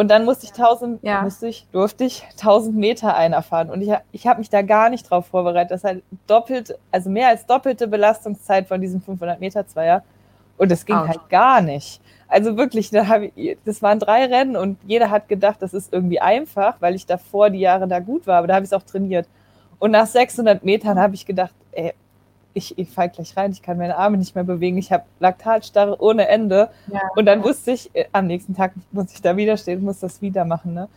Und 0.00 0.08
dann 0.08 0.24
musste 0.24 0.46
ich 0.46 0.52
1000, 0.52 1.02
ja. 1.02 1.20
musste 1.20 1.46
ich, 1.46 1.66
durfte 1.72 2.04
ich 2.04 2.24
1000 2.38 2.74
Meter 2.74 3.14
einerfahren. 3.14 3.68
Und 3.68 3.82
ich, 3.82 3.92
ich 4.12 4.26
habe 4.26 4.38
mich 4.38 4.48
da 4.48 4.62
gar 4.62 4.88
nicht 4.88 5.10
drauf 5.10 5.26
vorbereitet. 5.26 5.72
Das 5.72 5.80
ist 5.80 5.84
halt 5.84 6.02
doppelt, 6.26 6.78
also 6.90 7.10
mehr 7.10 7.28
als 7.28 7.44
doppelte 7.44 7.86
Belastungszeit 7.86 8.66
von 8.66 8.80
diesem 8.80 9.02
500 9.02 9.40
Meter 9.40 9.66
Zweier. 9.66 10.02
Und 10.56 10.70
das 10.70 10.86
ging 10.86 10.96
Ouch. 10.96 11.06
halt 11.06 11.28
gar 11.28 11.60
nicht. 11.60 12.00
Also 12.28 12.56
wirklich, 12.56 12.88
da 12.88 13.20
ich, 13.34 13.58
das 13.66 13.82
waren 13.82 13.98
drei 13.98 14.24
Rennen 14.24 14.56
und 14.56 14.78
jeder 14.86 15.10
hat 15.10 15.28
gedacht, 15.28 15.60
das 15.60 15.74
ist 15.74 15.92
irgendwie 15.92 16.18
einfach, 16.18 16.76
weil 16.80 16.94
ich 16.94 17.04
davor 17.04 17.50
die 17.50 17.60
Jahre 17.60 17.86
da 17.86 17.98
gut 17.98 18.26
war. 18.26 18.38
Aber 18.38 18.46
da 18.46 18.54
habe 18.54 18.64
ich 18.64 18.70
es 18.70 18.72
auch 18.72 18.84
trainiert. 18.84 19.28
Und 19.78 19.90
nach 19.90 20.06
600 20.06 20.64
Metern 20.64 20.98
habe 20.98 21.14
ich 21.14 21.26
gedacht, 21.26 21.52
ey, 21.72 21.92
ich, 22.54 22.78
ich 22.78 22.90
fall 22.90 23.08
gleich 23.08 23.36
rein, 23.36 23.52
ich 23.52 23.62
kann 23.62 23.78
meine 23.78 23.96
Arme 23.96 24.16
nicht 24.16 24.34
mehr 24.34 24.44
bewegen, 24.44 24.78
ich 24.78 24.92
habe 24.92 25.04
Laktatstarre 25.20 26.00
ohne 26.00 26.28
Ende. 26.28 26.70
Ja. 26.92 27.00
Und 27.16 27.26
dann 27.26 27.44
wusste 27.44 27.72
ich, 27.72 27.90
äh, 27.94 28.06
am 28.12 28.26
nächsten 28.26 28.54
Tag 28.54 28.72
muss 28.92 29.12
ich 29.12 29.22
da 29.22 29.36
wieder 29.36 29.56
stehen, 29.56 29.82
muss 29.82 30.00
das 30.00 30.20
wieder 30.20 30.44
machen. 30.44 30.74
Ne? 30.74 30.88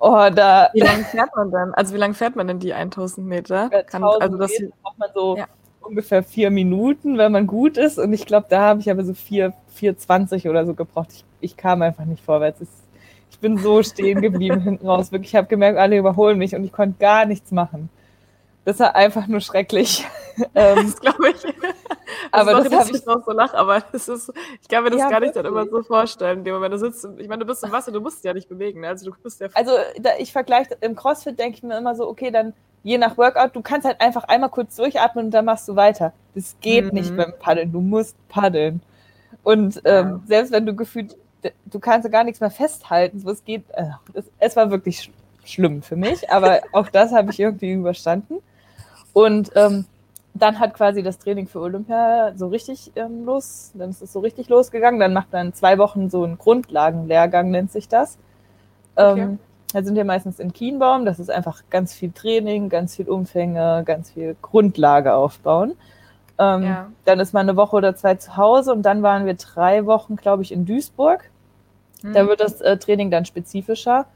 Oh, 0.00 0.28
da, 0.32 0.70
wie 0.74 0.80
lange 0.80 1.04
fährt 1.04 1.34
man 1.34 1.50
dann? 1.50 1.74
Also 1.74 1.94
wie 1.94 1.98
lange 1.98 2.14
fährt 2.14 2.36
man 2.36 2.46
denn 2.46 2.60
die 2.60 2.72
1000 2.72 3.26
Meter? 3.26 3.68
Kann, 3.84 4.04
also 4.04 4.36
das 4.36 4.52
Meter 4.52 4.72
braucht 4.82 4.98
man 4.98 5.08
so 5.12 5.36
ja. 5.36 5.46
ungefähr 5.80 6.22
vier 6.22 6.50
Minuten, 6.50 7.18
wenn 7.18 7.32
man 7.32 7.46
gut 7.46 7.76
ist. 7.76 7.98
Und 7.98 8.12
ich 8.12 8.24
glaube, 8.24 8.46
da 8.48 8.60
habe 8.60 8.80
ich 8.80 8.90
aber 8.90 9.04
so 9.04 9.12
4,20 9.12 10.48
oder 10.48 10.66
so 10.66 10.74
gebraucht. 10.74 11.08
Ich, 11.12 11.24
ich 11.40 11.56
kam 11.56 11.82
einfach 11.82 12.04
nicht 12.04 12.24
vorwärts. 12.24 12.60
Ich, 12.60 12.68
ich 13.30 13.38
bin 13.40 13.58
so 13.58 13.82
stehen 13.82 14.20
geblieben 14.20 14.60
hinten 14.62 14.86
raus. 14.86 15.10
Wirklich, 15.10 15.32
ich 15.32 15.36
habe 15.36 15.48
gemerkt, 15.48 15.78
alle 15.78 15.98
überholen 15.98 16.38
mich 16.38 16.54
und 16.54 16.62
ich 16.62 16.72
konnte 16.72 16.98
gar 17.00 17.24
nichts 17.24 17.50
machen. 17.50 17.90
Das 18.68 18.80
war 18.80 18.94
einfach 18.94 19.26
nur 19.26 19.40
schrecklich. 19.40 20.04
ähm, 20.54 20.76
das 20.76 21.00
glaube 21.00 21.30
ich. 21.30 21.54
aber 22.30 22.62
das 22.62 22.70
habe 22.70 22.90
ich 22.94 23.06
noch 23.06 23.24
so 23.24 23.30
lach, 23.32 23.54
aber 23.54 23.82
das 23.92 24.08
ist, 24.08 24.30
ich 24.60 24.68
kann 24.68 24.84
mir 24.84 24.90
das 24.90 25.00
ja, 25.00 25.08
gar 25.08 25.20
nicht 25.20 25.34
dann 25.34 25.46
immer 25.46 25.66
so 25.66 25.82
vorstellen. 25.82 26.44
Wenn 26.44 26.70
du 26.70 26.78
sitzt, 26.78 27.08
ich 27.16 27.28
meine, 27.28 27.40
du 27.40 27.46
bist 27.46 27.64
im 27.64 27.72
Wasser, 27.72 27.92
du 27.92 28.02
musst 28.02 28.22
ja 28.24 28.34
nicht 28.34 28.46
bewegen. 28.46 28.82
Ne? 28.82 28.88
Also 28.88 29.10
du 29.10 29.16
bist 29.22 29.40
ja. 29.40 29.48
Also 29.54 29.70
da, 29.98 30.10
ich 30.18 30.32
vergleiche 30.32 30.76
im 30.82 30.94
CrossFit 30.96 31.38
denke 31.38 31.56
ich 31.56 31.62
mir 31.62 31.78
immer 31.78 31.94
so, 31.94 32.06
okay, 32.06 32.30
dann 32.30 32.52
je 32.82 32.98
nach 32.98 33.16
Workout, 33.16 33.56
du 33.56 33.62
kannst 33.62 33.86
halt 33.86 34.02
einfach 34.02 34.24
einmal 34.24 34.50
kurz 34.50 34.76
durchatmen 34.76 35.24
und 35.24 35.30
dann 35.30 35.46
machst 35.46 35.66
du 35.66 35.74
weiter. 35.74 36.12
Das 36.34 36.54
geht 36.60 36.84
mhm. 36.84 36.90
nicht 36.92 37.16
beim 37.16 37.32
Paddeln. 37.38 37.72
Du 37.72 37.80
musst 37.80 38.16
paddeln. 38.28 38.82
Und 39.44 39.80
ähm, 39.86 40.08
ja. 40.08 40.20
selbst 40.26 40.52
wenn 40.52 40.66
du 40.66 40.76
gefühlt, 40.76 41.16
du 41.64 41.78
kannst 41.78 42.12
gar 42.12 42.22
nichts 42.22 42.40
mehr 42.40 42.50
festhalten, 42.50 43.18
so 43.18 43.30
es 43.30 43.42
geht. 43.46 43.62
Äh, 43.72 43.86
es, 44.12 44.26
es 44.38 44.56
war 44.56 44.70
wirklich 44.70 45.04
sch 45.04 45.10
schlimm 45.46 45.80
für 45.80 45.96
mich, 45.96 46.30
aber 46.30 46.60
auch 46.72 46.90
das 46.90 47.12
habe 47.12 47.30
ich 47.30 47.40
irgendwie 47.40 47.72
überstanden. 47.72 48.42
Und 49.18 49.50
ähm, 49.56 49.84
dann 50.34 50.60
hat 50.60 50.74
quasi 50.74 51.02
das 51.02 51.18
Training 51.18 51.48
für 51.48 51.58
Olympia 51.60 52.32
so 52.36 52.46
richtig 52.46 52.92
ähm, 52.94 53.24
los, 53.24 53.72
dann 53.74 53.90
ist 53.90 54.00
es 54.00 54.12
so 54.12 54.20
richtig 54.20 54.48
losgegangen. 54.48 55.00
Dann 55.00 55.12
macht 55.12 55.32
man 55.32 55.52
zwei 55.54 55.76
Wochen 55.78 56.08
so 56.08 56.22
einen 56.22 56.38
Grundlagenlehrgang, 56.38 57.50
nennt 57.50 57.72
sich 57.72 57.88
das. 57.88 58.16
Okay. 58.94 59.20
Ähm, 59.22 59.38
da 59.72 59.82
sind 59.82 59.96
wir 59.96 60.04
meistens 60.04 60.38
in 60.38 60.52
Kienbaum. 60.52 61.04
Das 61.04 61.18
ist 61.18 61.30
einfach 61.30 61.64
ganz 61.68 61.92
viel 61.94 62.12
Training, 62.12 62.68
ganz 62.68 62.94
viel 62.94 63.08
Umfänge, 63.08 63.82
ganz 63.84 64.12
viel 64.12 64.36
Grundlage 64.40 65.14
aufbauen. 65.14 65.72
Ähm, 66.38 66.62
ja. 66.62 66.92
Dann 67.04 67.18
ist 67.18 67.34
man 67.34 67.48
eine 67.48 67.56
Woche 67.56 67.74
oder 67.74 67.96
zwei 67.96 68.14
zu 68.14 68.36
Hause 68.36 68.72
und 68.72 68.82
dann 68.82 69.02
waren 69.02 69.26
wir 69.26 69.34
drei 69.34 69.84
Wochen, 69.84 70.14
glaube 70.14 70.44
ich, 70.44 70.52
in 70.52 70.64
Duisburg. 70.64 71.28
Mhm. 72.02 72.12
Da 72.12 72.28
wird 72.28 72.38
das 72.38 72.60
äh, 72.60 72.76
Training 72.76 73.10
dann 73.10 73.24
spezifischer, 73.24 74.06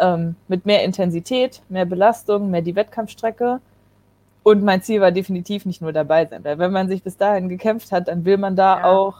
ähm, 0.00 0.34
mit 0.48 0.66
mehr 0.66 0.82
Intensität, 0.82 1.62
mehr 1.68 1.84
Belastung, 1.84 2.50
mehr 2.50 2.62
die 2.62 2.74
Wettkampfstrecke. 2.74 3.60
Und 4.42 4.62
mein 4.62 4.82
Ziel 4.82 5.00
war 5.00 5.12
definitiv 5.12 5.66
nicht 5.66 5.82
nur 5.82 5.92
dabei 5.92 6.26
sein, 6.26 6.42
weil 6.44 6.58
wenn 6.58 6.72
man 6.72 6.88
sich 6.88 7.02
bis 7.02 7.16
dahin 7.16 7.48
gekämpft 7.48 7.92
hat, 7.92 8.08
dann 8.08 8.24
will 8.24 8.38
man 8.38 8.56
da 8.56 8.78
ja. 8.78 8.84
auch 8.84 9.16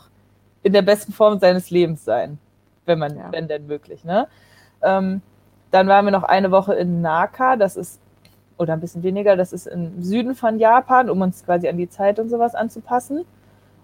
in 0.63 0.73
der 0.73 0.83
besten 0.83 1.13
Form 1.13 1.39
seines 1.39 1.71
Lebens 1.71 2.05
sein, 2.05 2.39
wenn 2.87 2.99
man, 2.99 3.17
ja. 3.17 3.31
wenn 3.31 3.49
denn 3.49 3.67
möglich. 3.67 4.05
Ne? 4.05 4.29
Ähm, 4.83 5.21
dann 5.71 5.89
waren 5.89 6.05
wir 6.05 6.13
noch 6.13 6.23
eine 6.23 6.51
Woche 6.51 6.75
in 6.75 7.01
Naka, 7.01 7.57
das 7.57 7.77
ist, 7.77 8.01
oder 8.57 8.73
ein 8.73 8.81
bisschen 8.81 9.03
weniger, 9.03 9.37
das 9.37 9.53
ist 9.53 9.67
im 9.67 10.03
Süden 10.03 10.35
von 10.35 10.59
Japan, 10.59 11.11
um 11.11 11.21
uns 11.21 11.45
quasi 11.45 11.69
an 11.69 11.77
die 11.77 11.89
Zeit 11.89 12.19
und 12.19 12.29
sowas 12.29 12.55
anzupassen. 12.55 13.25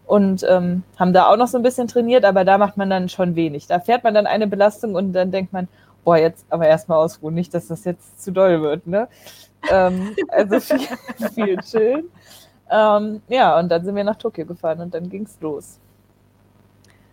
Und 0.06 0.46
ähm, 0.48 0.84
haben 0.96 1.12
da 1.12 1.26
auch 1.26 1.36
noch 1.36 1.48
so 1.48 1.58
ein 1.58 1.64
bisschen 1.64 1.88
trainiert, 1.88 2.24
aber 2.24 2.44
da 2.44 2.58
macht 2.58 2.76
man 2.76 2.88
dann 2.88 3.08
schon 3.08 3.34
wenig. 3.34 3.66
Da 3.66 3.80
fährt 3.80 4.04
man 4.04 4.14
dann 4.14 4.26
eine 4.26 4.46
Belastung 4.46 4.94
und 4.94 5.12
dann 5.12 5.32
denkt 5.32 5.52
man, 5.52 5.66
boah, 6.04 6.16
jetzt 6.16 6.46
aber 6.48 6.68
erstmal 6.68 6.98
ausruhen, 6.98 7.34
nicht, 7.34 7.52
dass 7.52 7.66
das 7.66 7.84
jetzt 7.84 8.22
zu 8.22 8.30
doll 8.30 8.62
wird, 8.62 8.86
ne? 8.86 9.08
Ähm, 9.70 10.16
also 10.28 10.60
viel, 10.60 10.88
viel 11.34 11.56
chillen. 11.58 12.10
Ähm, 12.70 13.22
ja, 13.28 13.58
und 13.58 13.68
dann 13.68 13.84
sind 13.84 13.94
wir 13.94 14.04
nach 14.04 14.16
Tokio 14.16 14.44
gefahren 14.44 14.80
und 14.80 14.94
dann 14.94 15.08
ging's 15.08 15.38
los. 15.40 15.78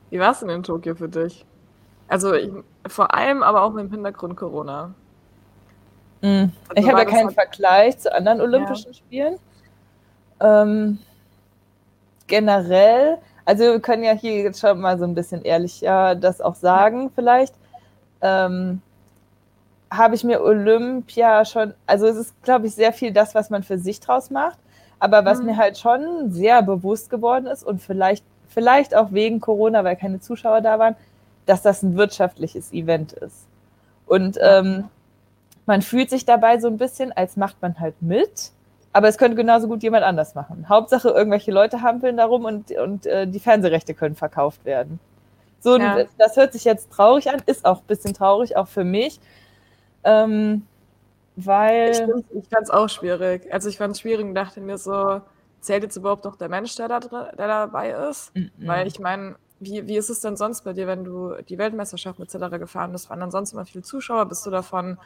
Wie 0.10 0.20
war 0.20 0.32
es 0.32 0.40
denn 0.40 0.50
in 0.50 0.64
Tokio 0.64 0.96
für 0.96 1.10
dich? 1.10 1.46
Also 2.08 2.34
ich, 2.34 2.52
vor 2.88 3.14
allem 3.14 3.44
aber 3.44 3.64
auch 3.64 3.74
mit 3.74 3.86
dem 3.86 3.92
Hintergrund 3.92 4.36
Corona. 4.36 4.94
Mm. 6.22 6.28
Also 6.28 6.52
ich 6.76 6.88
habe 6.88 7.00
ja 7.00 7.06
keinen 7.06 7.28
halt... 7.28 7.36
Vergleich 7.36 7.98
zu 7.98 8.14
anderen 8.14 8.42
Olympischen 8.42 8.92
ja. 8.92 8.98
Spielen. 8.98 9.40
Ähm, 10.40 11.00
generell, 12.28 13.18
also 13.46 13.64
wir 13.64 13.80
können 13.80 14.04
ja 14.04 14.14
hier 14.14 14.42
jetzt 14.44 14.60
schon 14.60 14.80
mal 14.82 14.98
so 14.98 15.06
ein 15.06 15.16
bisschen 15.16 15.42
ehrlicher 15.44 16.16
das 16.16 16.42
auch 16.42 16.56
sagen, 16.56 17.12
vielleicht. 17.14 17.56
Ähm, 18.22 18.82
habe 19.96 20.16
ich 20.16 20.24
mir 20.24 20.42
Olympia 20.42 21.46
schon, 21.46 21.74
also 21.86 22.08
es 22.08 22.18
ist, 22.18 22.44
glaube 22.44 22.68
ich, 22.68 22.76
sehr 22.76 22.94
viel 22.94 23.14
das, 23.14 23.36
was 23.36 23.50
man 23.50 23.64
für 23.64 23.78
sich 23.78 24.00
draus 24.00 24.30
macht. 24.32 24.58
Aber 25.00 25.26
was 25.26 25.40
mhm. 25.40 25.48
mir 25.48 25.58
halt 25.58 25.78
schon 25.78 26.32
sehr 26.32 26.62
bewusst 26.64 27.10
geworden 27.10 27.46
ist 27.46 27.64
und 27.64 27.82
vielleicht, 27.82 28.24
vielleicht 28.48 28.96
auch 28.96 29.12
wegen 29.12 29.40
Corona, 29.40 29.84
weil 29.84 29.96
keine 29.96 30.20
Zuschauer 30.20 30.62
da 30.62 30.80
waren, 30.80 30.96
dass 31.46 31.62
das 31.62 31.84
ein 31.84 31.98
wirtschaftliches 31.98 32.72
Event 32.72 33.14
ist. 33.14 33.46
Und 34.06 34.38
ähm, 34.42 34.86
man 35.66 35.82
fühlt 35.82 36.10
sich 36.10 36.26
dabei 36.26 36.60
so 36.60 36.68
ein 36.68 36.78
bisschen, 36.78 37.12
als 37.12 37.38
macht 37.38 37.62
man 37.62 37.80
halt 37.80 38.02
mit, 38.02 38.52
aber 38.94 39.08
es 39.08 39.18
könnte 39.18 39.36
genauso 39.36 39.68
gut 39.68 39.84
jemand 39.84 40.04
anders 40.04 40.36
machen. 40.36 40.70
Hauptsache, 40.70 41.10
irgendwelche 41.10 41.52
Leute 41.52 41.82
hampeln 41.82 42.18
darum 42.18 42.46
und, 42.46 42.72
und 42.72 43.06
äh, 43.06 43.28
die 43.28 43.40
Fernsehrechte 43.40 43.94
können 43.94 44.16
verkauft 44.16 44.66
werden. 44.66 45.00
So, 45.60 45.78
ja. 45.78 46.04
das 46.18 46.36
hört 46.36 46.54
sich 46.54 46.64
jetzt 46.66 46.92
traurig 46.92 47.30
an, 47.30 47.42
ist 47.46 47.66
auch 47.66 47.80
ein 47.80 47.88
bisschen 47.88 48.14
traurig, 48.14 48.56
auch 48.58 48.68
für 48.68 48.84
mich. 48.84 49.20
Ähm, 50.04 50.66
weil. 51.36 51.92
Ich, 51.92 52.50
fand 52.50 52.64
es 52.64 52.70
auch 52.70 52.90
schwierig. 52.90 53.52
Also 53.52 53.70
ich 53.70 53.78
fand 53.78 53.94
es 53.94 54.02
schwierig 54.02 54.26
und 54.26 54.36
dachte 54.36 54.62
mir 54.62 54.78
so, 54.78 55.22
zählt 55.62 55.84
jetzt 55.84 55.96
überhaupt 55.96 56.26
noch 56.26 56.36
der 56.36 56.50
Mensch, 56.50 56.76
der, 56.76 56.88
da, 56.88 57.00
der 57.00 57.48
dabei 57.48 57.92
ist? 58.10 58.36
Mhm. 58.36 58.52
Weil 58.58 58.88
ich 58.88 59.00
meine, 59.00 59.36
wie, 59.60 59.88
wie 59.88 59.98
ist 59.98 60.10
es 60.10 60.20
denn 60.20 60.36
sonst 60.36 60.64
bei 60.64 60.74
dir, 60.74 60.88
wenn 60.88 61.04
du 61.04 61.36
die 61.48 61.58
Weltmeisterschaft 61.58 62.20
etc. 62.20 62.58
gefahren 62.60 62.92
bist? 62.92 63.10
Waren 63.10 63.22
dann 63.22 63.32
sonst 63.32 63.54
immer 63.54 63.66
viele 63.66 63.84
Zuschauer? 63.84 64.26
Bist 64.26 64.46
du 64.46 64.52
davon? 64.52 64.98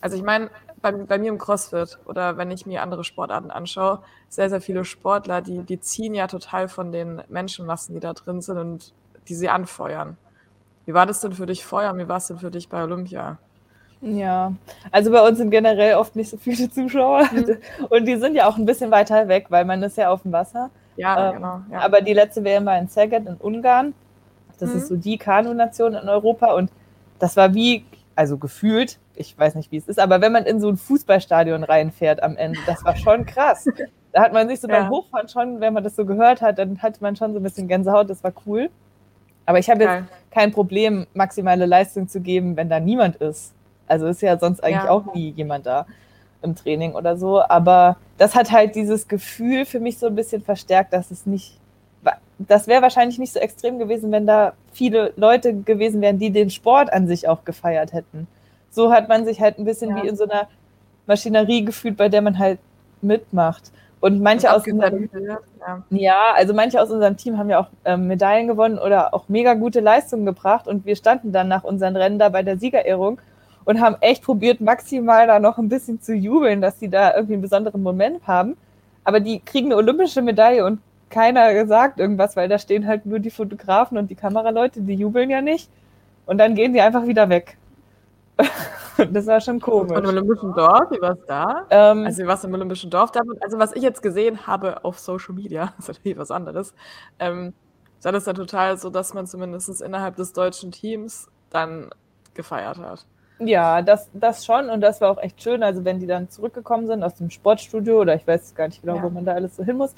Also 0.00 0.16
ich 0.16 0.22
meine, 0.22 0.50
bei, 0.80 0.92
bei 0.92 1.18
mir 1.18 1.28
im 1.28 1.38
CrossFit 1.38 1.98
oder 2.06 2.36
wenn 2.36 2.50
ich 2.50 2.66
mir 2.66 2.82
andere 2.82 3.04
Sportarten 3.04 3.50
anschaue, 3.50 4.02
sehr, 4.28 4.50
sehr 4.50 4.60
viele 4.60 4.84
Sportler, 4.84 5.42
die, 5.42 5.62
die 5.62 5.80
ziehen 5.80 6.14
ja 6.14 6.26
total 6.26 6.68
von 6.68 6.90
den 6.90 7.22
Menschenmassen, 7.28 7.94
die 7.94 8.00
da 8.00 8.12
drin 8.12 8.40
sind 8.40 8.58
und 8.58 8.92
die 9.28 9.34
sie 9.34 9.48
anfeuern. 9.48 10.16
Wie 10.86 10.94
war 10.94 11.06
das 11.06 11.20
denn 11.20 11.32
für 11.32 11.46
dich 11.46 11.64
vorher 11.64 11.92
und 11.92 11.98
wie 11.98 12.08
war 12.08 12.16
es 12.16 12.26
denn 12.26 12.38
für 12.38 12.50
dich 12.50 12.68
bei 12.68 12.82
Olympia? 12.82 13.38
Ja, 14.02 14.52
also 14.90 15.12
bei 15.12 15.26
uns 15.26 15.38
sind 15.38 15.50
generell 15.50 15.94
oft 15.94 16.16
nicht 16.16 16.28
so 16.28 16.36
viele 16.36 16.68
Zuschauer 16.68 17.28
mhm. 17.32 17.56
und 17.88 18.04
die 18.04 18.16
sind 18.16 18.34
ja 18.34 18.48
auch 18.48 18.58
ein 18.58 18.66
bisschen 18.66 18.90
weiter 18.90 19.28
weg, 19.28 19.46
weil 19.48 19.64
man 19.64 19.80
ist 19.82 19.96
ja 19.96 20.10
auf 20.10 20.22
dem 20.22 20.32
Wasser. 20.32 20.70
Ja, 20.96 21.28
ähm, 21.28 21.36
genau. 21.36 21.60
Ja. 21.70 21.80
Aber 21.80 22.00
die 22.00 22.12
letzte 22.12 22.42
WM 22.42 22.66
war 22.66 22.76
in 22.78 22.88
Szeged 22.88 23.26
in 23.26 23.36
Ungarn. 23.36 23.94
Das 24.58 24.70
mhm. 24.70 24.76
ist 24.76 24.88
so 24.88 24.96
die 24.96 25.18
Kanu-Nation 25.18 25.94
in 25.94 26.08
Europa 26.08 26.52
und 26.52 26.70
das 27.20 27.36
war 27.36 27.54
wie, 27.54 27.84
also 28.16 28.38
gefühlt, 28.38 28.98
ich 29.14 29.38
weiß 29.38 29.54
nicht, 29.54 29.70
wie 29.70 29.76
es 29.76 29.86
ist, 29.86 30.00
aber 30.00 30.20
wenn 30.20 30.32
man 30.32 30.44
in 30.46 30.60
so 30.60 30.68
ein 30.68 30.76
Fußballstadion 30.76 31.62
reinfährt 31.62 32.24
am 32.24 32.36
Ende, 32.36 32.58
das 32.66 32.84
war 32.84 32.96
schon 32.96 33.24
krass. 33.24 33.68
Da 34.10 34.22
hat 34.22 34.32
man 34.32 34.48
sich 34.48 34.60
so 34.60 34.68
ja. 34.70 34.80
beim 34.80 34.90
Hochfahren 34.90 35.28
schon, 35.28 35.60
wenn 35.60 35.72
man 35.72 35.84
das 35.84 35.94
so 35.94 36.04
gehört 36.04 36.42
hat, 36.42 36.58
dann 36.58 36.82
hat 36.82 37.00
man 37.00 37.14
schon 37.14 37.32
so 37.32 37.38
ein 37.38 37.42
bisschen 37.44 37.68
Gänsehaut, 37.68 38.10
das 38.10 38.24
war 38.24 38.32
cool. 38.46 38.68
Aber 39.46 39.60
ich 39.60 39.70
habe 39.70 39.84
jetzt 39.84 40.04
kein 40.32 40.50
Problem, 40.50 41.06
maximale 41.14 41.66
Leistung 41.66 42.08
zu 42.08 42.20
geben, 42.20 42.56
wenn 42.56 42.68
da 42.68 42.80
niemand 42.80 43.16
ist. 43.16 43.54
Also 43.86 44.06
ist 44.06 44.22
ja 44.22 44.38
sonst 44.38 44.62
eigentlich 44.62 44.84
ja. 44.84 44.90
auch 44.90 45.14
nie 45.14 45.30
jemand 45.30 45.66
da 45.66 45.86
im 46.42 46.54
Training 46.54 46.92
oder 46.92 47.16
so. 47.16 47.42
Aber 47.42 47.96
das 48.18 48.34
hat 48.34 48.50
halt 48.50 48.74
dieses 48.74 49.08
Gefühl 49.08 49.64
für 49.64 49.80
mich 49.80 49.98
so 49.98 50.06
ein 50.06 50.14
bisschen 50.14 50.42
verstärkt, 50.42 50.92
dass 50.92 51.10
es 51.10 51.26
nicht. 51.26 51.58
Das 52.38 52.66
wäre 52.66 52.82
wahrscheinlich 52.82 53.18
nicht 53.18 53.32
so 53.32 53.38
extrem 53.38 53.78
gewesen, 53.78 54.10
wenn 54.10 54.26
da 54.26 54.54
viele 54.72 55.12
Leute 55.16 55.54
gewesen 55.54 56.00
wären, 56.00 56.18
die 56.18 56.30
den 56.30 56.50
Sport 56.50 56.92
an 56.92 57.06
sich 57.06 57.28
auch 57.28 57.44
gefeiert 57.44 57.92
hätten. 57.92 58.26
So 58.70 58.92
hat 58.92 59.08
man 59.08 59.24
sich 59.24 59.40
halt 59.40 59.58
ein 59.58 59.64
bisschen 59.64 59.90
ja. 59.90 60.02
wie 60.02 60.08
in 60.08 60.16
so 60.16 60.24
einer 60.24 60.48
Maschinerie 61.06 61.64
gefühlt, 61.64 61.96
bei 61.96 62.08
der 62.08 62.22
man 62.22 62.38
halt 62.38 62.58
mitmacht. 63.00 63.70
Und 64.00 64.20
manche 64.20 64.52
aus 64.52 64.66
unserem, 64.66 65.08
ja. 65.60 65.84
ja. 65.90 66.32
also 66.34 66.54
manche 66.54 66.82
aus 66.82 66.90
unserem 66.90 67.16
Team 67.16 67.38
haben 67.38 67.48
ja 67.48 67.60
auch 67.60 67.68
ähm, 67.84 68.08
Medaillen 68.08 68.48
gewonnen 68.48 68.78
oder 68.78 69.14
auch 69.14 69.28
mega 69.28 69.54
gute 69.54 69.78
Leistungen 69.78 70.26
gebracht. 70.26 70.66
Und 70.66 70.84
wir 70.86 70.96
standen 70.96 71.30
dann 71.30 71.46
nach 71.46 71.62
unseren 71.62 71.94
Rennen 71.94 72.18
da 72.18 72.28
bei 72.28 72.42
der 72.42 72.58
Siegerehrung 72.58 73.20
und 73.64 73.80
haben 73.80 73.96
echt 74.00 74.22
probiert, 74.22 74.60
maximal 74.60 75.26
da 75.26 75.38
noch 75.38 75.58
ein 75.58 75.68
bisschen 75.68 76.00
zu 76.00 76.14
jubeln, 76.14 76.60
dass 76.60 76.78
sie 76.80 76.88
da 76.88 77.14
irgendwie 77.14 77.34
einen 77.34 77.42
besonderen 77.42 77.82
Moment 77.82 78.26
haben. 78.26 78.56
Aber 79.04 79.20
die 79.20 79.40
kriegen 79.40 79.66
eine 79.66 79.76
olympische 79.76 80.22
Medaille 80.22 80.64
und 80.64 80.80
keiner 81.10 81.66
sagt 81.66 82.00
irgendwas, 82.00 82.36
weil 82.36 82.48
da 82.48 82.58
stehen 82.58 82.86
halt 82.86 83.06
nur 83.06 83.18
die 83.18 83.30
Fotografen 83.30 83.98
und 83.98 84.10
die 84.10 84.14
Kameraleute, 84.14 84.80
die 84.80 84.94
jubeln 84.94 85.30
ja 85.30 85.40
nicht. 85.42 85.68
Und 86.26 86.38
dann 86.38 86.54
gehen 86.54 86.72
die 86.72 86.80
einfach 86.80 87.06
wieder 87.06 87.28
weg. 87.28 87.58
das 89.12 89.26
war 89.26 89.40
schon 89.40 89.60
komisch. 89.60 89.96
Und 89.96 90.04
im 90.04 90.10
Olympischen 90.10 90.54
Dorf, 90.54 90.90
wie 90.90 91.00
war 91.00 91.12
es 91.12 91.26
da? 91.26 91.66
Ähm, 91.70 92.04
also, 92.04 92.22
wie 92.22 92.26
war 92.26 92.34
es 92.34 92.44
im 92.44 92.54
Olympischen 92.54 92.90
Dorf? 92.90 93.12
Also, 93.40 93.58
was 93.58 93.72
ich 93.74 93.82
jetzt 93.82 94.02
gesehen 94.02 94.46
habe 94.46 94.84
auf 94.84 94.98
Social 94.98 95.34
Media, 95.34 95.74
ist 95.78 95.88
natürlich 95.88 96.18
was 96.18 96.30
anderes, 96.30 96.74
ähm, 97.18 97.52
war 98.02 98.12
das 98.12 98.24
dann 98.24 98.34
total 98.34 98.76
so, 98.78 98.90
dass 98.90 99.14
man 99.14 99.26
zumindest 99.26 99.80
innerhalb 99.80 100.16
des 100.16 100.32
deutschen 100.32 100.72
Teams 100.72 101.28
dann 101.50 101.90
gefeiert 102.34 102.78
hat. 102.78 103.06
Ja, 103.46 103.82
das, 103.82 104.08
das 104.12 104.44
schon 104.44 104.70
und 104.70 104.80
das 104.80 105.00
war 105.00 105.10
auch 105.10 105.18
echt 105.18 105.42
schön. 105.42 105.62
Also 105.62 105.84
wenn 105.84 106.00
die 106.00 106.06
dann 106.06 106.28
zurückgekommen 106.28 106.86
sind 106.86 107.02
aus 107.02 107.14
dem 107.14 107.30
Sportstudio 107.30 108.00
oder 108.00 108.14
ich 108.14 108.26
weiß 108.26 108.54
gar 108.54 108.68
nicht 108.68 108.82
genau, 108.82 108.96
ja. 108.96 109.02
wo 109.02 109.10
man 109.10 109.24
da 109.24 109.32
alles 109.32 109.56
so 109.56 109.64
hin 109.64 109.76
muss, 109.76 109.94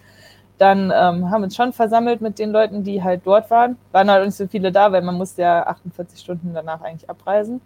dann 0.58 0.92
ähm, 0.94 1.30
haben 1.30 1.40
wir 1.40 1.44
uns 1.44 1.56
schon 1.56 1.72
versammelt 1.72 2.20
mit 2.20 2.38
den 2.38 2.50
Leuten, 2.50 2.84
die 2.84 3.02
halt 3.02 3.22
dort 3.24 3.50
waren. 3.50 3.76
Waren 3.92 4.10
halt 4.10 4.24
nicht 4.24 4.36
so 4.36 4.46
viele 4.46 4.70
da, 4.70 4.92
weil 4.92 5.02
man 5.02 5.16
musste 5.16 5.42
ja 5.42 5.66
48 5.66 6.20
Stunden 6.20 6.54
danach 6.54 6.80
eigentlich 6.80 7.08
abreisen 7.10 7.60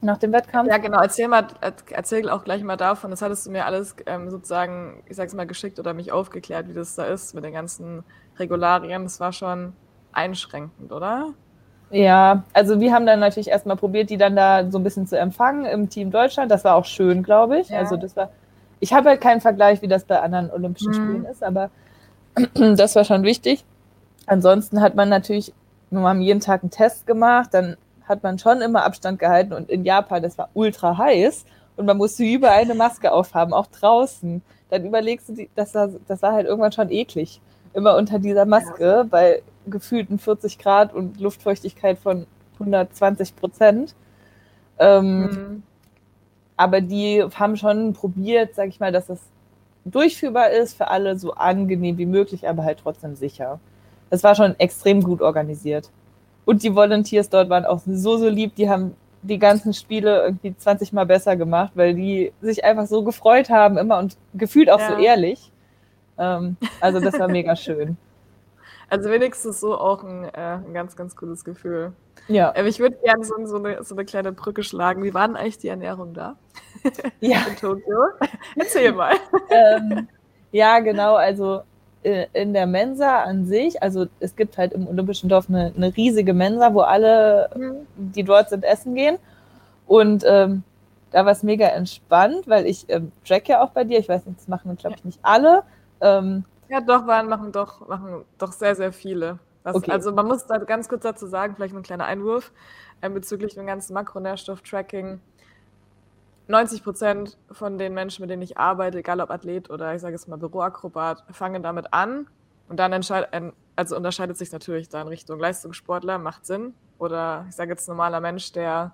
nach 0.00 0.18
dem 0.18 0.32
Wettkampf. 0.32 0.70
Ja, 0.70 0.78
genau. 0.78 1.00
Erzähl 1.00 1.28
mal, 1.28 1.46
erzähl 1.90 2.28
auch 2.30 2.44
gleich 2.44 2.62
mal 2.62 2.76
davon. 2.76 3.10
Das 3.10 3.22
hattest 3.22 3.46
du 3.46 3.50
mir 3.50 3.66
alles 3.66 3.96
ähm, 4.06 4.30
sozusagen, 4.30 5.02
ich 5.08 5.16
sag's 5.16 5.34
mal, 5.34 5.46
geschickt 5.46 5.78
oder 5.78 5.94
mich 5.94 6.12
aufgeklärt, 6.12 6.68
wie 6.68 6.74
das 6.74 6.94
da 6.94 7.04
ist 7.04 7.34
mit 7.34 7.44
den 7.44 7.52
ganzen 7.52 8.04
Regularien. 8.38 9.02
Das 9.04 9.20
war 9.20 9.32
schon 9.32 9.74
einschränkend, 10.12 10.92
oder? 10.92 11.34
Ja, 11.90 12.44
also 12.52 12.80
wir 12.80 12.92
haben 12.92 13.04
dann 13.04 13.20
natürlich 13.20 13.48
erstmal 13.48 13.76
probiert, 13.76 14.10
die 14.10 14.16
dann 14.16 14.36
da 14.36 14.70
so 14.70 14.78
ein 14.78 14.84
bisschen 14.84 15.06
zu 15.06 15.18
empfangen 15.18 15.66
im 15.66 15.88
Team 15.88 16.10
Deutschland. 16.10 16.50
Das 16.50 16.64
war 16.64 16.76
auch 16.76 16.84
schön, 16.84 17.22
glaube 17.22 17.58
ich. 17.58 17.68
Ja. 17.68 17.78
Also 17.78 17.96
das 17.96 18.16
war, 18.16 18.30
ich 18.78 18.92
habe 18.92 19.10
halt 19.10 19.20
keinen 19.20 19.40
Vergleich, 19.40 19.82
wie 19.82 19.88
das 19.88 20.04
bei 20.04 20.20
anderen 20.20 20.50
Olympischen 20.50 20.92
mhm. 20.92 20.94
Spielen 20.94 21.24
ist, 21.24 21.42
aber 21.42 21.70
das 22.54 22.94
war 22.94 23.04
schon 23.04 23.24
wichtig. 23.24 23.64
Ansonsten 24.26 24.80
hat 24.80 24.94
man 24.94 25.08
natürlich, 25.08 25.52
wir 25.90 26.00
haben 26.00 26.20
jeden 26.20 26.40
Tag 26.40 26.62
einen 26.62 26.70
Test 26.70 27.06
gemacht, 27.06 27.50
dann 27.52 27.76
hat 28.04 28.22
man 28.22 28.38
schon 28.38 28.60
immer 28.60 28.84
Abstand 28.84 29.18
gehalten 29.18 29.52
und 29.52 29.68
in 29.68 29.84
Japan, 29.84 30.22
das 30.22 30.38
war 30.38 30.50
ultra 30.54 30.96
heiß 30.96 31.44
und 31.76 31.86
man 31.86 31.96
musste 31.96 32.22
überall 32.24 32.62
eine 32.62 32.74
Maske 32.74 33.10
aufhaben, 33.10 33.52
auch 33.52 33.66
draußen. 33.66 34.42
Dann 34.68 34.84
überlegst 34.84 35.28
du, 35.28 35.48
das 35.56 35.74
war, 35.74 35.88
das 36.06 36.22
war 36.22 36.32
halt 36.32 36.46
irgendwann 36.46 36.72
schon 36.72 36.90
eklig, 36.90 37.40
immer 37.74 37.96
unter 37.96 38.18
dieser 38.18 38.44
Maske, 38.44 39.06
weil 39.10 39.42
gefühlten 39.66 40.18
40 40.18 40.58
Grad 40.58 40.94
und 40.94 41.20
Luftfeuchtigkeit 41.20 41.98
von 41.98 42.26
120 42.54 43.36
Prozent. 43.36 43.94
Ähm, 44.78 45.20
mhm. 45.20 45.62
Aber 46.56 46.80
die 46.80 47.24
haben 47.34 47.56
schon 47.56 47.92
probiert, 47.92 48.54
sag 48.54 48.68
ich 48.68 48.80
mal, 48.80 48.92
dass 48.92 49.08
es 49.08 49.20
durchführbar 49.84 50.50
ist, 50.50 50.76
für 50.76 50.88
alle 50.88 51.18
so 51.18 51.34
angenehm 51.34 51.96
wie 51.98 52.06
möglich, 52.06 52.48
aber 52.48 52.64
halt 52.64 52.80
trotzdem 52.82 53.16
sicher. 53.16 53.60
Das 54.10 54.22
war 54.22 54.34
schon 54.34 54.58
extrem 54.58 55.02
gut 55.02 55.22
organisiert. 55.22 55.90
Und 56.44 56.62
die 56.62 56.74
Volunteers 56.74 57.28
dort 57.30 57.48
waren 57.48 57.64
auch 57.64 57.80
so, 57.86 58.16
so 58.16 58.28
lieb, 58.28 58.54
die 58.56 58.68
haben 58.68 58.94
die 59.22 59.38
ganzen 59.38 59.74
Spiele 59.74 60.22
irgendwie 60.22 60.56
20 60.56 60.92
Mal 60.92 61.06
besser 61.06 61.36
gemacht, 61.36 61.72
weil 61.74 61.94
die 61.94 62.32
sich 62.40 62.64
einfach 62.64 62.86
so 62.86 63.04
gefreut 63.04 63.50
haben 63.50 63.76
immer 63.76 63.98
und 63.98 64.16
gefühlt 64.34 64.70
auch 64.70 64.80
ja. 64.80 64.88
so 64.88 65.02
ehrlich. 65.02 65.49
Ähm, 66.20 66.56
also 66.80 67.00
das 67.00 67.18
war 67.18 67.28
mega 67.28 67.56
schön. 67.56 67.96
Also 68.90 69.08
wenigstens 69.08 69.60
so 69.60 69.78
auch 69.78 70.04
ein, 70.04 70.24
äh, 70.24 70.58
ein 70.66 70.74
ganz, 70.74 70.94
ganz 70.96 71.16
cooles 71.16 71.44
Gefühl. 71.44 71.92
Ja. 72.28 72.52
Ähm, 72.54 72.66
ich 72.66 72.78
würde 72.78 72.96
gerne 73.02 73.24
so, 73.24 73.34
so, 73.46 73.56
eine, 73.56 73.82
so 73.82 73.94
eine 73.94 74.04
kleine 74.04 74.32
Brücke 74.32 74.62
schlagen. 74.62 75.02
Wie 75.02 75.14
war 75.14 75.26
denn 75.26 75.36
eigentlich 75.36 75.58
die 75.58 75.68
Ernährung 75.68 76.12
da? 76.12 76.36
Ja. 77.20 77.38
In 77.48 77.56
Tokio? 77.56 77.98
Erzähl 78.56 78.92
mal. 78.94 79.14
Ähm, 79.48 80.08
ja, 80.52 80.80
genau. 80.80 81.14
Also 81.14 81.62
äh, 82.02 82.26
in 82.32 82.52
der 82.52 82.66
Mensa 82.66 83.22
an 83.22 83.46
sich, 83.46 83.82
also 83.82 84.06
es 84.18 84.34
gibt 84.34 84.58
halt 84.58 84.72
im 84.72 84.88
Olympischen 84.88 85.28
Dorf 85.28 85.48
eine, 85.48 85.72
eine 85.76 85.96
riesige 85.96 86.34
Mensa, 86.34 86.74
wo 86.74 86.80
alle, 86.80 87.50
mhm. 87.54 87.86
die 87.96 88.24
dort 88.24 88.50
sind, 88.50 88.64
essen 88.64 88.94
gehen. 88.94 89.18
Und 89.86 90.24
ähm, 90.26 90.64
da 91.12 91.24
war 91.24 91.32
es 91.32 91.42
mega 91.42 91.66
entspannt, 91.66 92.46
weil 92.48 92.66
ich 92.66 92.86
ähm, 92.88 93.12
track 93.26 93.48
ja 93.48 93.62
auch 93.62 93.70
bei 93.70 93.84
dir. 93.84 93.98
Ich 93.98 94.08
weiß 94.08 94.26
nicht, 94.26 94.40
das 94.40 94.48
machen, 94.48 94.76
glaube 94.76 94.96
ich, 94.96 95.04
nicht 95.04 95.18
alle. 95.22 95.62
Ähm, 96.00 96.44
ja, 96.68 96.80
doch, 96.80 97.06
waren, 97.06 97.28
machen 97.28 97.52
doch, 97.52 97.86
machen 97.88 98.24
doch 98.38 98.52
sehr, 98.52 98.74
sehr 98.74 98.92
viele. 98.92 99.38
Was, 99.62 99.76
okay. 99.76 99.90
Also 99.90 100.12
man 100.12 100.26
muss 100.26 100.46
da 100.46 100.58
ganz 100.58 100.88
kurz 100.88 101.02
dazu 101.02 101.26
sagen, 101.26 101.54
vielleicht 101.54 101.74
ein 101.74 101.82
kleiner 101.82 102.06
Einwurf 102.06 102.52
äh, 103.00 103.10
bezüglich 103.10 103.54
dem 103.54 103.66
ganzen 103.66 103.94
Makronährstoff-Tracking. 103.94 105.20
90 106.48 106.82
Prozent 106.82 107.38
von 107.52 107.78
den 107.78 107.94
Menschen, 107.94 108.22
mit 108.22 108.30
denen 108.30 108.42
ich 108.42 108.58
arbeite, 108.58 108.98
egal 108.98 109.20
ob 109.20 109.30
Athlet 109.30 109.70
oder 109.70 109.94
ich 109.94 110.00
sage 110.00 110.16
es 110.16 110.26
mal 110.26 110.36
Büroakrobat, 110.36 111.24
fangen 111.30 111.62
damit 111.62 111.92
an 111.92 112.26
und 112.68 112.78
dann 112.78 112.92
entscheidet, 112.92 113.54
also 113.76 113.96
unterscheidet 113.96 114.36
sich 114.36 114.50
natürlich 114.50 114.88
da 114.88 115.00
in 115.02 115.08
Richtung 115.08 115.38
Leistungssportler, 115.38 116.18
macht 116.18 116.46
Sinn. 116.46 116.74
Oder 116.98 117.46
ich 117.48 117.54
sage 117.54 117.70
jetzt 117.70 117.88
normaler 117.88 118.20
Mensch, 118.20 118.52
der 118.52 118.92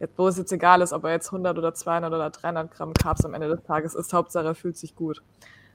jetzt, 0.00 0.18
wo 0.18 0.26
es 0.28 0.38
jetzt 0.38 0.52
egal 0.52 0.80
ist, 0.80 0.92
ob 0.92 1.04
er 1.04 1.12
jetzt 1.12 1.28
100 1.28 1.56
oder 1.58 1.74
200 1.74 2.12
oder 2.12 2.30
300 2.30 2.70
Gramm 2.70 2.92
Carbs 2.94 3.24
am 3.24 3.34
Ende 3.34 3.48
des 3.48 3.62
Tages 3.62 3.94
isst, 3.94 4.12
Hauptsache 4.12 4.46
er 4.46 4.54
fühlt 4.54 4.76
sich 4.76 4.96
gut. 4.96 5.22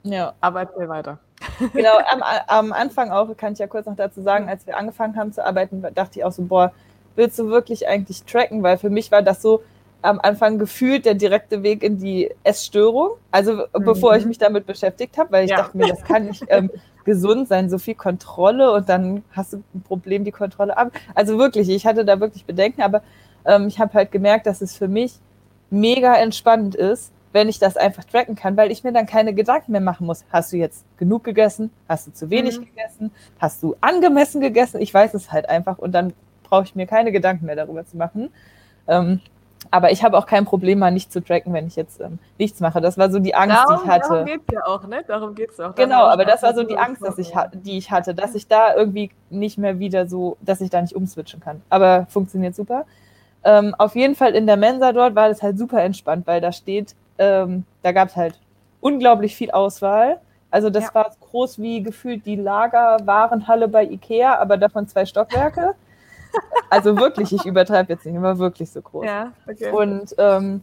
Ja. 0.04 0.34
Aber 0.40 0.60
erzähl 0.60 0.88
weiter. 0.88 1.18
Genau, 1.72 1.98
am, 2.10 2.22
am, 2.46 2.72
Anfang 2.72 3.10
auch, 3.10 3.36
kann 3.36 3.52
ich 3.52 3.58
ja 3.58 3.66
kurz 3.66 3.86
noch 3.86 3.96
dazu 3.96 4.22
sagen, 4.22 4.48
als 4.48 4.66
wir 4.66 4.76
angefangen 4.76 5.16
haben 5.16 5.32
zu 5.32 5.44
arbeiten, 5.44 5.82
dachte 5.94 6.18
ich 6.18 6.24
auch 6.24 6.32
so, 6.32 6.42
boah, 6.42 6.72
willst 7.16 7.38
du 7.38 7.48
wirklich 7.48 7.88
eigentlich 7.88 8.24
tracken? 8.24 8.62
Weil 8.62 8.78
für 8.78 8.90
mich 8.90 9.10
war 9.10 9.22
das 9.22 9.42
so 9.42 9.62
am 10.02 10.20
Anfang 10.20 10.58
gefühlt 10.58 11.04
der 11.04 11.14
direkte 11.14 11.62
Weg 11.62 11.82
in 11.82 11.98
die 11.98 12.30
Essstörung. 12.42 13.10
Also 13.30 13.52
mhm. 13.54 13.84
bevor 13.84 14.16
ich 14.16 14.26
mich 14.26 14.38
damit 14.38 14.66
beschäftigt 14.66 15.16
habe, 15.18 15.32
weil 15.32 15.44
ich 15.44 15.50
ja. 15.50 15.58
dachte 15.58 15.76
mir, 15.76 15.88
das 15.88 16.02
kann 16.02 16.26
nicht 16.26 16.44
ähm, 16.48 16.70
gesund 17.04 17.48
sein, 17.48 17.70
so 17.70 17.78
viel 17.78 17.94
Kontrolle 17.94 18.72
und 18.72 18.88
dann 18.88 19.22
hast 19.32 19.52
du 19.52 19.62
ein 19.74 19.82
Problem, 19.82 20.24
die 20.24 20.32
Kontrolle 20.32 20.76
ab. 20.76 20.92
Also 21.14 21.38
wirklich, 21.38 21.68
ich 21.68 21.86
hatte 21.86 22.04
da 22.04 22.20
wirklich 22.20 22.44
Bedenken, 22.44 22.82
aber 22.82 23.02
ähm, 23.44 23.68
ich 23.68 23.78
habe 23.78 23.94
halt 23.94 24.12
gemerkt, 24.12 24.46
dass 24.46 24.60
es 24.60 24.76
für 24.76 24.88
mich 24.88 25.14
mega 25.70 26.14
entspannend 26.16 26.74
ist, 26.74 27.12
wenn 27.32 27.48
ich 27.48 27.58
das 27.58 27.76
einfach 27.76 28.04
tracken 28.04 28.34
kann, 28.34 28.56
weil 28.56 28.70
ich 28.70 28.84
mir 28.84 28.92
dann 28.92 29.06
keine 29.06 29.34
Gedanken 29.34 29.72
mehr 29.72 29.80
machen 29.80 30.06
muss. 30.06 30.24
Hast 30.30 30.52
du 30.52 30.56
jetzt 30.56 30.84
genug 30.98 31.24
gegessen? 31.24 31.70
Hast 31.88 32.06
du 32.06 32.12
zu 32.12 32.30
wenig 32.30 32.58
mhm. 32.58 32.66
gegessen? 32.66 33.10
Hast 33.38 33.62
du 33.62 33.76
angemessen 33.80 34.40
gegessen? 34.40 34.80
Ich 34.80 34.92
weiß 34.92 35.14
es 35.14 35.32
halt 35.32 35.48
einfach 35.48 35.78
und 35.78 35.92
dann 35.92 36.12
brauche 36.42 36.64
ich 36.64 36.74
mir 36.74 36.86
keine 36.86 37.12
Gedanken 37.12 37.46
mehr 37.46 37.56
darüber 37.56 37.86
zu 37.86 37.96
machen. 37.96 38.30
Ähm, 38.86 39.20
aber 39.70 39.92
ich 39.92 40.02
habe 40.02 40.18
auch 40.18 40.26
kein 40.26 40.44
Problem, 40.44 40.80
mal 40.80 40.90
nicht 40.90 41.12
zu 41.12 41.22
tracken, 41.22 41.52
wenn 41.52 41.66
ich 41.66 41.76
jetzt 41.76 42.00
ähm, 42.00 42.18
nichts 42.38 42.60
mache. 42.60 42.80
Das 42.80 42.98
war 42.98 43.10
so 43.10 43.18
die 43.20 43.34
Angst, 43.34 43.56
darum, 43.56 43.78
die 43.78 43.84
ich 43.84 43.90
hatte. 43.90 44.08
Darum 44.08 44.26
geht 44.26 44.40
es 44.46 44.54
ja 44.54 44.66
auch, 44.66 44.86
ne? 44.86 45.04
Darum 45.06 45.34
geht 45.34 45.50
es 45.50 45.60
auch. 45.60 45.74
Genau, 45.74 46.04
aber 46.04 46.24
das 46.24 46.42
war 46.42 46.54
so 46.54 46.62
die 46.64 46.76
Angst, 46.76 47.02
dass 47.02 47.16
ich, 47.18 47.32
die 47.52 47.78
ich 47.78 47.90
hatte, 47.90 48.14
dass 48.14 48.34
ich 48.34 48.48
da 48.48 48.74
irgendwie 48.74 49.10
nicht 49.30 49.58
mehr 49.58 49.78
wieder 49.78 50.06
so, 50.06 50.36
dass 50.40 50.60
ich 50.60 50.70
da 50.70 50.82
nicht 50.82 50.94
umswitchen 50.94 51.40
kann. 51.40 51.62
Aber 51.70 52.06
funktioniert 52.10 52.56
super. 52.56 52.84
Ähm, 53.44 53.74
auf 53.78 53.94
jeden 53.96 54.14
Fall 54.14 54.34
in 54.34 54.46
der 54.46 54.56
Mensa 54.56 54.92
dort 54.92 55.14
war 55.14 55.28
das 55.28 55.42
halt 55.42 55.58
super 55.58 55.82
entspannt, 55.82 56.26
weil 56.26 56.40
da 56.40 56.52
steht, 56.52 56.94
ähm, 57.18 57.64
da 57.82 57.92
gab 57.92 58.08
es 58.08 58.16
halt 58.16 58.38
unglaublich 58.80 59.36
viel 59.36 59.50
Auswahl. 59.50 60.20
Also 60.50 60.68
das 60.68 60.84
ja. 60.84 60.94
war 60.94 61.10
groß 61.20 61.60
wie 61.60 61.82
gefühlt 61.82 62.26
die 62.26 62.36
Lagerwarenhalle 62.36 63.68
bei 63.68 63.84
Ikea, 63.84 64.38
aber 64.38 64.56
davon 64.56 64.86
zwei 64.88 65.06
Stockwerke. 65.06 65.74
Also 66.70 66.96
wirklich, 66.96 67.30
ich 67.30 67.44
übertreibe 67.44 67.92
jetzt 67.92 68.06
nicht, 68.06 68.22
war 68.22 68.38
wirklich 68.38 68.70
so 68.70 68.80
groß. 68.80 69.04
Ja, 69.04 69.32
okay. 69.46 69.70
Und 69.70 70.14
ähm, 70.16 70.62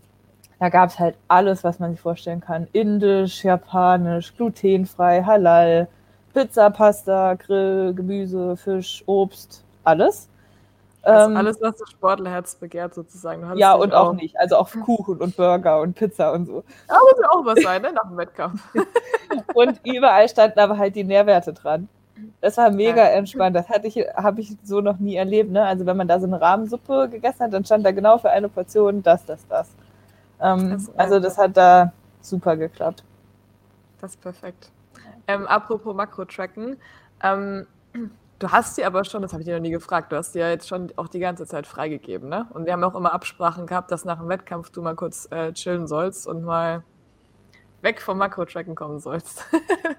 da 0.60 0.70
gab 0.70 0.90
es 0.90 0.98
halt 0.98 1.16
alles, 1.28 1.64
was 1.64 1.78
man 1.80 1.92
sich 1.92 2.02
vorstellen 2.02 2.42
kann. 2.42 2.68
Indisch, 2.74 3.44
japanisch, 3.44 4.36
glutenfrei, 4.36 5.22
halal, 5.24 5.88
Pizza, 6.34 6.70
Pasta, 6.72 7.36
Grill, 7.36 7.94
Gemüse, 7.94 8.58
Fisch, 8.58 9.04
Obst, 9.06 9.64
alles. 9.84 10.29
Also 11.02 11.36
alles, 11.36 11.62
was 11.62 11.78
das 11.78 11.90
Sportlerherz 11.90 12.56
begehrt, 12.56 12.94
sozusagen. 12.94 13.58
Ja, 13.58 13.74
und 13.74 13.94
auch, 13.94 14.10
auch, 14.10 14.14
nicht. 14.14 14.38
Also 14.38 14.58
auch 14.58 14.70
Kuchen 14.70 15.18
und 15.20 15.36
Burger 15.38 15.80
und 15.80 15.96
Pizza 15.96 16.34
und 16.34 16.46
so. 16.46 16.64
Da 16.88 16.96
muss 16.96 17.22
ja 17.22 17.30
auch 17.32 17.46
was 17.46 17.64
sein, 17.64 17.82
ne? 17.82 17.94
Nach 17.94 18.08
dem 18.08 18.18
Wettkampf. 18.18 18.62
und 19.54 19.80
überall 19.86 20.28
standen 20.28 20.60
aber 20.60 20.78
halt 20.78 20.96
die 20.96 21.06
Nährwerte 21.06 21.54
dran. 21.54 21.88
Das 22.42 22.58
war 22.58 22.70
mega 22.70 23.04
entspannt. 23.04 23.56
Das 23.56 23.70
hatte 23.70 23.88
ich, 23.88 23.96
habe 24.16 24.42
ich 24.42 24.58
so 24.64 24.82
noch 24.82 25.00
nie 25.00 25.16
erlebt. 25.16 25.52
Ne? 25.52 25.64
Also 25.64 25.86
wenn 25.86 25.98
man 25.98 26.08
da 26.08 26.20
so 26.20 26.26
eine 26.26 26.40
Rahmensuppe 26.40 27.10
gegessen 27.10 27.42
hat, 27.42 27.54
dann 27.54 27.64
stand 27.66 27.86
da 27.86 27.92
genau 27.92 28.18
für 28.18 28.30
eine 28.30 28.50
Portion 28.50 29.02
das, 29.02 29.26
das, 29.26 29.46
das. 29.48 29.70
Ähm, 30.42 30.72
das 30.72 30.92
also 30.98 31.20
das 31.20 31.38
hat 31.38 31.56
da 31.56 31.94
super 32.22 32.58
geklappt. 32.58 33.04
Das 34.02 34.12
ist 34.12 34.22
perfekt. 34.22 34.72
Ähm, 35.28 35.48
apropos 35.48 35.96
Makro-Tracken. 35.96 36.78
Ähm, 37.24 37.68
du 38.40 38.50
hast 38.50 38.76
sie 38.76 38.86
aber 38.86 39.04
schon, 39.04 39.22
das 39.22 39.34
habe 39.34 39.42
ich 39.42 39.48
dir 39.48 39.56
noch 39.56 39.62
nie 39.62 39.70
gefragt, 39.70 40.12
du 40.12 40.16
hast 40.16 40.34
sie 40.34 40.40
ja 40.40 40.50
jetzt 40.50 40.68
schon 40.68 40.92
auch 40.96 41.08
die 41.08 41.20
ganze 41.20 41.46
Zeit 41.46 41.68
freigegeben, 41.68 42.30
ne? 42.30 42.48
Und 42.52 42.66
wir 42.66 42.74
haben 42.74 42.84
auch 42.84 42.96
immer 42.96 43.14
Absprachen 43.14 43.68
gehabt, 43.68 43.92
dass 43.92 44.06
nach 44.06 44.20
dem 44.20 44.30
Wettkampf 44.30 44.72
du 44.72 44.82
mal 44.82 44.96
kurz 44.96 45.28
äh, 45.32 45.52
chillen 45.54 45.88
sollst 45.88 46.26
und 46.26 46.44
mal 46.44 46.84
weg 47.82 48.02
vom 48.02 48.18
Makro-Tracken 48.18 48.76
kommen 48.76 49.00
sollst. 49.00 49.46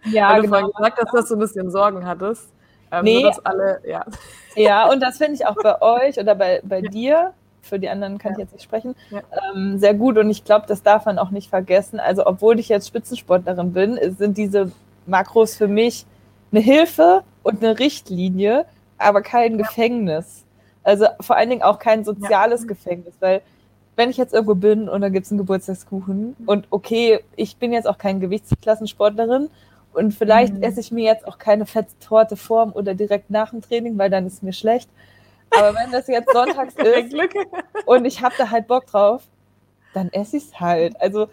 Ja, 0.05 0.33
Weil 0.33 0.43
du 0.43 0.51
genau. 0.51 0.71
gesagt 0.71 0.99
hast, 0.99 1.15
dass 1.15 1.29
du 1.29 1.35
ein 1.35 1.41
bisschen 1.41 1.71
Sorgen 1.71 2.07
hattest. 2.07 2.51
Ähm, 2.91 3.05
nee. 3.05 3.31
So, 3.33 3.43
alle, 3.45 3.81
ja. 3.85 4.05
ja, 4.57 4.89
und 4.91 5.01
das 5.01 5.19
finde 5.19 5.35
ich 5.35 5.47
auch 5.47 5.55
bei 5.63 5.81
euch 6.09 6.19
oder 6.19 6.35
bei, 6.35 6.63
bei 6.65 6.79
ja. 6.79 6.91
dir, 6.91 7.35
für 7.61 7.79
die 7.79 7.89
anderen 7.91 8.17
kann 8.17 8.33
ja. 8.33 8.39
ich 8.39 8.45
jetzt 8.45 8.53
nicht 8.55 8.63
sprechen, 8.63 8.97
ja. 9.11 9.21
ähm, 9.55 9.79
sehr 9.79 9.93
gut. 9.93 10.17
Und 10.17 10.31
ich 10.31 10.45
glaube, 10.45 10.67
das 10.67 10.83
darf 10.83 11.05
man 11.05 11.19
auch 11.19 11.31
nicht 11.31 11.51
vergessen. 11.51 12.01
Also, 12.01 12.27
obwohl 12.27 12.59
ich 12.59 12.71
jetzt 12.71 12.89
Spitzensportlerin 12.89 13.75
bin, 13.75 13.99
sind 14.17 14.39
diese 14.39 14.73
Makros 15.07 15.55
für 15.55 15.69
mich 15.69 16.07
eine 16.51 16.61
Hilfe 16.61 17.23
und 17.43 17.63
eine 17.63 17.79
Richtlinie, 17.79 18.67
aber 18.99 19.23
kein 19.23 19.59
Gefängnis. 19.59 20.45
Also 20.83 21.07
vor 21.21 21.37
allen 21.37 21.51
Dingen 21.51 21.63
auch 21.63 21.79
kein 21.79 22.05
soziales 22.05 22.67
Gefängnis, 22.67 23.15
weil 23.21 23.43
wenn 23.97 24.11
ich 24.11 24.17
jetzt 24.17 24.33
irgendwo 24.33 24.55
bin 24.55 24.89
und 24.89 25.01
da 25.03 25.09
gibt 25.09 25.27
es 25.27 25.33
einen 25.33 25.39
Geburtstagskuchen 25.39 26.37
und 26.47 26.67
okay, 26.71 27.21
ich 27.37 27.57
bin 27.57 27.73
jetzt 27.73 27.87
auch 27.87 27.99
kein 27.99 28.21
Gewichtsklassensportlerin 28.21 29.51
und 29.93 30.15
vielleicht 30.15 30.55
mhm. 30.55 30.63
esse 30.63 30.81
ich 30.81 30.91
mir 30.91 31.05
jetzt 31.05 31.27
auch 31.27 31.39
keine 31.39 31.67
Fetttorte 31.67 32.37
vorm 32.37 32.73
oder 32.73 32.95
direkt 32.95 33.31
nach 33.31 33.51
dem 33.51 33.61
Training, 33.61 33.99
weil 33.99 34.11
dann 34.11 34.27
ist 34.27 34.43
mir 34.43 34.53
schlecht. 34.53 34.89
Aber 35.51 35.75
wenn 35.75 35.91
das 35.91 36.07
jetzt 36.07 36.31
sonntags 36.33 36.75
ist 36.75 37.15
und 37.87 38.05
ich 38.05 38.23
habe 38.23 38.35
da 38.39 38.51
halt 38.51 38.69
Bock 38.69 38.87
drauf, 38.87 39.23
dann 39.93 40.09
esse 40.13 40.37
ich 40.37 40.45
es 40.45 40.61
halt. 40.61 41.01
Also 41.01 41.29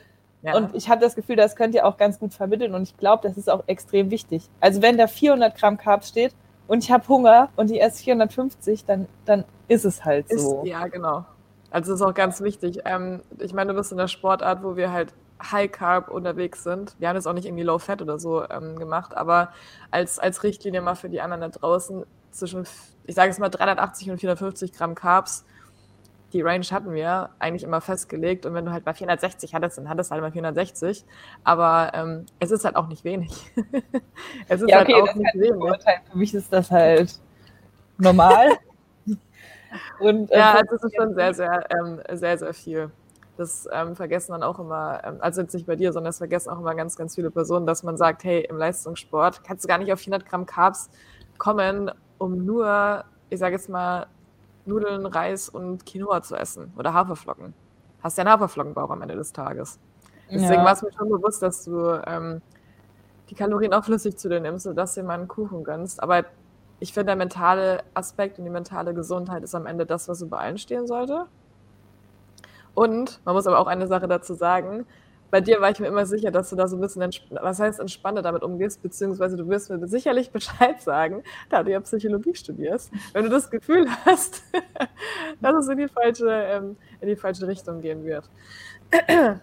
ja. 0.48 0.56
und 0.56 0.76
ich 0.76 0.90
habe 0.90 1.02
das 1.02 1.16
Gefühl, 1.16 1.36
das 1.36 1.56
könnt 1.56 1.76
ihr 1.76 1.86
auch 1.86 1.98
ganz 1.98 2.20
gut 2.20 2.34
vermitteln 2.34 2.74
und 2.74 2.84
ich 2.84 2.98
glaube, 2.98 3.28
das 3.28 3.38
ist 3.38 3.50
auch 3.50 3.64
extrem 3.68 4.10
wichtig. 4.12 4.50
Also 4.60 4.82
wenn 4.82 4.98
da 4.98 5.08
400 5.08 5.58
Gramm 5.58 5.78
Carbs 5.78 6.10
steht 6.10 6.34
und 6.68 6.84
ich 6.84 6.92
habe 6.92 7.08
Hunger 7.08 7.50
und 7.56 7.72
ich 7.72 7.82
esse 7.82 8.04
450, 8.04 8.86
dann, 8.86 9.08
dann 9.26 9.46
ist 9.68 9.86
es 9.86 10.06
halt 10.06 10.30
so. 10.30 10.62
Ist, 10.64 10.70
ja, 10.70 10.88
genau. 10.88 11.26
Also 11.70 11.92
das 11.92 12.02
ist 12.02 12.08
auch 12.08 12.14
ganz 12.14 12.42
wichtig. 12.42 12.80
Ähm, 12.86 13.22
ich 13.40 13.54
meine, 13.54 13.74
du 13.74 13.78
bist 13.78 13.92
in 13.92 13.98
der 13.98 14.08
Sportart, 14.08 14.64
wo 14.64 14.76
wir 14.76 14.92
halt 14.92 15.14
High 15.52 15.72
Carb 15.72 16.10
unterwegs 16.10 16.64
sind. 16.64 16.96
Wir 17.00 17.10
haben 17.10 17.16
das 17.16 17.28
auch 17.28 17.34
nicht 17.34 17.46
irgendwie 17.46 17.64
Low 17.64 17.78
Fat 17.78 18.02
oder 18.02 18.18
so 18.18 18.48
ähm, 18.50 18.80
gemacht, 18.80 19.16
aber 19.16 19.50
als, 19.92 20.20
als 20.20 20.44
Richtlinie 20.44 20.82
mal 20.82 20.96
für 20.96 21.10
die 21.10 21.22
anderen 21.22 21.42
da 21.42 21.50
draußen 21.50 22.06
zwischen, 22.32 22.66
ich 23.06 23.16
sage 23.16 23.32
es 23.32 23.40
mal, 23.40 23.50
380 23.50 24.12
und 24.12 24.20
450 24.20 24.74
Gramm 24.74 24.96
Carbs, 24.96 25.46
die 26.38 26.44
Range 26.44 26.66
hatten 26.70 26.94
wir 26.94 27.32
eigentlich 27.40 27.64
immer 27.64 27.82
festgelegt. 27.82 28.46
Und 28.46 28.54
wenn 28.54 28.64
du 28.64 28.72
halt 28.72 28.86
mal 28.86 28.94
460 28.94 29.56
hattest, 29.56 29.80
dann 29.80 29.90
hattest 29.90 30.12
du 30.12 30.14
halt 30.14 30.22
mal 30.22 30.32
460. 30.32 31.04
Aber 31.44 31.92
ähm, 31.96 32.28
es 32.40 32.52
ist 32.52 32.64
halt 32.64 32.76
auch 32.76 32.88
nicht 32.88 33.04
wenig. 33.04 33.32
es 34.48 34.62
ist 34.62 34.70
ja, 34.70 34.78
halt 34.78 34.88
okay, 34.88 35.02
halt 35.02 35.10
auch 35.10 35.16
nicht 35.16 35.34
wenig. 35.34 35.84
Für 36.12 36.18
mich 36.18 36.36
ist 36.36 36.54
das 36.54 36.70
halt 36.70 37.20
normal. 37.98 38.50
Und, 40.00 40.32
äh, 40.32 40.38
ja, 40.38 40.54
also 40.54 40.76
es 40.76 40.84
ist 40.84 40.96
schon 40.96 41.16
sehr, 41.16 41.34
sehr, 41.34 41.66
ähm, 41.72 42.02
sehr, 42.12 42.38
sehr 42.38 42.54
viel. 42.54 42.92
Das 43.36 43.68
ähm, 43.72 43.96
vergessen 43.96 44.34
dann 44.34 44.44
auch 44.44 44.60
immer, 44.60 45.02
ähm, 45.04 45.18
also 45.20 45.42
jetzt 45.42 45.56
nicht 45.56 45.66
bei 45.66 45.76
dir, 45.76 45.92
sondern 45.92 46.10
das 46.10 46.20
vergessen 46.20 46.52
auch 46.52 46.60
immer 46.60 46.76
ganz, 46.76 46.96
ganz 46.96 47.16
viele 47.16 47.32
Personen, 47.32 47.66
dass 47.66 47.82
man 47.82 47.98
sagt, 47.98 48.24
hey, 48.24 48.42
im 48.48 48.58
Leistungssport 48.58 49.44
kannst 49.44 49.64
du 49.64 49.68
gar 49.68 49.80
nicht 49.80 49.92
auf 49.92 50.00
400 50.00 50.30
Gramm 50.30 50.46
Carbs 50.46 50.92
kommen, 51.40 51.90
um 52.20 52.46
nur, 52.46 53.06
ich 53.32 53.40
sage 53.40 53.56
jetzt 53.56 53.70
mal, 53.70 54.06
Nudeln, 54.68 55.06
Reis 55.06 55.50
und 55.50 55.86
Quinoa 55.86 56.22
zu 56.22 56.36
essen 56.36 56.74
oder 56.78 56.94
Haferflocken. 56.94 57.54
Hast 58.04 58.18
ja 58.18 58.24
einen 58.24 58.32
Haferflockenbauch 58.34 58.90
am 58.90 59.02
Ende 59.02 59.16
des 59.16 59.34
Tages. 59.34 59.80
Deswegen 60.30 60.62
ja. 60.62 60.66
war 60.66 60.74
es 60.74 60.82
mir 60.82 60.92
schon 60.92 61.10
bewusst, 61.10 61.42
dass 61.42 61.64
du 61.64 62.02
ähm, 62.06 62.42
die 63.30 63.36
Kalorien 63.36 63.74
auch 63.74 63.84
flüssig 63.84 64.18
zu 64.18 64.30
dir 64.30 64.40
nimmst, 64.40 64.66
sodass 64.66 64.94
du 64.94 65.02
dir 65.02 65.08
mal 65.08 65.16
einen 65.16 65.28
Kuchen 65.28 65.64
gönnst. 65.64 66.02
Aber 66.04 66.26
ich 66.80 66.94
finde, 66.94 67.08
der 67.08 67.16
mentale 67.16 67.84
Aspekt 67.94 68.38
und 68.38 68.46
die 68.46 68.52
mentale 68.52 68.94
Gesundheit 68.94 69.44
ist 69.44 69.56
am 69.56 69.66
Ende 69.66 69.86
das, 69.86 70.08
was 70.08 70.22
über 70.22 70.40
allen 70.40 70.58
stehen 70.58 70.86
sollte. 70.86 71.26
Und 72.74 73.22
man 73.26 73.34
muss 73.34 73.48
aber 73.48 73.60
auch 73.60 73.68
eine 73.68 73.88
Sache 73.88 74.08
dazu 74.08 74.36
sagen, 74.36 74.86
bei 75.30 75.42
dir 75.42 75.60
war 75.60 75.72
ich 75.72 75.80
mir 75.80 75.88
immer 75.88 76.06
sicher, 76.06 76.32
dass 76.32 76.50
du 76.50 76.56
da 76.56 76.68
so 76.68 76.78
ein 76.78 76.82
bisschen, 76.82 77.10
was 77.30 77.60
heißt 77.60 77.80
entspannter 77.80 78.22
damit 78.22 78.44
umgehst, 78.44 78.82
beziehungsweise 78.82 79.36
du 79.38 79.48
wirst 79.48 79.70
mir 79.70 79.86
sicherlich 79.88 80.32
Bescheid 80.32 80.82
sagen, 80.82 81.24
da 81.50 81.64
du 81.64 81.72
ja 81.72 81.80
Psychologie 81.82 82.36
studierst, 82.36 82.92
wenn 83.14 83.24
du 83.24 83.30
das 83.30 83.50
Gefühl 83.50 83.88
hast, 84.06 84.44
dass 85.42 85.56
es 85.56 85.68
in 85.70 85.78
die 85.78 85.88
falsche, 85.88 86.30
ähm, 86.30 86.78
in 87.02 87.08
die 87.08 87.16
falsche 87.16 87.48
Richtung 87.48 87.82
gehen 87.82 88.04
wird. 88.06 88.30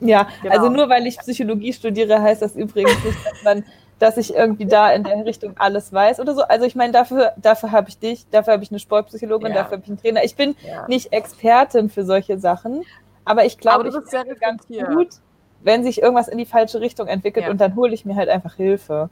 Ja, 0.00 0.28
genau. 0.42 0.56
also 0.56 0.68
nur 0.68 0.88
weil 0.88 1.06
ich 1.06 1.16
Psychologie 1.18 1.72
studiere, 1.72 2.20
heißt 2.20 2.42
das 2.42 2.56
übrigens 2.56 3.02
nicht, 3.04 3.24
dass 3.24 3.42
man 3.44 3.64
dass 3.98 4.16
ich 4.16 4.34
irgendwie 4.34 4.66
da 4.66 4.92
in 4.92 5.04
der 5.04 5.24
Richtung 5.24 5.54
alles 5.56 5.92
weiß 5.92 6.20
oder 6.20 6.34
so. 6.34 6.42
Also 6.42 6.66
ich 6.66 6.74
meine, 6.74 6.92
dafür, 6.92 7.32
dafür 7.36 7.72
habe 7.72 7.88
ich 7.88 7.98
dich, 7.98 8.28
dafür 8.30 8.54
habe 8.54 8.64
ich 8.64 8.70
eine 8.70 8.80
Sportpsychologin, 8.80 9.48
ja. 9.48 9.54
dafür 9.54 9.72
habe 9.78 9.82
ich 9.82 9.88
einen 9.88 9.98
Trainer. 9.98 10.24
Ich 10.24 10.36
bin 10.36 10.56
ja. 10.66 10.86
nicht 10.88 11.12
Expertin 11.12 11.88
für 11.88 12.04
solche 12.04 12.38
Sachen, 12.38 12.84
aber 13.24 13.44
ich 13.44 13.58
glaube, 13.58 13.88
ich 13.88 13.94
bin 13.94 14.36
ganz 14.40 14.66
gut, 14.66 15.08
wenn 15.62 15.82
sich 15.82 16.02
irgendwas 16.02 16.28
in 16.28 16.38
die 16.38 16.46
falsche 16.46 16.80
Richtung 16.80 17.06
entwickelt 17.06 17.46
ja. 17.46 17.50
und 17.50 17.60
dann 17.60 17.74
hole 17.76 17.94
ich 17.94 18.04
mir 18.04 18.16
halt 18.16 18.28
einfach 18.28 18.54
Hilfe. 18.54 19.10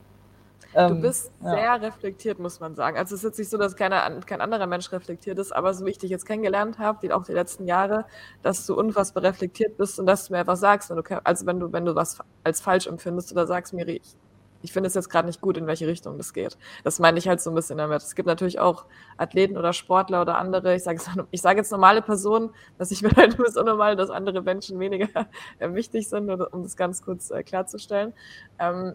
Du 0.74 0.80
ähm, 0.80 1.02
bist 1.02 1.30
ja. 1.42 1.50
sehr 1.50 1.82
reflektiert, 1.82 2.38
muss 2.38 2.58
man 2.58 2.74
sagen. 2.74 2.96
Also 2.96 3.14
es 3.14 3.22
ist 3.22 3.30
jetzt 3.30 3.38
nicht 3.38 3.50
so, 3.50 3.58
dass 3.58 3.76
keiner, 3.76 4.20
kein 4.20 4.40
anderer 4.40 4.66
Mensch 4.66 4.90
reflektiert 4.90 5.38
ist, 5.38 5.52
aber 5.52 5.74
so 5.74 5.84
wie 5.84 5.90
ich 5.90 5.98
dich 5.98 6.10
jetzt 6.10 6.24
kennengelernt 6.24 6.78
habe, 6.78 7.14
auch 7.14 7.24
die 7.24 7.32
letzten 7.32 7.66
Jahre, 7.66 8.06
dass 8.42 8.66
du 8.66 8.74
unfassbar 8.74 9.22
reflektiert 9.22 9.76
bist 9.76 9.98
und 9.98 10.06
dass 10.06 10.26
du 10.26 10.32
mir 10.32 10.40
einfach 10.40 10.56
sagst, 10.56 10.88
wenn 10.88 10.96
du, 10.96 11.20
also 11.24 11.46
wenn 11.46 11.60
du, 11.60 11.72
wenn 11.72 11.84
du 11.84 11.94
was 11.94 12.18
als 12.42 12.62
falsch 12.62 12.86
empfindest 12.86 13.32
oder 13.32 13.46
sagst, 13.46 13.74
Miri, 13.74 14.00
ich, 14.02 14.16
ich 14.62 14.72
finde 14.72 14.86
es 14.86 14.94
jetzt 14.94 15.10
gerade 15.10 15.26
nicht 15.26 15.40
gut, 15.40 15.56
in 15.56 15.66
welche 15.66 15.86
Richtung 15.86 16.16
das 16.16 16.32
geht. 16.32 16.56
Das 16.84 16.98
meine 16.98 17.18
ich 17.18 17.28
halt 17.28 17.40
so 17.40 17.50
ein 17.50 17.54
bisschen 17.54 17.78
damit. 17.78 18.02
Es 18.02 18.14
gibt 18.14 18.26
natürlich 18.26 18.58
auch 18.58 18.86
Athleten 19.16 19.56
oder 19.56 19.72
Sportler 19.72 20.22
oder 20.22 20.38
andere, 20.38 20.74
ich 20.74 20.82
sage 20.82 21.00
ich 21.30 21.42
sage 21.42 21.58
jetzt 21.58 21.72
normale 21.72 22.02
Personen, 22.02 22.50
dass 22.78 22.90
ich 22.90 23.02
mir 23.02 23.10
halt 23.16 23.36
so 23.52 23.62
normal, 23.62 23.96
dass 23.96 24.10
andere 24.10 24.42
Menschen 24.42 24.78
weniger 24.78 25.08
wichtig 25.60 26.08
sind, 26.08 26.30
um 26.30 26.62
das 26.62 26.76
ganz 26.76 27.02
kurz 27.02 27.30
äh, 27.30 27.42
klarzustellen. 27.42 28.12
Ähm, 28.58 28.94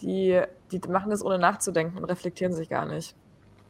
die, 0.00 0.40
die 0.70 0.80
machen 0.88 1.10
das 1.10 1.24
ohne 1.24 1.38
nachzudenken 1.38 1.98
und 1.98 2.04
reflektieren 2.04 2.52
sich 2.52 2.68
gar 2.68 2.86
nicht. 2.86 3.14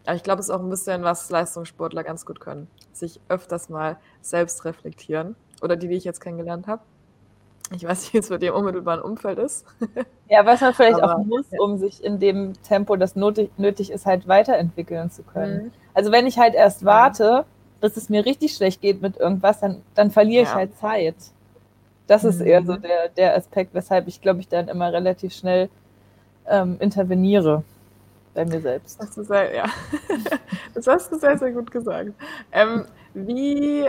Aber 0.05 0.17
ich 0.17 0.23
glaube, 0.23 0.41
es 0.41 0.49
ist 0.49 0.55
auch 0.55 0.61
ein 0.61 0.71
bisschen, 0.71 1.03
was 1.03 1.31
Leistungssportler 1.31 2.03
ganz 2.03 2.27
gut 2.27 2.41
können. 2.41 2.69
Sich 2.93 3.21
öfters 3.29 3.69
mal 3.69 3.99
selbst 4.21 4.65
reflektieren. 4.65 5.37
Oder 5.61 5.77
die, 5.77 5.89
die 5.89 5.95
ich 5.95 6.05
jetzt 6.05 6.21
kennengelernt 6.21 6.67
habe. 6.67 6.83
Ich 7.75 7.85
weiß 7.85 8.03
nicht, 8.03 8.15
wie 8.15 8.19
es 8.19 8.29
bei 8.29 8.39
dir 8.39 8.51
im 8.51 8.57
unmittelbaren 8.57 9.03
Umfeld 9.03 9.39
ist. 9.39 9.67
Ja, 10.29 10.47
was 10.47 10.63
man 10.63 10.73
vielleicht 10.73 11.03
Aber, 11.03 11.17
auch 11.17 11.25
muss, 11.27 11.45
um 11.59 11.77
sich 11.77 12.03
in 12.03 12.19
dem 12.19 12.55
Tempo, 12.63 12.97
das 12.97 13.17
nötig, 13.17 13.51
nötig 13.59 13.91
ist, 13.91 14.07
halt 14.07 14.27
weiterentwickeln 14.27 15.11
zu 15.11 15.23
können. 15.25 15.65
Mhm. 15.65 15.73
Also 15.93 16.11
wenn 16.11 16.27
ich 16.27 16.39
halt 16.39 16.55
erst 16.55 16.87
warte, 16.87 17.45
bis 17.83 17.99
es 17.99 18.09
mir 18.09 18.25
richtig 18.25 18.55
schlecht 18.55 18.81
geht 18.81 19.03
mit 19.03 19.19
irgendwas, 19.19 19.61
dann, 19.61 19.83
dann 19.95 20.11
verliere 20.11 20.45
ja. 20.45 20.49
ich 20.49 20.55
halt 20.55 20.79
Zeit. 20.79 21.17
Das 22.07 22.23
mhm. 22.23 22.29
ist 22.31 22.41
eher 22.41 22.65
so 22.65 22.77
der, 22.77 23.11
der 23.11 23.37
Aspekt, 23.37 23.75
weshalb 23.75 24.09
ich, 24.09 24.23
glaube 24.23 24.41
ich, 24.41 24.49
dann 24.49 24.69
immer 24.69 24.91
relativ 24.91 25.35
schnell 25.35 25.69
ähm, 26.49 26.77
interveniere 26.81 27.63
bei 28.33 28.47
mir 28.47 28.61
selbst. 28.63 29.01
Das, 29.03 29.15
sehr, 29.15 29.55
ja. 29.55 29.65
das 30.75 30.87
hast 30.87 31.13
du 31.13 31.19
sehr, 31.19 31.37
sehr 31.37 31.53
gut 31.53 31.71
gesagt. 31.71 32.13
Ähm, 32.53 32.87
wie, 33.13 33.87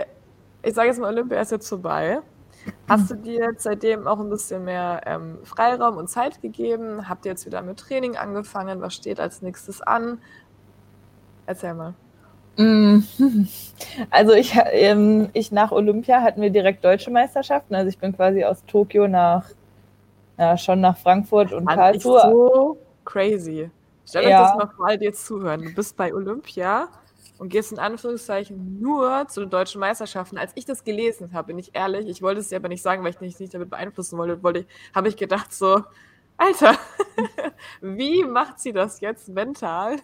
ich 0.62 0.74
sage 0.74 0.88
jetzt 0.88 1.00
mal, 1.00 1.12
Olympia 1.12 1.40
ist 1.40 1.52
jetzt 1.52 1.68
vorbei. 1.68 2.20
Hast 2.88 3.10
du 3.10 3.14
dir 3.14 3.52
seitdem 3.56 4.06
auch 4.06 4.20
ein 4.20 4.30
bisschen 4.30 4.64
mehr 4.64 5.00
ähm, 5.06 5.38
Freiraum 5.44 5.96
und 5.96 6.08
Zeit 6.08 6.40
gegeben? 6.42 7.08
Habt 7.08 7.24
ihr 7.24 7.32
jetzt 7.32 7.46
wieder 7.46 7.62
mit 7.62 7.78
Training 7.78 8.16
angefangen? 8.16 8.80
Was 8.80 8.94
steht 8.94 9.20
als 9.20 9.42
nächstes 9.42 9.80
an? 9.80 10.18
Erzähl 11.46 11.74
mal. 11.74 11.94
Mm. 12.56 13.00
Also 14.10 14.32
ich, 14.32 14.56
ähm, 14.72 15.28
ich 15.32 15.52
nach 15.52 15.70
Olympia 15.70 16.20
hatten 16.20 16.40
wir 16.40 16.50
direkt 16.50 16.84
deutsche 16.84 17.10
Meisterschaften. 17.10 17.74
Also 17.74 17.88
ich 17.88 17.98
bin 17.98 18.14
quasi 18.14 18.44
aus 18.44 18.64
Tokio 18.66 19.08
nach 19.08 19.46
ja, 20.38 20.56
schon 20.56 20.80
nach 20.80 20.96
Frankfurt 20.96 21.52
und 21.52 21.64
Fand 21.64 21.76
Karlsruhe. 21.76 22.20
so 22.22 22.78
crazy. 23.04 23.70
Stell 24.06 24.28
ja. 24.28 24.42
euch 24.42 24.48
das 24.48 24.56
mal 24.56 24.72
vor, 24.74 24.86
all 24.88 25.02
jetzt 25.02 25.26
zuhören. 25.26 25.62
Du 25.62 25.74
bist 25.74 25.96
bei 25.96 26.12
Olympia 26.12 26.88
und 27.44 27.50
gehst 27.50 27.72
in 27.72 27.78
Anführungszeichen 27.78 28.80
nur 28.80 29.28
zu 29.28 29.40
den 29.40 29.50
deutschen 29.50 29.78
Meisterschaften. 29.78 30.38
Als 30.38 30.52
ich 30.54 30.64
das 30.64 30.82
gelesen 30.82 31.34
habe, 31.34 31.48
bin 31.48 31.58
ich 31.58 31.74
ehrlich, 31.74 32.08
ich 32.08 32.22
wollte 32.22 32.40
es 32.40 32.48
dir 32.48 32.56
aber 32.56 32.68
nicht 32.68 32.80
sagen, 32.80 33.02
weil 33.04 33.10
ich 33.10 33.18
dich 33.18 33.38
nicht 33.38 33.52
damit 33.52 33.68
beeinflussen 33.68 34.16
wollte, 34.16 34.42
wollte 34.42 34.64
habe 34.94 35.08
ich 35.08 35.16
gedacht 35.18 35.52
so, 35.52 35.82
Alter, 36.38 36.74
wie 37.82 38.24
macht 38.24 38.60
sie 38.60 38.72
das 38.72 39.00
jetzt 39.00 39.28
mental? 39.28 39.96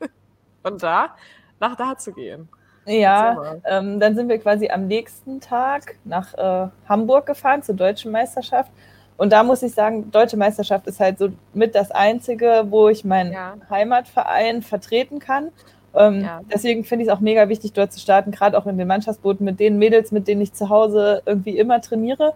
und 0.62 0.82
da, 0.82 1.16
nach 1.60 1.76
da 1.76 1.96
zu 1.96 2.12
gehen. 2.12 2.50
Ja, 2.84 3.56
ähm, 3.64 3.98
dann 3.98 4.14
sind 4.14 4.28
wir 4.28 4.38
quasi 4.38 4.68
am 4.68 4.86
nächsten 4.86 5.40
Tag 5.40 5.96
nach 6.04 6.34
äh, 6.34 6.68
Hamburg 6.86 7.24
gefahren 7.24 7.62
zur 7.62 7.74
deutschen 7.74 8.12
Meisterschaft 8.12 8.70
und 9.16 9.32
da 9.32 9.42
muss 9.44 9.62
ich 9.62 9.72
sagen, 9.72 10.10
Deutsche 10.10 10.36
Meisterschaft 10.36 10.86
ist 10.88 11.00
halt 11.00 11.18
so 11.18 11.30
mit 11.54 11.74
das 11.74 11.90
Einzige, 11.90 12.66
wo 12.68 12.88
ich 12.88 13.04
meinen 13.04 13.32
ja. 13.32 13.54
Heimatverein 13.70 14.60
vertreten 14.62 15.20
kann. 15.20 15.52
Ähm, 15.94 16.22
ja. 16.22 16.40
Deswegen 16.52 16.84
finde 16.84 17.04
ich 17.04 17.08
es 17.08 17.14
auch 17.14 17.20
mega 17.20 17.48
wichtig, 17.48 17.72
dort 17.72 17.92
zu 17.92 18.00
starten, 18.00 18.30
gerade 18.30 18.56
auch 18.56 18.66
in 18.66 18.78
den 18.78 18.88
Mannschaftsbooten 18.88 19.44
mit 19.44 19.60
den 19.60 19.78
Mädels, 19.78 20.12
mit 20.12 20.28
denen 20.28 20.40
ich 20.40 20.52
zu 20.52 20.68
Hause 20.68 21.22
irgendwie 21.26 21.58
immer 21.58 21.80
trainiere. 21.80 22.34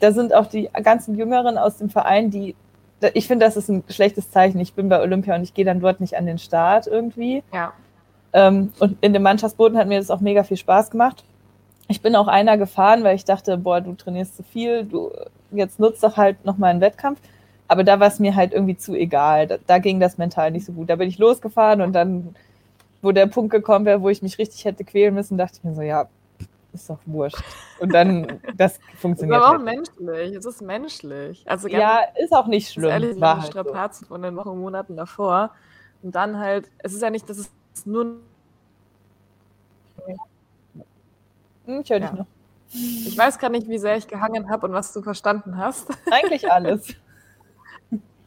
Da 0.00 0.12
sind 0.12 0.34
auch 0.34 0.46
die 0.46 0.68
ganzen 0.82 1.16
Jüngeren 1.16 1.58
aus 1.58 1.78
dem 1.78 1.90
Verein, 1.90 2.30
die, 2.30 2.54
ich 3.14 3.26
finde, 3.26 3.46
das 3.46 3.56
ist 3.56 3.68
ein 3.68 3.84
schlechtes 3.88 4.30
Zeichen. 4.30 4.60
Ich 4.60 4.74
bin 4.74 4.88
bei 4.88 5.00
Olympia 5.00 5.34
und 5.34 5.42
ich 5.42 5.54
gehe 5.54 5.64
dann 5.64 5.80
dort 5.80 6.00
nicht 6.00 6.16
an 6.16 6.26
den 6.26 6.38
Start 6.38 6.86
irgendwie. 6.86 7.42
Ja. 7.52 7.72
Ähm, 8.32 8.72
und 8.78 8.98
in 9.00 9.12
den 9.12 9.22
Mannschaftsbooten 9.22 9.78
hat 9.78 9.88
mir 9.88 9.98
das 9.98 10.10
auch 10.10 10.20
mega 10.20 10.42
viel 10.44 10.56
Spaß 10.56 10.90
gemacht. 10.90 11.24
Ich 11.88 12.02
bin 12.02 12.14
auch 12.16 12.28
einer 12.28 12.58
gefahren, 12.58 13.02
weil 13.02 13.16
ich 13.16 13.24
dachte, 13.24 13.56
boah, 13.56 13.80
du 13.80 13.94
trainierst 13.94 14.36
zu 14.36 14.42
viel, 14.42 14.84
du 14.84 15.10
jetzt 15.50 15.80
nutzt 15.80 16.02
doch 16.02 16.16
halt 16.16 16.44
nochmal 16.44 16.70
einen 16.70 16.80
Wettkampf. 16.80 17.18
Aber 17.66 17.84
da 17.84 18.00
war 18.00 18.08
es 18.08 18.18
mir 18.18 18.34
halt 18.34 18.52
irgendwie 18.52 18.76
zu 18.76 18.94
egal. 18.94 19.46
Da, 19.46 19.56
da, 19.66 19.78
ging 19.78 20.00
das 20.00 20.18
mental 20.18 20.50
nicht 20.50 20.64
so 20.64 20.72
gut. 20.72 20.88
Da 20.88 20.96
bin 20.96 21.08
ich 21.08 21.18
losgefahren 21.18 21.82
und 21.82 21.92
dann, 21.92 22.34
wo 23.02 23.12
der 23.12 23.26
Punkt 23.26 23.50
gekommen 23.50 23.84
wäre, 23.84 24.02
wo 24.02 24.08
ich 24.08 24.22
mich 24.22 24.38
richtig 24.38 24.64
hätte 24.64 24.84
quälen 24.84 25.14
müssen, 25.14 25.38
dachte 25.38 25.58
ich 25.58 25.64
mir 25.64 25.74
so, 25.74 25.82
ja, 25.82 26.08
ist 26.72 26.90
doch 26.90 26.98
wurscht. 27.06 27.42
Und 27.80 27.94
dann, 27.94 28.40
das 28.56 28.78
funktioniert. 28.98 29.40
Das 29.40 29.46
ist 29.46 29.48
aber 29.48 29.62
auch 29.62 29.66
halt 29.66 29.76
menschlich. 29.98 30.36
Es 30.36 30.44
ist 30.44 30.62
menschlich. 30.62 31.44
Also 31.46 31.68
ja, 31.68 32.00
ist 32.22 32.32
auch 32.32 32.46
nicht 32.46 32.72
schlimm. 32.72 32.90
Ehrlich, 32.90 33.20
war 33.20 33.40
halt 33.40 33.52
Strapazen 33.52 34.06
so. 34.06 34.14
von 34.14 34.22
den 34.22 34.36
Wochen 34.36 34.50
und 34.50 34.60
Monaten 34.60 34.96
davor. 34.96 35.50
Und 36.02 36.14
dann 36.14 36.38
halt, 36.38 36.70
es 36.78 36.92
ist 36.92 37.02
ja 37.02 37.10
nicht, 37.10 37.28
das 37.28 37.38
ist 37.38 37.52
nur. 37.86 38.16
Hm, 41.66 41.80
ich 41.80 41.90
höre 41.90 42.00
dich 42.00 42.10
ja. 42.10 42.16
noch. 42.16 42.26
Ich 42.70 43.16
weiß 43.16 43.38
gar 43.38 43.48
nicht, 43.50 43.68
wie 43.68 43.78
sehr 43.78 43.96
ich 43.96 44.06
gehangen 44.06 44.50
habe 44.50 44.66
und 44.66 44.72
was 44.72 44.92
du 44.92 45.02
verstanden 45.02 45.56
hast. 45.56 45.88
Eigentlich 46.10 46.50
alles. 46.52 46.94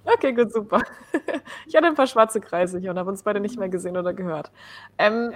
Okay, 0.06 0.34
gut, 0.34 0.52
super. 0.52 0.82
Ich 1.68 1.76
hatte 1.76 1.88
ein 1.88 1.96
paar 1.96 2.08
schwarze 2.08 2.42
Kreise 2.42 2.80
hier 2.80 2.92
und 2.92 3.00
habe 3.00 3.10
uns 3.10 3.24
beide 3.24 3.40
nicht 3.40 3.58
mehr 3.58 3.70
gesehen 3.70 3.98
oder 3.98 4.14
gehört. 4.14 4.52
Ähm, 4.98 5.34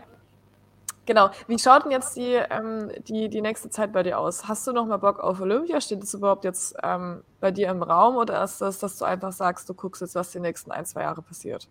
genau, 1.05 1.29
wie 1.47 1.59
schaut 1.59 1.85
denn 1.85 1.91
jetzt 1.91 2.15
die, 2.15 2.33
ähm, 2.33 2.91
die, 3.07 3.29
die 3.29 3.41
nächste 3.41 3.69
Zeit 3.69 3.93
bei 3.93 4.03
dir 4.03 4.19
aus? 4.19 4.47
Hast 4.47 4.65
du 4.67 4.71
noch 4.71 4.85
mal 4.85 4.97
Bock 4.97 5.19
auf 5.19 5.39
Olympia? 5.39 5.79
Steht 5.79 6.01
das 6.01 6.13
überhaupt 6.13 6.43
jetzt 6.43 6.75
ähm, 6.83 7.23
bei 7.39 7.51
dir 7.51 7.69
im 7.69 7.83
Raum 7.83 8.15
oder 8.15 8.43
ist 8.43 8.59
das, 8.61 8.79
dass 8.79 8.97
du 8.97 9.05
einfach 9.05 9.31
sagst, 9.31 9.69
du 9.69 9.73
guckst 9.73 10.01
jetzt, 10.01 10.15
was 10.15 10.31
die 10.31 10.39
nächsten 10.39 10.71
ein, 10.71 10.85
zwei 10.85 11.03
Jahre 11.03 11.21
passiert? 11.21 11.67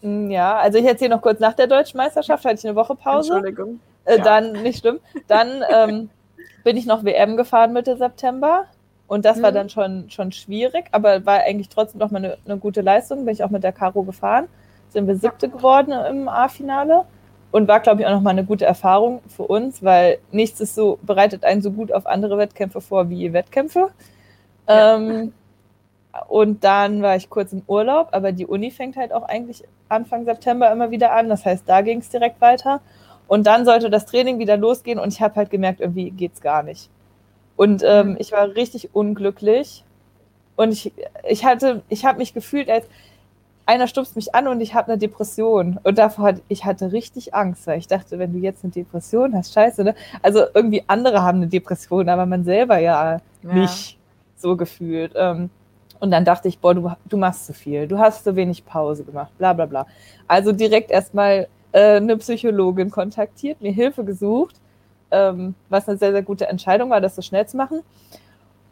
Hm, 0.00 0.30
ja, 0.30 0.56
also 0.56 0.78
ich 0.78 0.84
erzähle 0.84 1.14
noch 1.14 1.22
kurz 1.22 1.40
nach 1.40 1.54
der 1.54 1.66
Deutschen 1.66 1.96
Meisterschaft, 1.96 2.44
hatte 2.44 2.56
ich 2.56 2.66
eine 2.66 2.76
Woche 2.76 2.94
Pause. 2.94 3.34
Entschuldigung. 3.34 3.80
Äh, 4.04 4.18
ja. 4.18 4.24
Dann, 4.24 4.52
nicht 4.62 4.80
schlimm. 4.80 5.00
Dann 5.28 5.62
ähm, 5.70 6.10
bin 6.64 6.76
ich 6.76 6.86
noch 6.86 7.04
WM 7.04 7.36
gefahren 7.36 7.72
Mitte 7.72 7.96
September. 7.96 8.66
Und 9.12 9.26
das 9.26 9.36
mhm. 9.36 9.42
war 9.42 9.52
dann 9.52 9.68
schon, 9.68 10.08
schon 10.08 10.32
schwierig, 10.32 10.86
aber 10.90 11.26
war 11.26 11.40
eigentlich 11.40 11.68
trotzdem 11.68 11.98
noch 11.98 12.10
mal 12.10 12.24
eine, 12.24 12.38
eine, 12.46 12.56
gute 12.56 12.80
Leistung. 12.80 13.26
Bin 13.26 13.34
ich 13.34 13.44
auch 13.44 13.50
mit 13.50 13.62
der 13.62 13.72
Caro 13.72 14.04
gefahren. 14.04 14.48
Sind 14.88 15.06
wir 15.06 15.16
siebte 15.16 15.50
geworden 15.50 15.92
im 15.92 16.30
A-Finale. 16.30 17.04
Und 17.50 17.68
war, 17.68 17.80
glaube 17.80 18.00
ich, 18.00 18.06
auch 18.06 18.12
noch 18.12 18.22
mal 18.22 18.30
eine 18.30 18.46
gute 18.46 18.64
Erfahrung 18.64 19.20
für 19.28 19.42
uns, 19.42 19.82
weil 19.82 20.16
nichts 20.30 20.62
ist 20.62 20.74
so, 20.74 20.98
bereitet 21.02 21.44
einen 21.44 21.60
so 21.60 21.72
gut 21.72 21.92
auf 21.92 22.06
andere 22.06 22.38
Wettkämpfe 22.38 22.80
vor 22.80 23.10
wie 23.10 23.34
Wettkämpfe. 23.34 23.90
Ja. 24.66 24.96
Ähm, 24.96 25.34
und 26.28 26.64
dann 26.64 27.02
war 27.02 27.14
ich 27.14 27.28
kurz 27.28 27.52
im 27.52 27.60
Urlaub, 27.66 28.08
aber 28.12 28.32
die 28.32 28.46
Uni 28.46 28.70
fängt 28.70 28.96
halt 28.96 29.12
auch 29.12 29.24
eigentlich 29.24 29.62
Anfang 29.90 30.24
September 30.24 30.72
immer 30.72 30.90
wieder 30.90 31.12
an. 31.12 31.28
Das 31.28 31.44
heißt, 31.44 31.64
da 31.66 31.82
ging 31.82 31.98
es 31.98 32.08
direkt 32.08 32.40
weiter. 32.40 32.80
Und 33.28 33.46
dann 33.46 33.66
sollte 33.66 33.90
das 33.90 34.06
Training 34.06 34.38
wieder 34.38 34.56
losgehen 34.56 34.98
und 34.98 35.12
ich 35.12 35.20
habe 35.20 35.34
halt 35.34 35.50
gemerkt, 35.50 35.80
irgendwie 35.80 36.10
geht 36.12 36.32
es 36.32 36.40
gar 36.40 36.62
nicht. 36.62 36.88
Und 37.56 37.82
ähm, 37.86 38.10
mhm. 38.10 38.16
ich 38.18 38.32
war 38.32 38.54
richtig 38.54 38.94
unglücklich. 38.94 39.84
Und 40.56 40.72
ich, 40.72 40.92
ich 41.28 41.44
hatte, 41.44 41.82
ich 41.88 42.04
habe 42.04 42.18
mich 42.18 42.34
gefühlt, 42.34 42.68
als 42.70 42.86
einer 43.66 43.86
stupst 43.86 44.16
mich 44.16 44.34
an 44.34 44.48
und 44.48 44.60
ich 44.60 44.74
habe 44.74 44.88
eine 44.88 44.98
Depression. 44.98 45.78
Und 45.82 45.98
davor 45.98 46.26
hatte 46.26 46.42
ich 46.48 46.64
hatte 46.64 46.92
richtig 46.92 47.34
Angst, 47.34 47.66
weil 47.66 47.78
ich 47.78 47.86
dachte, 47.86 48.18
wenn 48.18 48.32
du 48.32 48.38
jetzt 48.38 48.64
eine 48.64 48.72
Depression 48.72 49.34
hast, 49.34 49.52
scheiße, 49.54 49.84
ne? 49.84 49.94
Also 50.20 50.44
irgendwie 50.54 50.84
andere 50.88 51.22
haben 51.22 51.38
eine 51.38 51.46
Depression, 51.46 52.08
aber 52.08 52.26
man 52.26 52.44
selber 52.44 52.78
ja, 52.78 53.18
ja. 53.42 53.54
nicht 53.54 53.98
so 54.36 54.56
gefühlt. 54.56 55.12
Ähm, 55.14 55.50
und 56.00 56.10
dann 56.10 56.24
dachte 56.24 56.48
ich, 56.48 56.58
boah, 56.58 56.74
du, 56.74 56.90
du 57.08 57.16
machst 57.16 57.46
zu 57.46 57.54
viel, 57.54 57.86
du 57.86 57.98
hast 57.98 58.24
zu 58.24 58.34
wenig 58.34 58.64
Pause 58.64 59.04
gemacht, 59.04 59.32
bla 59.38 59.52
bla 59.52 59.66
bla. 59.66 59.86
Also 60.26 60.50
direkt 60.50 60.90
erstmal 60.90 61.46
äh, 61.70 61.96
eine 61.96 62.16
Psychologin 62.16 62.90
kontaktiert, 62.90 63.60
mir 63.62 63.72
Hilfe 63.72 64.04
gesucht, 64.04 64.56
ähm, 65.12 65.54
was 65.68 65.88
eine 65.88 65.98
sehr, 65.98 66.12
sehr 66.12 66.22
gute 66.22 66.48
Entscheidung 66.48 66.90
war, 66.90 67.00
das 67.00 67.14
so 67.14 67.22
schnell 67.22 67.46
zu 67.46 67.56
machen. 67.56 67.82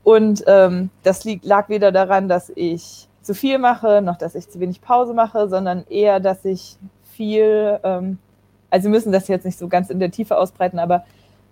Und 0.03 0.43
ähm, 0.47 0.91
das 1.03 1.25
liegt, 1.25 1.45
lag 1.45 1.69
weder 1.69 1.93
daran, 1.93 2.29
dass 2.29 2.51
ich 2.55 3.09
zu 3.23 3.35
viel 3.35 3.59
mache, 3.59 4.01
noch 4.03 4.17
dass 4.17 4.35
ich 4.35 4.49
zu 4.49 4.61
wenig 4.61 4.81
Pause 4.81 5.15
mache, 5.15 5.49
sondern 5.49 5.85
eher, 5.89 6.21
dass 6.21 6.45
ich 6.45 6.77
viel, 7.13 7.79
ähm, 7.85 8.19
also 8.71 8.85
wir 8.85 8.91
müssen 8.91 9.13
das 9.13 9.29
jetzt 9.29 9.45
nicht 9.45 9.59
so 9.59 9.69
ganz 9.69 9.91
in 9.91 10.01
der 10.01 10.11
Tiefe 10.11 10.39
ausbreiten, 10.39 10.79
aber 10.79 11.05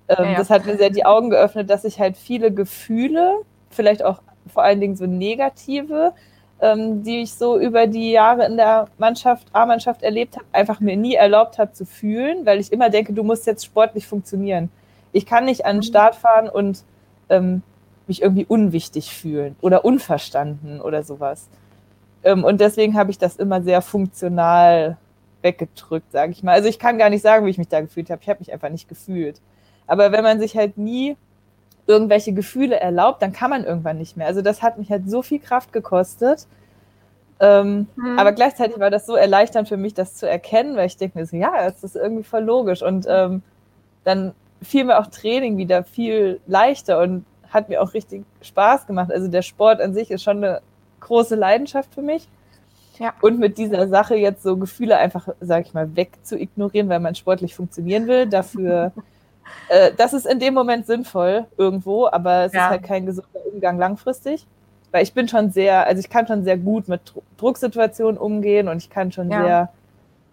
ähm, 0.09 0.25
ja, 0.25 0.31
ja. 0.33 0.39
das 0.39 0.51
hat 0.51 0.65
mir 0.65 0.77
sehr 0.79 0.91
die 0.91 1.05
Augen 1.05 1.31
geöffnet, 1.31 1.69
dass 1.69 1.85
ich 1.85 2.01
halt 2.01 2.17
viele 2.17 2.53
Gefühle, 2.53 3.35
vielleicht 3.71 4.03
auch 4.03 4.23
vor 4.47 4.63
allen 4.63 4.81
Dingen 4.81 4.97
so 4.97 5.07
negative, 5.07 6.15
ähm, 6.61 7.03
die 7.03 7.23
ich 7.23 7.35
so 7.35 7.59
über 7.59 7.87
die 7.87 8.11
Jahre 8.11 8.47
in 8.47 8.57
der 8.57 8.89
Mannschaft, 8.99 9.47
A-Mannschaft 9.53 10.03
erlebt 10.03 10.37
habe, 10.37 10.47
einfach 10.53 10.81
mir 10.81 10.97
nie 10.97 11.15
erlaubt 11.15 11.59
habe 11.59 11.73
zu 11.73 11.85
fühlen, 11.85 12.47
weil 12.47 12.59
ich 12.59 12.73
immer 12.73 12.91
denke, 12.91 13.13
du 13.13 13.23
musst 13.23 13.47
jetzt 13.47 13.65
sportlich 13.65 14.07
funktionieren. 14.07 14.71
Ich 15.13 15.27
kann 15.27 15.45
nicht 15.45 15.65
an 15.65 15.77
den 15.77 15.79
mhm. 15.79 15.83
Start 15.83 16.15
fahren 16.15 16.49
und 16.49 16.85
ähm, 17.29 17.63
mich 18.07 18.23
irgendwie 18.23 18.47
unwichtig 18.47 19.13
fühlen 19.15 19.57
oder 19.61 19.85
unverstanden 19.85 20.81
oder 20.81 21.03
sowas. 21.03 21.49
Ähm, 22.25 22.45
und 22.45 22.61
deswegen 22.61 22.97
habe 22.97 23.11
ich 23.11 23.19
das 23.19 23.37
immer 23.37 23.63
sehr 23.63 23.83
funktional 23.83 24.97
weggedrückt, 25.43 26.11
sage 26.11 26.33
ich 26.33 26.43
mal. 26.43 26.53
Also 26.53 26.69
ich 26.69 26.79
kann 26.79 26.99
gar 26.99 27.11
nicht 27.11 27.23
sagen, 27.23 27.47
wie 27.47 27.51
ich 27.51 27.59
mich 27.59 27.69
da 27.69 27.81
gefühlt 27.81 28.11
habe. 28.11 28.21
Ich 28.23 28.29
habe 28.29 28.41
mich 28.41 28.53
einfach 28.53 28.71
nicht 28.71 28.89
gefühlt. 28.89 29.41
Aber 29.87 30.13
wenn 30.13 30.25
man 30.25 30.41
sich 30.41 30.57
halt 30.57 30.79
nie 30.79 31.17
irgendwelche 31.87 32.33
Gefühle 32.33 32.79
erlaubt, 32.79 33.23
dann 33.23 33.33
kann 33.33 33.51
man 33.51 33.65
irgendwann 33.65 33.99
nicht 33.99 34.17
mehr. 34.17 34.27
Also 34.27 34.43
das 34.43 34.63
hat 34.63 34.79
mich 34.79 34.91
halt 34.91 35.09
so 35.09 35.23
viel 35.23 35.39
Kraft 35.39 35.73
gekostet. 35.73 36.47
Ähm, 37.41 37.87
hm. 37.95 38.19
Aber 38.19 38.33
gleichzeitig 38.33 38.79
war 38.81 38.91
das 38.91 39.07
so 39.07 39.15
erleichternd 39.15 39.69
für 39.69 39.77
mich, 39.77 39.95
das 39.95 40.15
zu 40.15 40.29
erkennen, 40.29 40.77
weil 40.77 40.87
ich 40.87 40.97
denke 40.97 41.19
mir 41.19 41.25
so, 41.25 41.37
ja, 41.37 41.65
das 41.65 41.85
ist 41.85 41.97
irgendwie 41.97 42.25
voll 42.25 42.43
logisch. 42.43 42.83
Und 42.83 43.07
ähm, 43.09 43.43
dann 44.05 44.35
fiel 44.63 44.85
mir 44.85 44.99
auch 44.99 45.07
Training 45.07 45.57
wieder 45.57 45.85
viel 45.85 46.41
leichter 46.47 47.01
und 47.01 47.25
hat 47.51 47.69
mir 47.69 47.83
auch 47.83 47.95
richtig 47.95 48.25
Spaß 48.43 48.87
gemacht. 48.87 49.11
Also 49.13 49.29
der 49.29 49.43
Sport 49.43 49.81
an 49.81 49.95
sich 49.95 50.11
ist 50.11 50.23
schon 50.23 50.39
eine 50.39 50.61
große 51.01 51.35
Leidenschaft 51.35 51.95
für 51.95 52.03
mich. 52.03 52.29
Ja. 52.99 53.15
Und 53.21 53.39
mit 53.39 53.59
dieser 53.59 53.89
Sache 53.89 54.17
jetzt 54.17 54.43
so 54.43 54.57
Gefühle 54.57 54.97
einfach, 54.97 55.29
sag 55.41 55.67
ich 55.67 55.75
mal, 55.75 55.95
weg 55.95 56.19
zu 56.23 56.39
ignorieren, 56.39 56.89
weil 56.89 57.01
man 57.01 57.15
sportlich 57.15 57.55
funktionieren 57.55 58.09
will, 58.09 58.27
dafür, 58.27 58.93
äh, 59.69 59.93
das 59.97 60.13
ist 60.13 60.27
in 60.27 60.41
dem 60.41 60.55
Moment 60.55 60.87
sinnvoll 60.87 61.47
irgendwo, 61.57 62.09
aber 62.09 62.45
es 62.45 62.53
ja. 62.53 62.65
ist 62.65 62.71
halt 62.71 62.83
kein 62.83 63.07
gesunder 63.07 63.47
Umgang 63.53 63.79
langfristig. 63.79 64.47
Weil 64.91 65.03
ich 65.03 65.13
bin 65.13 65.29
schon 65.29 65.51
sehr, 65.51 65.87
also 65.87 66.01
ich 66.01 66.09
kann 66.09 66.27
schon 66.27 66.45
sehr 66.45 66.57
gut 66.57 66.89
mit 66.89 67.13
Drucksituationen 67.37 68.19
umgehen 68.19 68.69
und 68.69 68.79
ich 68.79 68.89
kann 68.89 69.13
schon 69.13 69.31
ja. 69.31 69.43
sehr, 69.43 69.69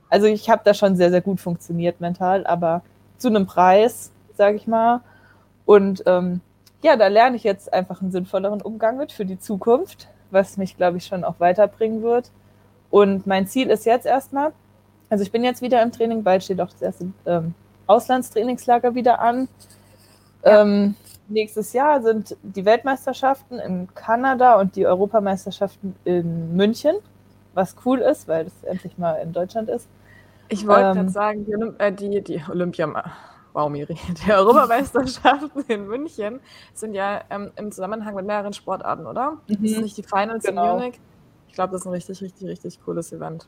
also 0.09 0.27
ich 0.27 0.49
habe 0.49 0.61
da 0.63 0.73
schon 0.73 0.95
sehr, 0.95 1.11
sehr 1.11 1.21
gut 1.21 1.41
funktioniert 1.41 1.99
mental, 1.99 2.47
aber 2.47 2.81
zu 3.17 3.27
einem 3.27 3.45
Preis, 3.45 4.11
sage 4.37 4.57
ich 4.57 4.67
mal. 4.67 5.01
Und 5.65 6.03
ähm, 6.05 6.41
ja, 6.83 6.95
da 6.95 7.07
lerne 7.07 7.35
ich 7.35 7.43
jetzt 7.43 7.73
einfach 7.73 8.01
einen 8.01 8.11
sinnvolleren 8.11 8.61
Umgang 8.61 8.97
mit 8.97 9.11
für 9.11 9.25
die 9.25 9.39
Zukunft, 9.39 10.07
was 10.31 10.57
mich, 10.57 10.77
glaube 10.77 10.97
ich, 10.97 11.05
schon 11.05 11.23
auch 11.23 11.39
weiterbringen 11.39 12.03
wird. 12.03 12.31
Und 12.89 13.25
mein 13.25 13.47
Ziel 13.47 13.69
ist 13.69 13.85
jetzt 13.85 14.05
erstmal, 14.05 14.53
also 15.09 15.23
ich 15.23 15.31
bin 15.31 15.43
jetzt 15.43 15.61
wieder 15.61 15.81
im 15.81 15.91
Training, 15.91 16.23
bald 16.23 16.43
steht 16.43 16.61
auch 16.61 16.69
das 16.69 16.81
erste 16.81 17.07
ähm, 17.25 17.55
Auslandstrainingslager 17.87 18.95
wieder 18.95 19.19
an. 19.19 19.47
Ja. 20.43 20.61
Ähm, 20.61 20.95
nächstes 21.27 21.73
Jahr 21.73 22.01
sind 22.01 22.37
die 22.43 22.65
Weltmeisterschaften 22.65 23.59
in 23.59 23.87
Kanada 23.95 24.59
und 24.59 24.75
die 24.75 24.85
Europameisterschaften 24.85 25.95
in 26.05 26.55
München, 26.55 26.95
was 27.53 27.75
cool 27.85 27.99
ist, 27.99 28.27
weil 28.27 28.45
das 28.45 28.63
endlich 28.63 28.97
mal 28.97 29.15
in 29.15 29.33
Deutschland 29.33 29.69
ist. 29.69 29.87
Ich 30.49 30.67
wollte 30.67 30.89
ähm, 30.89 30.93
gerade 30.93 31.09
sagen, 31.09 31.45
die, 31.45 31.83
äh, 31.83 31.91
die, 31.91 32.21
die 32.21 32.43
Olympia, 32.49 32.87
wow, 33.55 33.69
Miri, 33.69 33.97
die 34.25 34.31
Europameisterschaften 34.31 35.63
in 35.69 35.87
München 35.87 36.41
sind 36.73 36.93
ja 36.93 37.21
ähm, 37.29 37.51
im 37.55 37.71
Zusammenhang 37.71 38.13
mit 38.13 38.25
mehreren 38.25 38.53
Sportarten, 38.53 39.07
oder? 39.07 39.37
Mhm. 39.47 39.57
Das 39.61 39.71
sind 39.71 39.83
nicht 39.83 39.97
die 39.97 40.03
Finals 40.03 40.43
genau. 40.43 40.73
in 40.73 40.79
Munich. 40.79 40.99
Ich 41.47 41.53
glaube, 41.55 41.71
das 41.71 41.81
ist 41.81 41.87
ein 41.87 41.93
richtig, 41.93 42.21
richtig, 42.21 42.47
richtig 42.47 42.83
cooles 42.83 43.13
Event. 43.13 43.47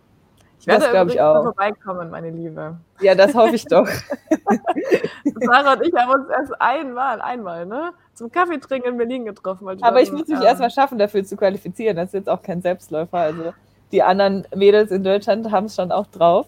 Ich 0.60 0.66
werde 0.66 0.92
das 0.92 1.14
ich 1.14 1.22
auch. 1.22 1.44
vorbeikommen, 1.44 2.10
meine 2.10 2.32
Liebe. 2.32 2.78
Ja, 3.02 3.14
das 3.14 3.36
hoffe 3.36 3.56
ich 3.56 3.66
doch. 3.66 3.88
Sarah 5.42 5.74
und 5.74 5.86
ich 5.86 5.94
haben 5.94 6.12
uns 6.12 6.30
erst 6.30 6.60
einmal, 6.60 7.22
einmal, 7.22 7.66
ne, 7.66 7.92
zum 8.14 8.32
Kaffee 8.32 8.58
trinken 8.60 8.90
in 8.90 8.98
Berlin 8.98 9.26
getroffen. 9.26 9.68
Aber 9.84 10.02
ich 10.02 10.12
muss 10.12 10.28
mich 10.28 10.40
ähm, 10.40 10.46
erstmal 10.46 10.72
schaffen, 10.72 10.98
dafür 10.98 11.24
zu 11.26 11.36
qualifizieren. 11.36 11.98
Das 11.98 12.08
ist 12.08 12.14
jetzt 12.14 12.30
auch 12.30 12.42
kein 12.42 12.62
Selbstläufer. 12.62 13.18
Also 13.18 13.54
die 13.92 14.02
anderen 14.02 14.48
Mädels 14.56 14.90
in 14.90 15.04
Deutschland 15.04 15.52
haben 15.52 15.66
es 15.66 15.76
schon 15.76 15.92
auch 15.92 16.08
drauf. 16.08 16.48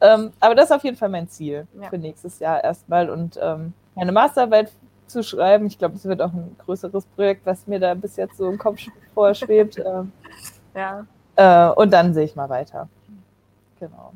Ähm, 0.00 0.32
aber 0.40 0.54
das 0.54 0.66
ist 0.66 0.76
auf 0.76 0.84
jeden 0.84 0.96
Fall 0.96 1.08
mein 1.08 1.28
Ziel 1.28 1.66
ja. 1.80 1.88
für 1.88 1.98
nächstes 1.98 2.38
Jahr 2.38 2.62
erstmal. 2.62 3.10
Und 3.10 3.38
ähm, 3.40 3.72
meine 3.94 4.12
Masterarbeit 4.12 4.70
zu 5.06 5.22
schreiben. 5.22 5.66
Ich 5.66 5.78
glaube, 5.78 5.96
es 5.96 6.04
wird 6.04 6.20
auch 6.20 6.32
ein 6.32 6.56
größeres 6.64 7.06
Projekt, 7.06 7.46
was 7.46 7.66
mir 7.66 7.80
da 7.80 7.94
bis 7.94 8.16
jetzt 8.16 8.36
so 8.36 8.48
im 8.48 8.58
Kopf 8.58 8.80
vorschwebt. 9.14 9.78
ähm, 9.84 10.12
ja. 10.74 11.06
Äh, 11.36 11.72
und 11.74 11.92
dann 11.92 12.14
sehe 12.14 12.24
ich 12.24 12.36
mal 12.36 12.48
weiter. 12.48 12.88
Genau. 13.78 14.12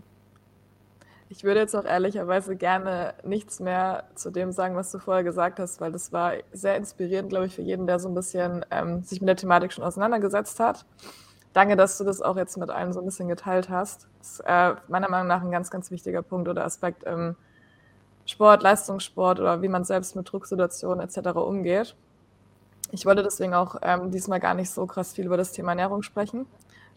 Ich 1.28 1.45
würde 1.45 1.61
jetzt 1.61 1.76
auch 1.76 1.85
ehrlicherweise 1.85 2.57
gerne 2.57 3.14
nichts 3.22 3.61
mehr 3.61 4.05
zu 4.16 4.31
dem 4.31 4.51
sagen, 4.51 4.74
was 4.74 4.91
du 4.91 4.99
vorher 4.99 5.22
gesagt 5.22 5.61
hast, 5.61 5.81
weil 5.81 5.93
das 5.93 6.12
war 6.12 6.33
sehr 6.53 6.76
inspirierend, 6.76 7.28
glaube 7.28 7.47
ich, 7.47 7.55
für 7.55 7.62
jeden, 7.62 7.87
der 7.87 8.01
so 8.01 8.09
ein 8.09 8.16
bisschen 8.16 8.64
ähm, 8.72 9.05
sich 9.05 9.20
mit 9.20 9.28
der 9.28 9.37
Thematik 9.37 9.72
schon 9.72 9.85
auseinandergesetzt 9.85 10.59
hat. 10.59 10.85
Danke, 11.53 11.76
dass 11.76 11.98
du 11.98 12.05
das 12.05 12.22
auch 12.22 12.36
jetzt 12.36 12.57
mit 12.57 12.70
allen 12.70 12.92
so 12.92 13.01
ein 13.01 13.05
bisschen 13.05 13.28
geteilt 13.28 13.68
hast. 13.68 14.07
Das 14.18 14.30
ist 14.32 14.40
äh, 14.46 14.74
meiner 14.88 15.09
Meinung 15.09 15.26
nach 15.26 15.42
ein 15.42 15.51
ganz, 15.51 15.70
ganz 15.70 15.90
wichtiger 15.90 16.22
Punkt 16.22 16.48
oder 16.48 16.64
Aspekt 16.64 17.03
im 17.03 17.34
Sport, 18.24 18.62
Leistungssport 18.62 19.40
oder 19.40 19.61
wie 19.61 19.68
man 19.68 19.84
selbst 19.84 20.14
mit 20.14 20.30
Drucksituationen 20.30 21.05
etc. 21.05 21.30
umgeht. 21.36 21.96
Ich 22.92 23.05
wollte 23.05 23.24
deswegen 23.24 23.55
auch 23.55 23.76
ähm, 23.82 24.12
diesmal 24.12 24.38
gar 24.38 24.55
nicht 24.55 24.70
so 24.70 24.86
krass 24.86 25.12
viel 25.12 25.26
über 25.26 25.36
das 25.36 25.53
Thema 25.53 25.72
Ernährung 25.72 26.03
sprechen, 26.03 26.46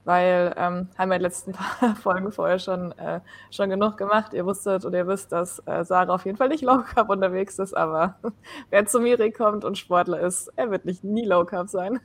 weil 0.06 0.54
ähm, 0.56 0.90
haben 0.98 1.10
wir 1.10 1.16
in 1.16 1.20
den 1.20 1.22
letzten 1.22 1.52
paar 1.54 1.96
Folgen 1.96 2.32
vorher 2.32 2.60
schon, 2.60 2.92
äh, 3.00 3.22
schon 3.50 3.72
genug 3.72 3.98
gemacht. 3.98 4.34
Ihr 4.34 4.46
wusstet 4.46 4.86
oder 4.86 5.00
ihr 5.00 5.08
wisst, 5.08 5.32
dass 5.32 5.60
äh, 5.66 5.84
Sarah 5.84 6.14
auf 6.14 6.26
jeden 6.26 6.38
Fall 6.38 6.50
nicht 6.50 6.62
Low 6.64 6.84
Carb 6.84 7.10
unterwegs 7.10 7.58
ist, 7.58 7.76
aber 7.76 8.18
wer 8.70 8.86
zu 8.86 9.00
Miri 9.00 9.32
kommt 9.32 9.66
und 9.66 9.80
Sportler 9.80 10.20
ist, 10.20 10.52
er 10.56 10.70
wird 10.70 10.86
nicht 10.86 11.04
nie 11.04 11.26
Low 11.26 11.46
Carb 11.46 11.70
sein. 11.70 12.00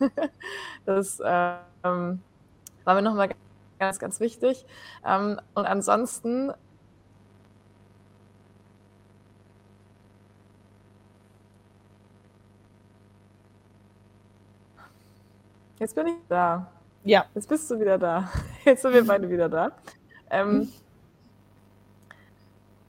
das 0.87 1.21
ähm, 1.25 2.21
war 2.89 2.95
mir 2.95 3.03
nochmal 3.03 3.29
ganz, 3.79 3.99
ganz 3.99 4.19
wichtig. 4.19 4.65
Ähm, 5.07 5.39
und 5.55 5.67
ansonsten 5.67 6.53
Jetzt 15.79 15.95
bin 15.95 16.07
ich 16.07 16.15
da. 16.31 16.73
Ja. 17.05 17.27
Jetzt 17.35 17.49
bist 17.51 17.71
du 17.71 17.79
wieder 17.79 17.99
da. 17.99 18.33
Jetzt 18.65 18.81
sind 18.81 18.95
wir 18.95 19.07
beide 19.07 19.29
wieder 19.29 19.51
da. 19.51 19.73
Ähm, 20.31 20.73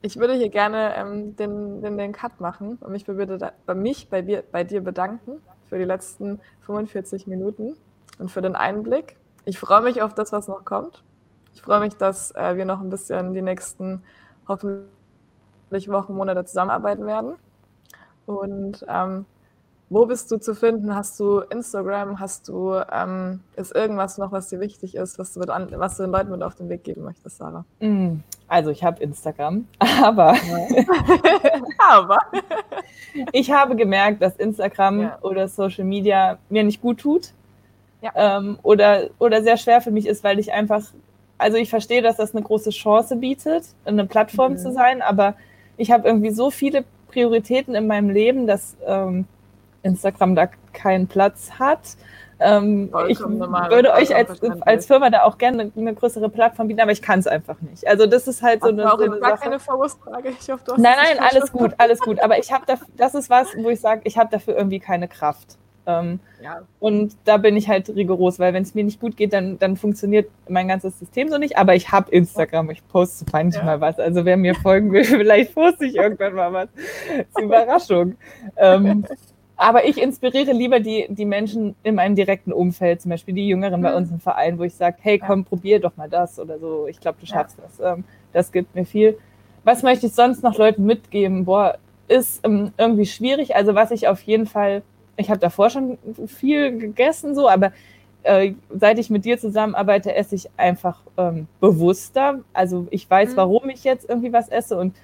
ich 0.02 0.16
würde 0.16 0.34
hier 0.34 0.50
gerne 0.50 0.95
ähm, 0.95 1.36
den, 1.36 1.82
den, 1.82 1.97
den 1.97 2.14
Cut 2.14 2.39
machen 2.39 2.78
und 2.80 2.93
mich 2.93 3.06
bei, 3.06 3.52
bei 3.66 3.76
mich 3.76 4.08
bei 4.08 4.22
dir, 4.22 4.45
bei 4.50 4.64
dir 4.64 4.82
bedanken 4.82 5.41
für 5.68 5.78
die 5.78 5.84
letzten 5.84 6.39
45 6.62 7.28
Minuten 7.28 7.76
und 8.18 8.32
für 8.32 8.41
den 8.41 8.56
Einblick. 8.56 9.18
Ich 9.46 9.60
freue 9.60 9.82
mich 9.82 10.02
auf 10.02 10.14
das, 10.14 10.32
was 10.32 10.48
noch 10.48 10.66
kommt. 10.66 11.04
Ich 11.54 11.62
freue 11.62 11.80
mich, 11.80 11.96
dass 11.96 12.32
äh, 12.36 12.56
wir 12.56 12.66
noch 12.66 12.82
ein 12.82 12.90
bisschen 12.90 13.34
die 13.34 13.42
nächsten 13.42 14.04
hoffentlich 14.48 15.90
Wochen, 15.90 16.14
Monate 16.14 16.46
zusammenarbeiten 16.46 17.06
werden. 17.06 17.36
Und 18.26 18.86
ähm, 18.88 19.26
wo 19.90 20.06
bist 20.06 20.32
du 20.32 20.38
zu 20.38 20.54
finden? 20.54 20.94
Hast 20.94 21.20
du 21.20 21.40
Instagram? 21.40 22.20
Hast 22.20 22.48
du, 22.48 22.76
ähm, 22.92 23.42
ist 23.56 23.76
irgendwas 23.76 24.20
noch, 24.20 24.32
was 24.32 24.50
dir 24.50 24.60
wichtig 24.60 24.96
ist, 24.96 25.18
was 25.18 25.34
du, 25.34 25.42
an, 25.42 25.68
was 25.76 25.98
du 25.98 26.04
den 26.04 26.12
Leuten 26.12 26.30
mit 26.30 26.44
auf 26.44 26.56
den 26.56 26.70
Weg 26.70 26.84
geben 26.84 27.04
möchtest, 27.04 27.38
Sarah? 27.38 27.66
Mm, 27.80 28.18
also 28.48 28.70
ich 28.70 28.84
habe 28.84 29.02
Instagram, 29.02 29.68
aber, 30.04 30.36
aber 31.90 32.20
ich 33.32 33.52
habe 33.52 33.76
gemerkt, 33.76 34.22
dass 34.22 34.36
Instagram 34.36 35.02
ja. 35.02 35.18
oder 35.22 35.48
Social 35.48 35.86
Media 35.86 36.38
mir 36.50 36.64
nicht 36.64 36.82
gut 36.82 37.00
tut 37.00 37.34
ja. 38.02 38.12
ähm, 38.16 38.60
oder, 38.64 39.10
oder 39.20 39.43
sehr 39.43 39.58
schwer 39.58 39.82
für 39.82 39.91
mich 39.91 40.08
ist, 40.08 40.24
weil 40.24 40.39
ich 40.39 40.54
einfach, 40.54 40.84
also 41.38 41.58
ich 41.58 41.70
verstehe, 41.70 42.02
dass 42.02 42.18
das 42.18 42.34
eine 42.34 42.43
große 42.43 42.72
Chance 42.72 43.18
bietet, 43.18 43.66
eine 43.86 44.06
Plattform 44.06 44.54
mhm. 44.54 44.58
zu 44.58 44.72
sein, 44.72 45.02
aber 45.02 45.36
ich 45.78 45.91
habe 45.91 46.08
irgendwie 46.08 46.32
so 46.32 46.52
viele 46.52 46.84
Prioritäten 47.08 47.76
in 47.76 47.88
meinem 47.88 48.10
Leben, 48.10 48.47
dass 48.47 48.76
ähm, 48.86 49.26
Instagram 49.84 50.36
da 50.36 50.50
keinen 50.74 51.08
Platz 51.08 51.52
hat. 51.58 51.80
Ähm, 52.41 52.89
ich 53.10 53.20
würde 53.20 53.91
euch 53.93 54.16
als, 54.16 54.41
als 54.62 54.86
Firma 54.86 55.10
da 55.10 55.24
auch 55.24 55.38
gerne 55.38 55.72
eine, 55.76 55.93
größere 55.93 56.30
Plattform 56.30 56.70
bieten, 56.70 56.80
aber 56.80 56.91
ich 56.91 57.02
kann 57.02 57.20
es 57.20 57.28
einfach 57.28 57.60
nicht. 57.62 57.86
Also 57.86 58.06
das 58.06 58.28
ist 58.28 58.41
halt 58.41 58.62
so 58.62 58.70
eine, 58.70 58.84
so 58.84 59.04
eine 59.04 59.20
gar 59.20 59.32
Sache. 59.32 59.41
keine 59.41 59.60
Vorwurfsfrage. 59.60 60.30
Ich 60.30 60.50
hoffe, 60.50 60.64
du 60.66 60.72
hast 60.74 60.80
nein, 60.80 60.95
nein, 60.95 61.20
alles 61.20 61.52
gut, 61.52 61.74
alles 61.78 62.00
gut. 62.00 62.22
Aber 62.22 62.38
ich 62.38 62.52
habe 62.54 62.64
da, 62.66 62.76
das 62.95 63.14
ist 63.14 63.30
was, 63.30 63.47
wo 63.58 63.70
ich 63.70 63.82
sage, 63.82 64.02
ich 64.06 64.18
habe 64.18 64.30
dafür 64.32 64.56
irgendwie 64.56 64.80
keine 64.80 65.10
Kraft. 65.10 65.58
Ähm, 65.90 66.20
ja. 66.44 66.62
Und 66.80 67.16
da 67.26 67.38
bin 67.38 67.58
ich 67.58 67.68
halt 67.68 67.90
rigoros, 67.90 68.40
weil 68.40 68.54
wenn 68.54 68.64
es 68.64 68.76
mir 68.76 68.84
nicht 68.84 69.00
gut 69.00 69.18
geht, 69.18 69.34
dann, 69.34 69.58
dann 69.60 69.76
funktioniert 69.76 70.30
mein 70.48 70.68
ganzes 70.68 71.00
System 71.00 71.30
so 71.30 71.38
nicht. 71.38 71.58
Aber 71.58 71.76
ich 71.76 71.92
habe 71.92 72.12
Instagram, 72.12 72.70
ich 72.70 72.88
poste 72.88 73.26
manchmal 73.32 73.76
ja. 73.76 73.82
was. 73.82 74.00
Also 74.00 74.26
wer 74.26 74.38
mir 74.38 74.56
folgen 74.56 74.92
will, 74.92 75.04
vielleicht 75.06 75.56
poste 75.56 75.86
ich 75.86 75.96
irgendwann 75.96 76.34
mal 76.34 76.54
was. 76.54 76.70
Das 77.34 77.44
Überraschung. 77.44 78.16
ähm, 78.58 79.06
aber 79.58 79.86
ich 79.86 80.02
inspiriere 80.02 80.54
lieber 80.54 80.80
die, 80.80 81.08
die 81.10 81.26
Menschen 81.26 81.76
in 81.84 81.96
meinem 81.96 82.16
direkten 82.16 82.54
Umfeld, 82.54 83.02
zum 83.02 83.10
Beispiel 83.10 83.34
die 83.34 83.48
Jüngeren 83.48 83.82
bei 83.82 83.92
mhm. 83.92 83.98
uns 83.98 84.12
im 84.12 84.20
Verein, 84.22 84.58
wo 84.58 84.64
ich 84.64 84.74
sage, 84.74 84.98
hey, 85.02 85.20
komm, 85.20 85.44
probier 85.44 85.82
doch 85.82 85.98
mal 85.98 86.10
das 86.10 86.40
oder 86.40 86.60
so. 86.60 86.88
Ich 86.88 87.02
glaube, 87.02 87.18
du 87.20 87.26
schaffst 87.26 87.58
ja. 87.58 87.64
das. 87.66 87.98
Ähm, 87.98 88.06
das 88.32 88.52
gibt 88.54 88.74
mir 88.74 88.86
viel. 88.86 89.18
Was 89.66 89.84
möchte 89.84 90.06
ich 90.06 90.14
sonst 90.14 90.44
noch 90.44 90.58
Leuten 90.58 90.86
mitgeben? 90.86 91.44
Boah, 91.44 91.78
ist 92.08 92.46
ähm, 92.46 92.72
irgendwie 92.78 93.06
schwierig. 93.06 93.56
Also 93.56 93.76
was 93.76 93.92
ich 93.92 94.08
auf 94.08 94.22
jeden 94.22 94.46
Fall, 94.46 94.82
ich 95.20 95.30
habe 95.30 95.39
davor 95.39 95.70
schon 95.70 95.97
viel 96.28 96.78
gegessen, 96.78 97.36
so, 97.36 97.49
aber 97.49 97.74
äh, 98.24 98.53
seit 98.70 98.99
ich 98.99 99.09
mit 99.09 99.26
dir 99.26 99.38
zusammenarbeite, 99.38 100.15
esse 100.15 100.36
ich 100.36 100.49
einfach 100.57 101.01
ähm, 101.17 101.47
bewusster. 101.59 102.39
Also 102.53 102.88
ich 102.89 103.09
weiß, 103.09 103.32
mhm. 103.32 103.38
warum 103.38 103.70
ich 103.70 103.84
jetzt 103.84 104.09
irgendwie 104.09 104.34
was 104.34 104.49
esse 104.49 104.78
und 104.78 104.95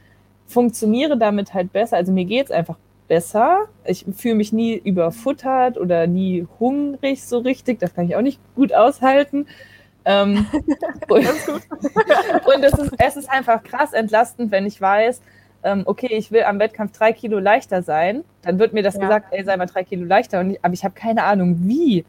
funktioniere 0.48 1.18
damit 1.18 1.54
halt 1.54 1.74
besser. 1.74 1.98
Also 1.98 2.12
mir 2.12 2.26
geht 2.26 2.46
es 2.46 2.52
einfach 2.52 2.78
besser. 3.08 3.66
Ich 3.84 4.06
fühle 4.16 4.36
mich 4.36 4.54
nie 4.54 4.76
überfuttert 4.76 5.78
oder 5.78 6.08
nie 6.08 6.48
hungrig 6.60 7.24
so 7.24 7.40
richtig. 7.40 7.80
Das 7.80 7.94
kann 7.94 8.06
ich 8.06 8.16
auch 8.16 8.22
nicht 8.22 8.40
gut 8.56 8.74
aushalten. 8.74 9.48
Ähm, 10.06 10.46
und 11.10 11.26
und 12.56 12.64
es, 12.64 12.74
ist, 12.74 12.92
es 12.98 13.18
ist 13.18 13.30
einfach 13.30 13.64
krass 13.64 13.94
entlastend, 13.94 14.52
wenn 14.52 14.66
ich 14.66 14.80
weiß, 14.80 15.22
ähm, 15.66 15.84
okay, 15.86 16.08
ich 16.12 16.32
will 16.32 16.44
am 16.44 16.60
Wettkampf 16.60 16.94
drei 16.98 17.12
Kilo 17.12 17.40
leichter 17.40 17.82
sein. 17.82 18.24
Dann 18.44 18.60
wird 18.60 18.74
mir 18.74 18.84
das 18.84 18.96
ja. 18.96 19.02
gesagt, 19.02 19.28
ey, 19.32 19.44
sei 19.44 19.58
mal 19.58 19.66
drei 19.66 19.84
Kilo 19.84 20.06
leichter. 20.06 20.42
Ich, 20.44 20.64
aber 20.64 20.74
ich 20.74 20.84
habe 20.84 20.96
keine 20.96 21.24
Ahnung, 21.24 21.58
wie. 21.68 22.06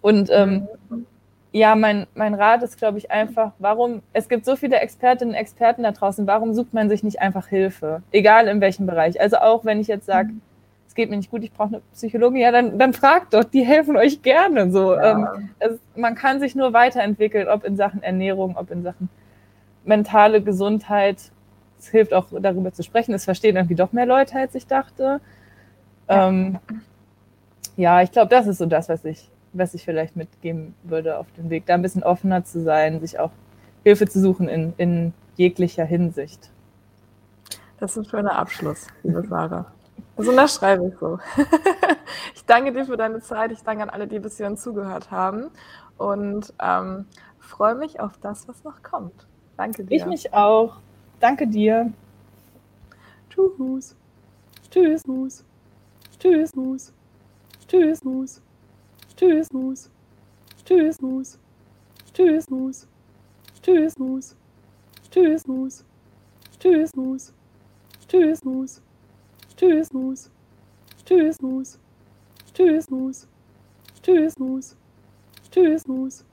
Und 0.00 0.30
ähm, 0.32 0.68
mhm. 0.88 1.06
ja, 1.52 1.74
mein, 1.74 2.06
mein 2.14 2.34
Rat 2.34 2.62
ist, 2.62 2.78
glaube 2.78 2.98
ich, 2.98 3.10
einfach, 3.10 3.52
warum, 3.58 4.02
es 4.12 4.28
gibt 4.28 4.44
so 4.44 4.56
viele 4.56 4.76
Expertinnen 4.78 5.34
und 5.34 5.40
Experten 5.40 5.82
da 5.82 5.92
draußen, 5.92 6.26
warum 6.26 6.54
sucht 6.54 6.72
man 6.72 6.88
sich 6.88 7.02
nicht 7.02 7.20
einfach 7.20 7.48
Hilfe? 7.48 8.02
Egal 8.10 8.48
in 8.48 8.60
welchem 8.60 8.86
Bereich. 8.86 9.20
Also 9.20 9.36
auch 9.36 9.64
wenn 9.64 9.80
ich 9.80 9.88
jetzt 9.88 10.06
sage, 10.06 10.28
mhm 10.28 10.40
es 10.92 10.94
geht 10.94 11.08
mir 11.08 11.16
nicht 11.16 11.30
gut, 11.30 11.42
ich 11.42 11.52
brauche 11.54 11.68
eine 11.68 11.82
Psychologin, 11.94 12.42
ja, 12.42 12.52
dann, 12.52 12.78
dann 12.78 12.92
fragt 12.92 13.32
doch, 13.32 13.44
die 13.44 13.62
helfen 13.62 13.96
euch 13.96 14.20
gerne. 14.20 14.70
So. 14.70 14.94
Ja. 14.94 15.12
Ähm, 15.12 15.48
es, 15.58 15.78
man 15.96 16.14
kann 16.14 16.38
sich 16.38 16.54
nur 16.54 16.74
weiterentwickeln, 16.74 17.48
ob 17.48 17.64
in 17.64 17.78
Sachen 17.78 18.02
Ernährung, 18.02 18.58
ob 18.58 18.70
in 18.70 18.82
Sachen 18.82 19.08
mentale 19.84 20.42
Gesundheit. 20.42 21.32
Es 21.82 21.88
hilft 21.88 22.14
auch 22.14 22.26
darüber 22.40 22.72
zu 22.72 22.84
sprechen. 22.84 23.12
Es 23.12 23.24
verstehen 23.24 23.56
irgendwie 23.56 23.74
doch 23.74 23.92
mehr 23.92 24.06
Leute, 24.06 24.36
als 24.36 24.54
ich 24.54 24.68
dachte. 24.68 25.20
Ja, 26.08 26.28
ähm, 26.28 26.60
ja 27.76 28.02
ich 28.02 28.12
glaube, 28.12 28.28
das 28.28 28.46
ist 28.46 28.58
so 28.58 28.66
das, 28.66 28.88
was 28.88 29.04
ich, 29.04 29.28
was 29.52 29.74
ich 29.74 29.84
vielleicht 29.84 30.14
mitgeben 30.14 30.76
würde 30.84 31.18
auf 31.18 31.26
dem 31.36 31.50
Weg, 31.50 31.66
da 31.66 31.74
ein 31.74 31.82
bisschen 31.82 32.04
offener 32.04 32.44
zu 32.44 32.62
sein, 32.62 33.00
sich 33.00 33.18
auch 33.18 33.32
Hilfe 33.82 34.06
zu 34.06 34.20
suchen 34.20 34.48
in, 34.48 34.74
in 34.76 35.12
jeglicher 35.34 35.84
Hinsicht. 35.84 36.50
Das 37.80 37.92
ist 37.92 37.96
ein 37.96 38.04
schöner 38.04 38.38
Abschluss, 38.38 38.86
liebe 39.02 39.24
Sarah. 39.26 39.66
Also 40.16 40.36
das 40.36 40.54
schreibe 40.54 40.86
ich 40.86 40.94
so. 41.00 41.18
ich 42.36 42.44
danke 42.44 42.72
dir 42.72 42.84
für 42.84 42.96
deine 42.96 43.20
Zeit. 43.22 43.50
Ich 43.50 43.64
danke 43.64 43.82
an 43.82 43.90
alle, 43.90 44.06
die 44.06 44.20
bis 44.20 44.36
hierhin 44.36 44.56
zugehört 44.56 45.10
haben. 45.10 45.50
Und 45.96 46.54
ähm, 46.62 47.06
freue 47.40 47.74
mich 47.74 47.98
auf 47.98 48.18
das, 48.18 48.46
was 48.46 48.62
noch 48.62 48.84
kommt. 48.84 49.26
Danke 49.56 49.82
dir. 49.82 49.96
Ich 49.96 50.06
mich 50.06 50.32
auch. 50.32 50.76
Danke 51.22 51.46
dir. 51.46 51.92
Tschüss. 53.30 53.94
Tschüss. 54.70 55.02
Tschüss. 55.04 55.44
Tschüss. 56.18 56.92
Tschüss. 57.68 58.42
Tschüss. 59.14 59.42
Tschüss. 59.46 59.90
Tschüss. 60.64 61.38
Tschüss. 62.12 62.48
Tschüss. 63.62 63.98
Tschüss. 64.02 64.34
Tschüss. 65.12 65.84
Tschüss. 66.58 67.32
Tschüss. 67.72 68.72
Tschüss, 69.56 69.92
Mus. 69.92 70.28
Tschüss, 71.06 71.40
Mus. 71.40 71.78
Tschüss, 72.52 72.90
Mus. 72.90 73.28
Tschüss, 74.02 74.38
Mus. 74.38 74.76
Tschüss, 75.52 75.86
Mus. 75.86 76.24